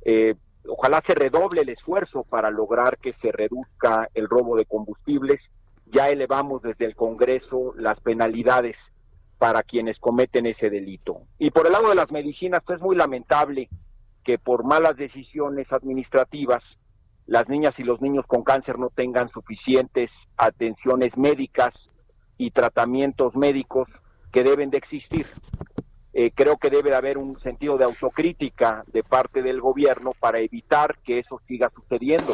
Eh, 0.03 0.34
ojalá 0.68 1.01
se 1.06 1.14
redoble 1.14 1.62
el 1.62 1.70
esfuerzo 1.70 2.24
para 2.24 2.49
lograr 2.49 2.97
que 2.97 3.14
se 3.22 3.32
reduzca 3.32 4.10
el 4.16 4.28
robo 4.28 4.58
de 4.58 4.66
combustibles. 4.66 5.39
Ya 5.86 6.10
elevamos 6.10 6.64
desde 6.64 6.86
el 6.86 6.95
Congreso 6.95 7.74
las 7.78 7.99
penalidades 8.01 8.76
para 9.38 9.64
quienes 9.64 10.00
cometen 10.00 10.46
ese 10.46 10.70
delito. 10.70 11.22
Y 11.40 11.52
por 11.52 11.66
el 11.68 11.74
lado 11.74 11.90
de 11.90 11.96
las 11.96 12.12
medicinas, 12.12 12.62
pues 12.66 12.78
es 12.78 12.84
muy 12.84 12.96
lamentable 12.96 13.70
que 14.24 14.38
por 14.40 14.64
malas 14.64 14.96
decisiones 14.98 15.72
administrativas 15.72 16.64
las 17.28 17.50
niñas 17.50 17.74
y 17.78 17.84
los 17.84 18.02
niños 18.02 18.26
con 18.28 18.44
cáncer 18.44 18.78
no 18.78 18.90
tengan 18.90 19.30
suficientes 19.30 20.12
atenciones 20.38 21.18
médicas 21.18 21.74
y 22.38 22.52
tratamientos 22.52 23.36
médicos 23.36 23.88
que 24.32 24.44
deben 24.44 24.70
de 24.70 24.78
existir. 24.78 25.26
Eh, 26.14 26.32
creo 26.34 26.58
que 26.58 26.70
debe 26.70 26.92
de 26.92 26.96
haber 26.96 27.18
un 27.18 27.40
sentido 27.42 27.78
de 27.78 27.84
autocrítica 27.84 28.86
de 28.88 29.04
parte 29.04 29.42
del 29.42 29.60
gobierno 29.60 30.12
para 30.18 30.40
evitar 30.40 30.98
que 31.04 31.20
eso 31.20 31.42
siga 31.48 31.70
sucediendo. 31.76 32.34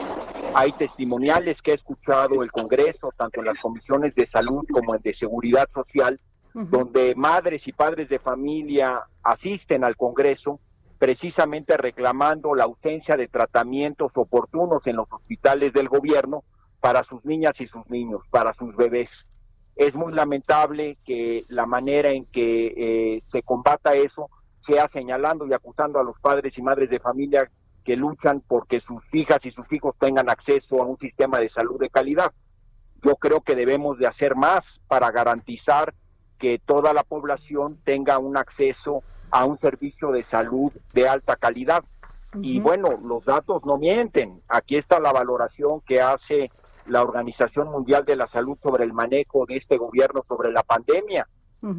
Hay 0.54 0.72
testimoniales 0.74 1.60
que 1.64 1.72
ha 1.72 1.76
escuchado 1.76 2.43
el 2.43 2.52
Congreso, 2.52 3.12
tanto 3.18 3.39
en 3.39 3.47
las 3.47 3.60
comisiones 3.60 4.14
de 4.14 4.28
salud 4.28 4.66
como 4.72 4.93
en 4.93 5.02
de 5.02 5.16
seguridad 5.16 5.68
social, 5.74 6.20
donde 6.54 7.16
madres 7.16 7.62
y 7.66 7.72
padres 7.72 8.10
de 8.10 8.20
familia 8.20 9.02
asisten 9.24 9.84
al 9.84 9.95
Congreso 9.95 10.60
precisamente 11.02 11.78
reclamando 11.78 12.54
la 12.54 12.66
ausencia 12.66 13.16
de 13.16 13.28
tratamientos 13.28 14.12
oportunos 14.14 14.86
en 14.86 14.97
los 14.97 15.12
hospitales 15.12 15.74
del 15.74 15.89
gobierno 15.89 16.43
para 16.80 17.04
sus 17.06 17.26
niñas 17.26 17.54
y 17.60 17.66
sus 17.66 17.89
niños, 17.89 18.22
para 18.30 18.54
sus 18.54 18.76
bebés. 18.76 19.10
Es 19.76 19.95
muy 19.95 20.14
lamentable 20.14 20.99
que 21.04 21.43
la 21.47 21.66
manera 21.66 22.12
en 22.12 22.26
que 22.26 22.68
eh, 22.68 23.24
se 23.32 23.41
combata 23.41 23.95
eso 23.95 24.30
sea 24.68 24.88
señalando 24.93 25.47
y 25.47 25.54
acusando 25.54 25.99
a 25.99 26.04
los 26.04 26.20
padres 26.20 26.56
y 26.56 26.62
madres 26.62 26.91
de 26.91 26.99
familia 26.99 27.49
que 27.84 27.95
luchan 27.95 28.43
porque 28.47 28.80
sus 28.82 29.02
hijas 29.12 29.39
y 29.43 29.49
sus 29.49 29.66
hijos 29.72 29.95
tengan 29.99 30.30
acceso 30.30 30.84
a 30.84 30.86
un 30.86 30.99
sistema 30.99 31.39
de 31.39 31.49
salud 31.49 31.80
de 31.80 31.89
calidad. 31.89 32.32
Yo 33.04 33.16
creo 33.16 33.41
que 33.41 33.56
debemos 33.56 33.97
de 33.97 34.06
hacer 34.06 34.36
más 34.36 34.62
para 34.88 35.10
garantizar 35.10 35.95
que 36.42 36.60
toda 36.66 36.92
la 36.92 37.04
población 37.04 37.78
tenga 37.86 38.18
un 38.18 38.36
acceso 38.36 39.04
a 39.30 39.46
un 39.46 39.60
servicio 39.60 40.12
de 40.12 40.24
salud 40.24 40.72
de 40.94 41.08
alta 41.08 41.36
calidad. 41.36 41.84
Y 42.42 42.60
bueno, 42.60 42.98
los 43.04 43.24
datos 43.26 43.64
no 43.66 43.78
mienten. 43.78 44.42
Aquí 44.48 44.78
está 44.78 45.00
la 45.00 45.12
valoración 45.12 45.82
que 45.82 46.02
hace 46.02 46.50
la 46.88 47.04
Organización 47.04 47.70
Mundial 47.70 48.06
de 48.06 48.16
la 48.16 48.28
Salud 48.28 48.58
sobre 48.64 48.86
el 48.86 48.94
manejo 48.94 49.46
de 49.46 49.58
este 49.58 49.78
gobierno 49.78 50.24
sobre 50.28 50.52
la 50.52 50.64
pandemia. 50.64 51.28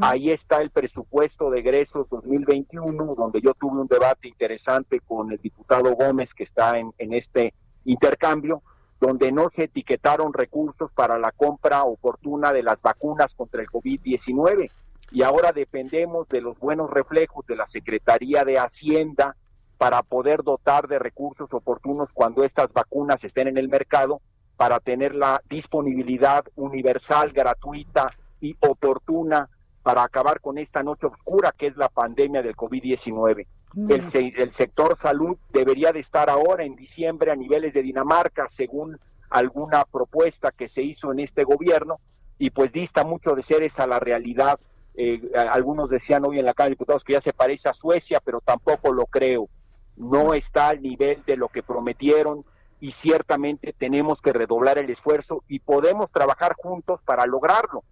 Ahí 0.00 0.30
está 0.30 0.58
el 0.58 0.70
presupuesto 0.70 1.50
de 1.50 1.58
egresos 1.58 2.08
2021, 2.08 3.16
donde 3.16 3.40
yo 3.40 3.52
tuve 3.54 3.80
un 3.80 3.88
debate 3.88 4.28
interesante 4.28 5.00
con 5.00 5.32
el 5.32 5.38
diputado 5.38 5.96
Gómez, 5.96 6.28
que 6.34 6.44
está 6.44 6.78
en, 6.78 6.92
en 6.98 7.14
este 7.14 7.52
intercambio, 7.84 8.62
donde 9.02 9.32
no 9.32 9.50
se 9.56 9.64
etiquetaron 9.64 10.32
recursos 10.32 10.92
para 10.92 11.18
la 11.18 11.32
compra 11.32 11.82
oportuna 11.82 12.52
de 12.52 12.62
las 12.62 12.80
vacunas 12.80 13.34
contra 13.36 13.60
el 13.60 13.66
COVID-19. 13.66 14.70
Y 15.10 15.24
ahora 15.24 15.50
dependemos 15.50 16.28
de 16.28 16.40
los 16.40 16.56
buenos 16.60 16.88
reflejos 16.88 17.44
de 17.48 17.56
la 17.56 17.66
Secretaría 17.66 18.44
de 18.44 18.60
Hacienda 18.60 19.34
para 19.76 20.04
poder 20.04 20.44
dotar 20.44 20.86
de 20.86 21.00
recursos 21.00 21.52
oportunos 21.52 22.10
cuando 22.14 22.44
estas 22.44 22.72
vacunas 22.72 23.16
estén 23.24 23.48
en 23.48 23.58
el 23.58 23.68
mercado, 23.68 24.20
para 24.56 24.78
tener 24.78 25.16
la 25.16 25.42
disponibilidad 25.50 26.44
universal, 26.54 27.32
gratuita 27.32 28.06
y 28.40 28.54
oportuna 28.60 29.48
para 29.82 30.04
acabar 30.04 30.40
con 30.40 30.58
esta 30.58 30.82
noche 30.82 31.06
oscura 31.06 31.52
que 31.56 31.66
es 31.66 31.76
la 31.76 31.88
pandemia 31.88 32.42
del 32.42 32.56
COVID-19. 32.56 33.46
El, 33.88 34.34
el, 34.36 34.54
sector 34.56 34.98
salud 35.02 35.36
debería 35.50 35.92
de 35.92 36.00
estar 36.00 36.28
ahora 36.28 36.64
en 36.64 36.76
diciembre 36.76 37.30
a 37.30 37.36
niveles 37.36 37.72
de 37.72 37.82
Dinamarca, 37.82 38.48
según 38.56 38.98
alguna 39.30 39.84
propuesta 39.84 40.50
que 40.50 40.68
se 40.68 40.82
hizo 40.82 41.10
en 41.10 41.20
este 41.20 41.44
gobierno, 41.44 41.98
y 42.38 42.50
pues 42.50 42.70
dista 42.70 43.02
mucho 43.04 43.34
de 43.34 43.42
ser 43.44 43.62
esa 43.62 43.86
la 43.86 43.98
realidad. 43.98 44.58
Eh, 44.94 45.22
algunos 45.50 45.88
decían 45.88 46.24
hoy 46.26 46.38
en 46.38 46.44
la 46.44 46.52
Cámara 46.52 46.68
de 46.68 46.74
Diputados 46.74 47.02
que 47.02 47.14
ya 47.14 47.22
se 47.22 47.32
parece 47.32 47.68
a 47.68 47.74
Suecia, 47.74 48.20
pero 48.22 48.40
tampoco 48.40 48.92
lo 48.92 49.06
creo. 49.06 49.48
No 49.96 50.34
está 50.34 50.68
al 50.68 50.82
nivel 50.82 51.22
de 51.26 51.36
lo 51.36 51.48
que 51.48 51.62
prometieron 51.62 52.44
y 52.78 52.92
ciertamente 53.00 53.74
tenemos 53.78 54.20
que 54.20 54.32
redoblar 54.32 54.76
el 54.76 54.90
esfuerzo 54.90 55.44
y 55.48 55.60
podemos 55.60 56.10
trabajar 56.10 56.54
juntos 56.56 57.00
para 57.06 57.24
lograrlo 57.26 57.84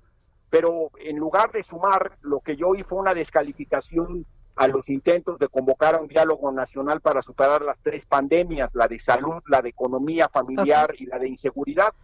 pero 0.51 0.91
en 0.99 1.17
lugar 1.17 1.53
de 1.53 1.63
sumar, 1.65 2.19
lo 2.23 2.41
que 2.41 2.57
yo 2.57 2.69
oí 2.69 2.83
fue 2.83 2.99
una 2.99 3.15
descalificación 3.15 4.27
a 4.57 4.67
los 4.67 4.89
intentos 4.89 5.39
de 5.39 5.49
convocar 5.49 5.95
a 5.95 6.01
un 6.01 6.09
diálogo 6.09 6.53
nacional 6.53 7.01
para 7.01 7.23
superar 7.23 7.63
las 7.63 7.79
tres 7.83 8.05
pandemias, 8.07 8.71
la 8.75 8.87
de 8.87 9.01
salud, 9.01 9.43
la 9.49 9.63
de 9.63 9.71
economía 9.71 10.29
familiar 10.29 10.93
y 10.99 11.07
la 11.07 11.19
de 11.19 11.29
inseguridad. 11.29 11.95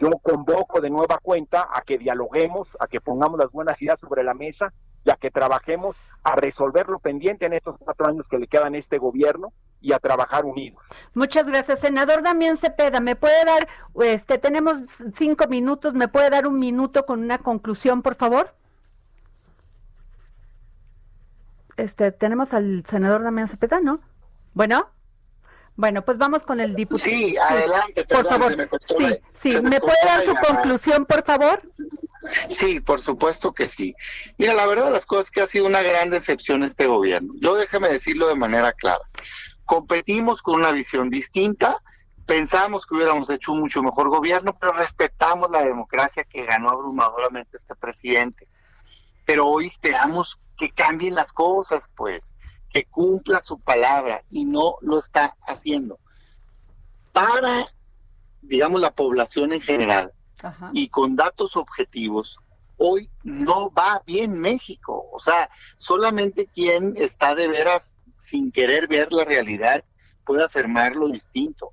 Yo 0.00 0.10
convoco 0.22 0.80
de 0.80 0.90
nueva 0.90 1.18
cuenta 1.22 1.68
a 1.72 1.82
que 1.82 1.96
dialoguemos, 1.96 2.68
a 2.80 2.86
que 2.86 3.00
pongamos 3.00 3.38
las 3.38 3.50
buenas 3.50 3.80
ideas 3.80 4.00
sobre 4.00 4.24
la 4.24 4.34
mesa 4.34 4.72
ya 5.04 5.16
que 5.16 5.30
trabajemos 5.30 5.96
a 6.22 6.36
resolver 6.36 6.88
lo 6.88 6.98
pendiente 6.98 7.46
en 7.46 7.54
estos 7.54 7.76
cuatro 7.78 8.06
años 8.06 8.26
que 8.28 8.38
le 8.38 8.46
quedan 8.46 8.74
a 8.74 8.78
este 8.78 8.98
gobierno 8.98 9.52
y 9.82 9.92
a 9.92 9.98
trabajar 9.98 10.44
unidos. 10.44 10.82
Muchas 11.12 11.46
gracias, 11.46 11.80
senador 11.80 12.22
Damián 12.22 12.56
Cepeda. 12.56 13.00
¿Me 13.00 13.16
puede 13.16 13.44
dar, 13.44 13.68
este, 14.02 14.38
tenemos 14.38 14.78
cinco 15.12 15.46
minutos, 15.48 15.94
¿me 15.94 16.08
puede 16.08 16.30
dar 16.30 16.46
un 16.46 16.58
minuto 16.58 17.04
con 17.04 17.20
una 17.22 17.38
conclusión, 17.38 18.00
por 18.00 18.14
favor? 18.14 18.54
Este, 21.76 22.12
tenemos 22.12 22.54
al 22.54 22.84
senador 22.86 23.22
Damián 23.22 23.48
Cepeda, 23.48 23.80
¿no? 23.80 24.00
Bueno. 24.54 24.88
Bueno, 25.74 26.04
pues 26.04 26.18
vamos 26.18 26.44
con 26.44 26.60
el 26.60 26.74
diputado. 26.74 27.10
Sí, 27.10 27.34
adelante. 27.36 28.04
por 28.04 28.26
favor. 28.26 28.52
sí, 28.86 29.06
sí. 29.34 29.60
¿Me 29.62 29.80
puede 29.80 29.96
dar 30.04 30.20
su 30.20 30.34
conclusión, 30.34 31.06
por 31.06 31.22
favor? 31.22 31.62
Sí, 32.48 32.80
por 32.80 33.00
supuesto 33.00 33.52
que 33.52 33.68
sí. 33.68 33.94
Mira, 34.38 34.54
la 34.54 34.66
verdad 34.66 34.86
de 34.86 34.90
las 34.92 35.06
cosas 35.06 35.26
es 35.26 35.30
que 35.30 35.40
ha 35.40 35.46
sido 35.46 35.66
una 35.66 35.82
gran 35.82 36.10
decepción 36.10 36.62
este 36.62 36.86
gobierno. 36.86 37.34
Yo 37.40 37.56
déjame 37.56 37.88
decirlo 37.88 38.28
de 38.28 38.36
manera 38.36 38.72
clara. 38.72 39.02
Competimos 39.72 40.42
con 40.42 40.56
una 40.56 40.70
visión 40.70 41.08
distinta, 41.08 41.82
pensamos 42.26 42.84
que 42.84 42.94
hubiéramos 42.94 43.30
hecho 43.30 43.52
un 43.52 43.60
mucho 43.60 43.82
mejor 43.82 44.10
gobierno, 44.10 44.54
pero 44.60 44.74
respetamos 44.74 45.50
la 45.50 45.64
democracia 45.64 46.24
que 46.24 46.44
ganó 46.44 46.68
abrumadoramente 46.68 47.56
este 47.56 47.74
presidente. 47.74 48.46
Pero 49.24 49.46
hoy 49.46 49.68
esperamos 49.68 50.38
que 50.58 50.70
cambien 50.72 51.14
las 51.14 51.32
cosas, 51.32 51.90
pues, 51.96 52.34
que 52.68 52.84
cumpla 52.84 53.40
su 53.40 53.60
palabra 53.60 54.22
y 54.28 54.44
no 54.44 54.76
lo 54.82 54.98
está 54.98 55.38
haciendo. 55.46 55.98
Para, 57.14 57.72
digamos, 58.42 58.78
la 58.78 58.90
población 58.90 59.54
en 59.54 59.62
general, 59.62 60.12
y 60.74 60.88
con 60.88 61.16
datos 61.16 61.56
objetivos, 61.56 62.38
hoy 62.76 63.08
no 63.22 63.70
va 63.70 64.02
bien 64.04 64.38
México. 64.38 65.08
O 65.14 65.18
sea, 65.18 65.48
solamente 65.78 66.46
quien 66.46 66.92
está 66.98 67.34
de 67.34 67.48
veras 67.48 67.98
sin 68.22 68.52
querer 68.52 68.86
ver 68.86 69.12
la 69.12 69.24
realidad 69.24 69.84
puede 70.24 70.44
afirmar 70.44 70.94
lo 70.94 71.08
distinto. 71.08 71.72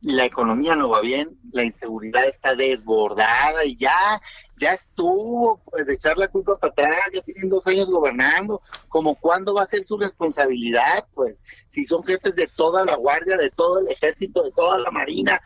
La 0.00 0.24
economía 0.24 0.74
no 0.74 0.88
va 0.88 1.00
bien, 1.00 1.38
la 1.52 1.64
inseguridad 1.64 2.24
está 2.24 2.54
desbordada 2.54 3.64
y 3.64 3.76
ya, 3.76 4.20
ya 4.58 4.72
estuvo 4.72 5.60
pues, 5.64 5.86
de 5.86 5.94
echar 5.94 6.16
la 6.18 6.28
culpa 6.28 6.56
para 6.56 6.72
atrás, 6.72 7.10
ya 7.12 7.22
tienen 7.22 7.48
dos 7.48 7.66
años 7.66 7.90
gobernando, 7.90 8.62
como 8.88 9.14
cuándo 9.16 9.54
va 9.54 9.62
a 9.62 9.66
ser 9.66 9.84
su 9.84 9.98
responsabilidad, 9.98 11.06
pues, 11.14 11.42
si 11.68 11.84
son 11.84 12.02
jefes 12.04 12.34
de 12.36 12.48
toda 12.48 12.84
la 12.84 12.96
guardia, 12.96 13.36
de 13.36 13.50
todo 13.50 13.80
el 13.80 13.88
ejército, 13.88 14.42
de 14.42 14.52
toda 14.52 14.78
la 14.78 14.90
marina, 14.90 15.40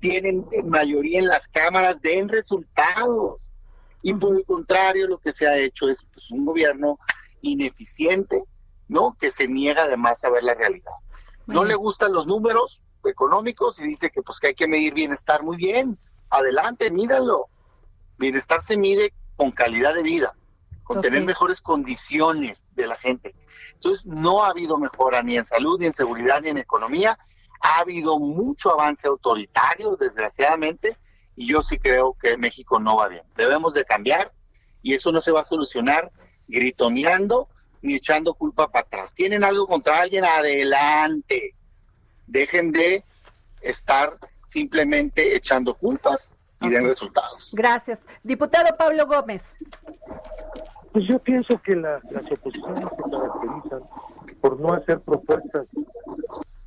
tienen 0.00 0.46
mayoría 0.64 1.18
en 1.18 1.26
las 1.26 1.48
cámaras, 1.48 2.00
den 2.00 2.28
resultados. 2.28 3.40
Y 4.02 4.14
por 4.14 4.36
el 4.36 4.44
contrario, 4.44 5.06
lo 5.06 5.18
que 5.18 5.32
se 5.32 5.46
ha 5.46 5.56
hecho 5.56 5.88
es 5.88 6.06
pues, 6.12 6.30
un 6.30 6.46
gobierno 6.46 6.98
ineficiente, 7.42 8.42
¿no? 8.88 9.16
Que 9.18 9.30
se 9.30 9.48
niega 9.48 9.84
además 9.84 10.24
a 10.24 10.30
ver 10.30 10.42
la 10.42 10.54
realidad. 10.54 10.92
No 11.46 11.64
le 11.64 11.74
gustan 11.74 12.12
los 12.12 12.26
números 12.26 12.82
económicos 13.04 13.80
y 13.80 13.86
dice 13.86 14.10
que 14.10 14.22
pues 14.22 14.40
que 14.40 14.48
hay 14.48 14.54
que 14.54 14.68
medir 14.68 14.92
bienestar. 14.94 15.42
Muy 15.42 15.56
bien, 15.56 15.98
adelante, 16.30 16.90
mídalo. 16.90 17.48
Bienestar 18.18 18.60
se 18.60 18.76
mide 18.76 19.14
con 19.36 19.52
calidad 19.52 19.94
de 19.94 20.02
vida, 20.02 20.34
con 20.82 21.00
tener 21.00 21.22
mejores 21.24 21.60
condiciones 21.60 22.68
de 22.74 22.86
la 22.86 22.96
gente. 22.96 23.34
Entonces, 23.74 24.04
no 24.04 24.44
ha 24.44 24.48
habido 24.48 24.76
mejora 24.76 25.22
ni 25.22 25.36
en 25.36 25.44
salud, 25.44 25.78
ni 25.78 25.86
en 25.86 25.94
seguridad, 25.94 26.42
ni 26.42 26.48
en 26.48 26.58
economía 26.58 27.18
ha 27.60 27.80
habido 27.80 28.18
mucho 28.18 28.72
avance 28.72 29.08
autoritario, 29.08 29.96
desgraciadamente, 29.96 30.96
y 31.36 31.46
yo 31.46 31.62
sí 31.62 31.78
creo 31.78 32.16
que 32.20 32.36
México 32.36 32.80
no 32.80 32.96
va 32.96 33.08
bien. 33.08 33.24
Debemos 33.36 33.74
de 33.74 33.84
cambiar 33.84 34.32
y 34.82 34.94
eso 34.94 35.12
no 35.12 35.20
se 35.20 35.32
va 35.32 35.40
a 35.40 35.44
solucionar 35.44 36.10
gritoneando 36.46 37.48
ni 37.82 37.94
echando 37.94 38.34
culpa 38.34 38.68
para 38.68 38.86
atrás. 38.86 39.14
¿Tienen 39.14 39.44
algo 39.44 39.66
contra 39.66 40.00
alguien? 40.00 40.24
Adelante. 40.24 41.54
Dejen 42.26 42.72
de 42.72 43.04
estar 43.60 44.16
simplemente 44.46 45.36
echando 45.36 45.74
culpas 45.74 46.32
y 46.60 46.68
den 46.70 46.84
resultados. 46.84 47.50
Gracias. 47.52 48.06
Diputado 48.22 48.76
Pablo 48.76 49.06
Gómez. 49.06 49.56
Pues 50.92 51.04
yo 51.06 51.18
pienso 51.18 51.60
que 51.62 51.76
las 51.76 52.02
oposiciones 52.04 52.84
se 52.84 53.10
caracterizan 53.10 53.80
por 54.40 54.58
no 54.58 54.72
hacer 54.72 55.00
propuestas 55.00 55.66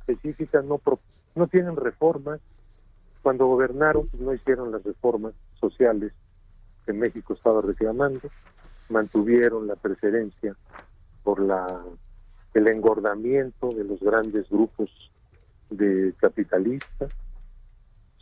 específicas, 0.00 0.64
no, 0.64 0.80
no 1.34 1.46
tienen 1.48 1.76
reformas. 1.76 2.40
Cuando 3.22 3.46
gobernaron, 3.46 4.08
pues 4.08 4.22
no 4.22 4.32
hicieron 4.34 4.72
las 4.72 4.82
reformas 4.82 5.34
sociales 5.60 6.12
que 6.84 6.92
México 6.92 7.34
estaba 7.34 7.62
reclamando, 7.62 8.20
mantuvieron 8.88 9.66
la 9.66 9.76
preferencia 9.76 10.56
por 11.22 11.40
la 11.40 11.82
el 12.54 12.68
engordamiento 12.68 13.68
de 13.68 13.84
los 13.84 14.00
grandes 14.00 14.48
grupos 14.50 14.90
de 15.70 16.12
capitalistas, 16.18 17.10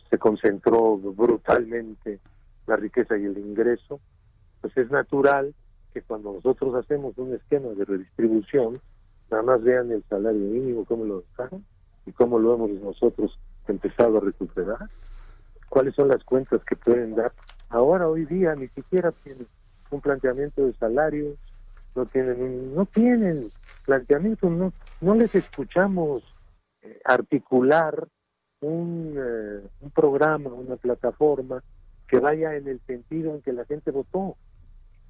se 0.09 0.17
concentró 0.17 0.97
brutalmente 0.97 2.19
la 2.65 2.77
riqueza 2.77 3.17
y 3.17 3.25
el 3.25 3.37
ingreso, 3.37 3.99
pues 4.61 4.75
es 4.77 4.89
natural 4.89 5.53
que 5.93 6.01
cuando 6.01 6.33
nosotros 6.33 6.73
hacemos 6.75 7.17
un 7.17 7.33
esquema 7.33 7.69
de 7.69 7.83
redistribución, 7.83 8.79
nada 9.29 9.43
más 9.43 9.63
vean 9.63 9.91
el 9.91 10.03
salario 10.09 10.39
mínimo, 10.39 10.85
cómo 10.85 11.03
lo 11.03 11.21
dejaron, 11.21 11.65
y 12.05 12.11
cómo 12.13 12.39
lo 12.39 12.55
hemos 12.55 12.71
nosotros 12.81 13.37
empezado 13.67 14.17
a 14.17 14.21
recuperar, 14.21 14.89
cuáles 15.69 15.95
son 15.95 16.07
las 16.07 16.23
cuentas 16.23 16.63
que 16.65 16.75
pueden 16.75 17.15
dar. 17.15 17.31
Ahora, 17.69 18.07
hoy 18.07 18.25
día, 18.25 18.55
ni 18.55 18.67
siquiera 18.69 19.11
tienen 19.11 19.45
un 19.89 20.01
planteamiento 20.01 20.65
de 20.65 20.73
salarios, 20.73 21.37
no 21.95 22.05
tienen, 22.05 22.75
no 22.75 22.85
tienen 22.85 23.51
planteamiento, 23.85 24.49
no, 24.49 24.73
no 25.01 25.15
les 25.15 25.33
escuchamos 25.35 26.23
eh, 26.81 26.99
articular 27.05 28.07
un, 28.61 29.15
eh, 29.17 29.67
un 29.81 29.91
programa, 29.91 30.49
una 30.51 30.75
plataforma 30.75 31.63
que 32.07 32.19
vaya 32.19 32.55
en 32.55 32.67
el 32.67 32.79
sentido 32.81 33.33
en 33.33 33.41
que 33.41 33.53
la 33.53 33.65
gente 33.65 33.91
votó, 33.91 34.35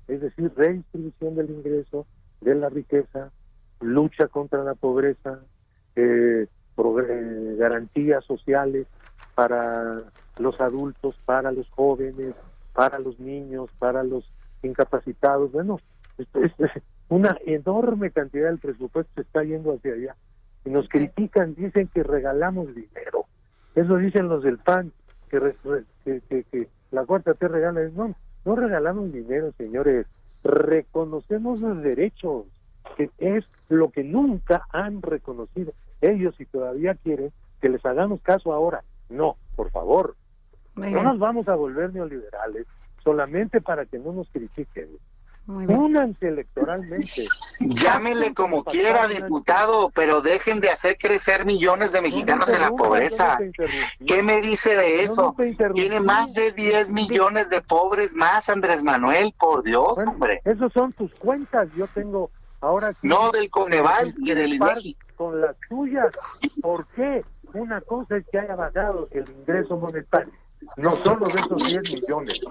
es 0.07 0.21
decir, 0.21 0.51
redistribución 0.55 1.35
del 1.35 1.49
ingreso, 1.49 2.05
de 2.41 2.55
la 2.55 2.69
riqueza, 2.69 3.31
lucha 3.79 4.27
contra 4.27 4.63
la 4.63 4.75
pobreza, 4.75 5.39
eh, 5.95 6.47
garantías 7.57 8.23
sociales 8.25 8.87
para 9.35 10.01
los 10.39 10.59
adultos, 10.59 11.15
para 11.25 11.51
los 11.51 11.69
jóvenes, 11.69 12.33
para 12.73 12.99
los 12.99 13.19
niños, 13.19 13.69
para 13.77 14.03
los 14.03 14.23
incapacitados. 14.63 15.51
Bueno, 15.51 15.79
una 17.09 17.37
enorme 17.45 18.11
cantidad 18.11 18.49
del 18.49 18.59
presupuesto 18.59 19.21
está 19.21 19.43
yendo 19.43 19.73
hacia 19.73 19.93
allá. 19.93 20.15
Y 20.65 20.69
nos 20.69 20.87
critican, 20.87 21.55
dicen 21.55 21.87
que 21.87 22.03
regalamos 22.03 22.73
dinero. 22.75 23.25
Eso 23.75 23.97
dicen 23.97 24.27
los 24.27 24.43
del 24.43 24.59
PAN, 24.59 24.91
que, 25.29 25.53
que, 26.03 26.43
que, 26.43 26.67
la 26.91 27.05
cuarta 27.05 27.33
te 27.33 27.47
regala. 27.47 27.81
No, 27.89 28.15
no 28.45 28.55
regalamos 28.55 29.11
dinero, 29.11 29.51
señores. 29.57 30.05
reconocemos 30.43 31.61
los 31.61 31.81
derechos, 31.81 32.45
que 32.97 33.09
es 33.17 33.45
lo 33.69 33.89
que 33.89 34.03
nunca 34.03 34.65
han 34.71 35.01
reconocido 35.01 35.73
ellos 36.01 36.35
y 36.39 36.45
todavía 36.45 36.95
quieren 36.95 37.31
que 37.61 37.69
les 37.69 37.85
hagamos 37.85 38.21
caso 38.21 38.53
ahora. 38.53 38.83
No, 39.09 39.35
por 39.55 39.71
favor. 39.71 40.15
no 40.75 41.03
nos 41.03 41.19
vamos 41.19 41.47
a 41.47 41.55
volver 41.55 41.93
neoliberales 41.93 42.65
solamente 43.03 43.61
para 43.61 43.85
que 43.85 43.99
no 43.99 44.11
nos 44.13 44.29
critiquen. 44.29 44.89
Únanse 45.67 46.27
electoralmente. 46.27 47.27
Llámenle 47.59 48.33
como 48.35 48.63
quiera, 48.63 49.07
diputado, 49.07 49.89
pero 49.93 50.21
dejen 50.21 50.59
de 50.59 50.69
hacer 50.69 50.97
crecer 50.97 51.45
millones 51.45 51.91
de 51.91 52.01
mexicanos 52.01 52.49
en 52.53 52.61
la 52.61 52.71
pobreza. 52.71 53.37
¿Qué 54.05 54.23
me 54.23 54.41
dice 54.41 54.75
de 54.75 55.03
eso? 55.03 55.35
Tiene 55.73 55.99
más 55.99 56.33
de 56.33 56.51
10 56.51 56.89
millones 56.89 57.49
de 57.49 57.61
pobres 57.61 58.15
más, 58.15 58.49
Andrés 58.49 58.83
Manuel, 58.83 59.33
por 59.37 59.63
Dios, 59.63 59.97
hombre. 59.99 60.41
Esos 60.45 60.71
son 60.73 60.93
tus 60.93 61.13
cuentas, 61.15 61.67
yo 61.75 61.87
tengo 61.87 62.31
ahora... 62.61 62.93
no 63.01 63.31
del 63.31 63.49
Coneval 63.49 64.13
y 64.19 64.33
del 64.33 64.53
INEGI. 64.53 64.97
Con 65.15 65.41
las 65.41 65.55
tuyas, 65.69 66.11
¿por 66.61 66.87
qué? 66.87 67.23
Una 67.53 67.81
cosa 67.81 68.17
es 68.17 68.25
que 68.31 68.39
haya 68.39 68.55
bajado 68.55 69.07
el 69.11 69.29
ingreso 69.29 69.77
monetario, 69.77 70.33
no 70.77 70.95
solo 71.03 71.25
de 71.27 71.39
esos 71.39 71.83
10 71.83 72.01
millones, 72.01 72.41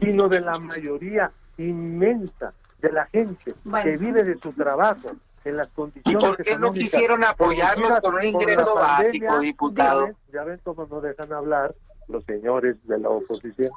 sino 0.00 0.28
de 0.28 0.40
la 0.40 0.58
mayoría 0.58 1.30
inmensa 1.58 2.52
de 2.80 2.92
la 2.92 3.06
gente 3.06 3.52
que 3.82 3.96
vive 3.96 4.24
de 4.24 4.38
su 4.38 4.52
trabajo 4.52 5.12
en 5.44 5.56
las 5.56 5.68
condiciones. 5.68 6.22
¿Y 6.22 6.26
por 6.26 6.42
qué 6.42 6.58
no 6.58 6.72
quisieron 6.72 7.24
apoyarlos 7.24 8.00
con 8.00 8.14
un 8.14 8.24
ingreso 8.24 8.74
básico, 8.76 9.38
diputado? 9.40 10.10
Ya 10.32 10.44
ven 10.44 10.60
cómo 10.64 10.86
no 10.86 11.00
dejan 11.00 11.32
hablar 11.32 11.74
los 12.08 12.24
señores 12.24 12.76
de 12.84 12.98
la 12.98 13.08
oposición. 13.08 13.70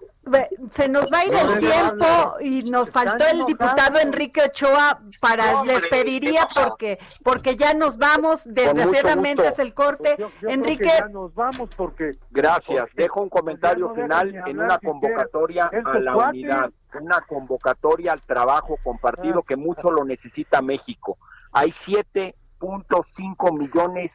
Se 0.70 0.88
nos 0.88 1.06
va 1.12 1.20
a 1.20 1.26
ir 1.26 1.34
el 1.34 1.60
tiempo 1.60 2.06
y 2.42 2.64
nos 2.64 2.92
faltó 2.92 3.26
el 3.32 3.46
diputado 3.46 4.00
Enrique 4.00 4.42
Ochoa 4.42 5.00
para 5.20 5.64
les 5.64 5.88
pediría 5.88 6.48
porque 6.54 7.00
porque 7.24 7.56
ya 7.56 7.74
nos 7.74 7.98
vamos 7.98 8.46
desgraciadamente 8.50 9.48
es 9.48 9.60
el 9.60 9.74
corte. 9.74 10.16
Pues 10.18 10.54
Enrique 10.54 10.86
ya 10.86 11.08
nos 11.08 11.34
vamos 11.34 11.70
porque 11.76 12.18
gracias. 12.32 12.88
Dejo 12.96 13.22
un 13.22 13.30
comentario 13.30 13.94
final 13.94 14.36
en 14.36 14.60
una 14.60 14.78
convocatoria 14.80 15.70
a 15.86 16.00
la 16.00 16.18
unidad 16.18 16.72
una 17.00 17.22
convocatoria 17.22 18.14
al 18.14 18.22
trabajo 18.22 18.78
compartido 18.84 19.44
que 19.44 19.56
mucho 19.56 19.92
lo 19.92 20.06
necesita 20.06 20.62
México. 20.62 21.18
Hay 21.52 21.74
7.5 21.86 23.58
millones 23.58 24.12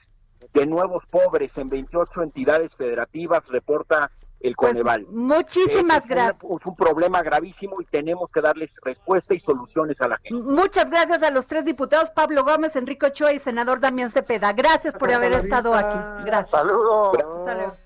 de 0.53 0.67
nuevos 0.67 1.05
pobres 1.11 1.51
en 1.57 1.69
28 1.69 2.23
entidades 2.23 2.71
federativas, 2.77 3.41
reporta 3.49 4.11
el 4.41 4.55
pues, 4.55 4.73
Coneval. 4.73 5.07
muchísimas 5.09 6.07
gracias. 6.07 6.45
Es 6.45 6.67
un 6.67 6.75
problema 6.75 7.23
gravísimo 7.23 7.81
y 7.81 7.85
tenemos 7.85 8.29
que 8.31 8.41
darles 8.41 8.71
respuesta 8.83 9.35
y 9.35 9.41
soluciones 9.41 10.01
a 10.01 10.09
la 10.09 10.19
gente. 10.19 10.43
Muchas 10.43 10.91
gracias 10.91 11.23
a 11.23 11.31
los 11.31 11.47
tres 11.47 11.65
diputados, 11.65 12.11
Pablo 12.11 12.45
Gómez, 12.45 12.75
Enrique 12.77 13.07
Ochoa 13.07 13.33
y 13.33 13.39
senador 13.39 13.81
Damián 13.81 14.11
Cepeda. 14.11 14.53
Gracias 14.53 14.95
por 14.95 15.13
haber 15.13 15.33
estado 15.33 15.75
aquí. 15.75 15.97
Gracias. 16.25 16.51
Saludos. 16.51 17.19
Hasta 17.39 17.55
luego. 17.55 17.77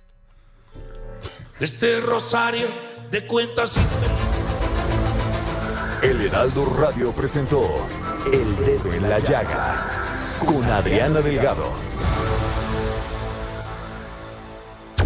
Este 1.61 2.01
rosario 2.01 2.67
de 3.11 3.27
cuentas 3.27 3.79
El 6.03 6.21
Heraldo 6.21 6.67
Radio 6.79 7.13
presentó 7.13 7.63
El 8.31 8.57
Dedo 8.57 8.93
en 8.93 9.09
la 9.09 9.19
Llaga 9.19 10.37
con 10.45 10.63
Adriana 10.65 11.21
Delgado. 11.21 11.65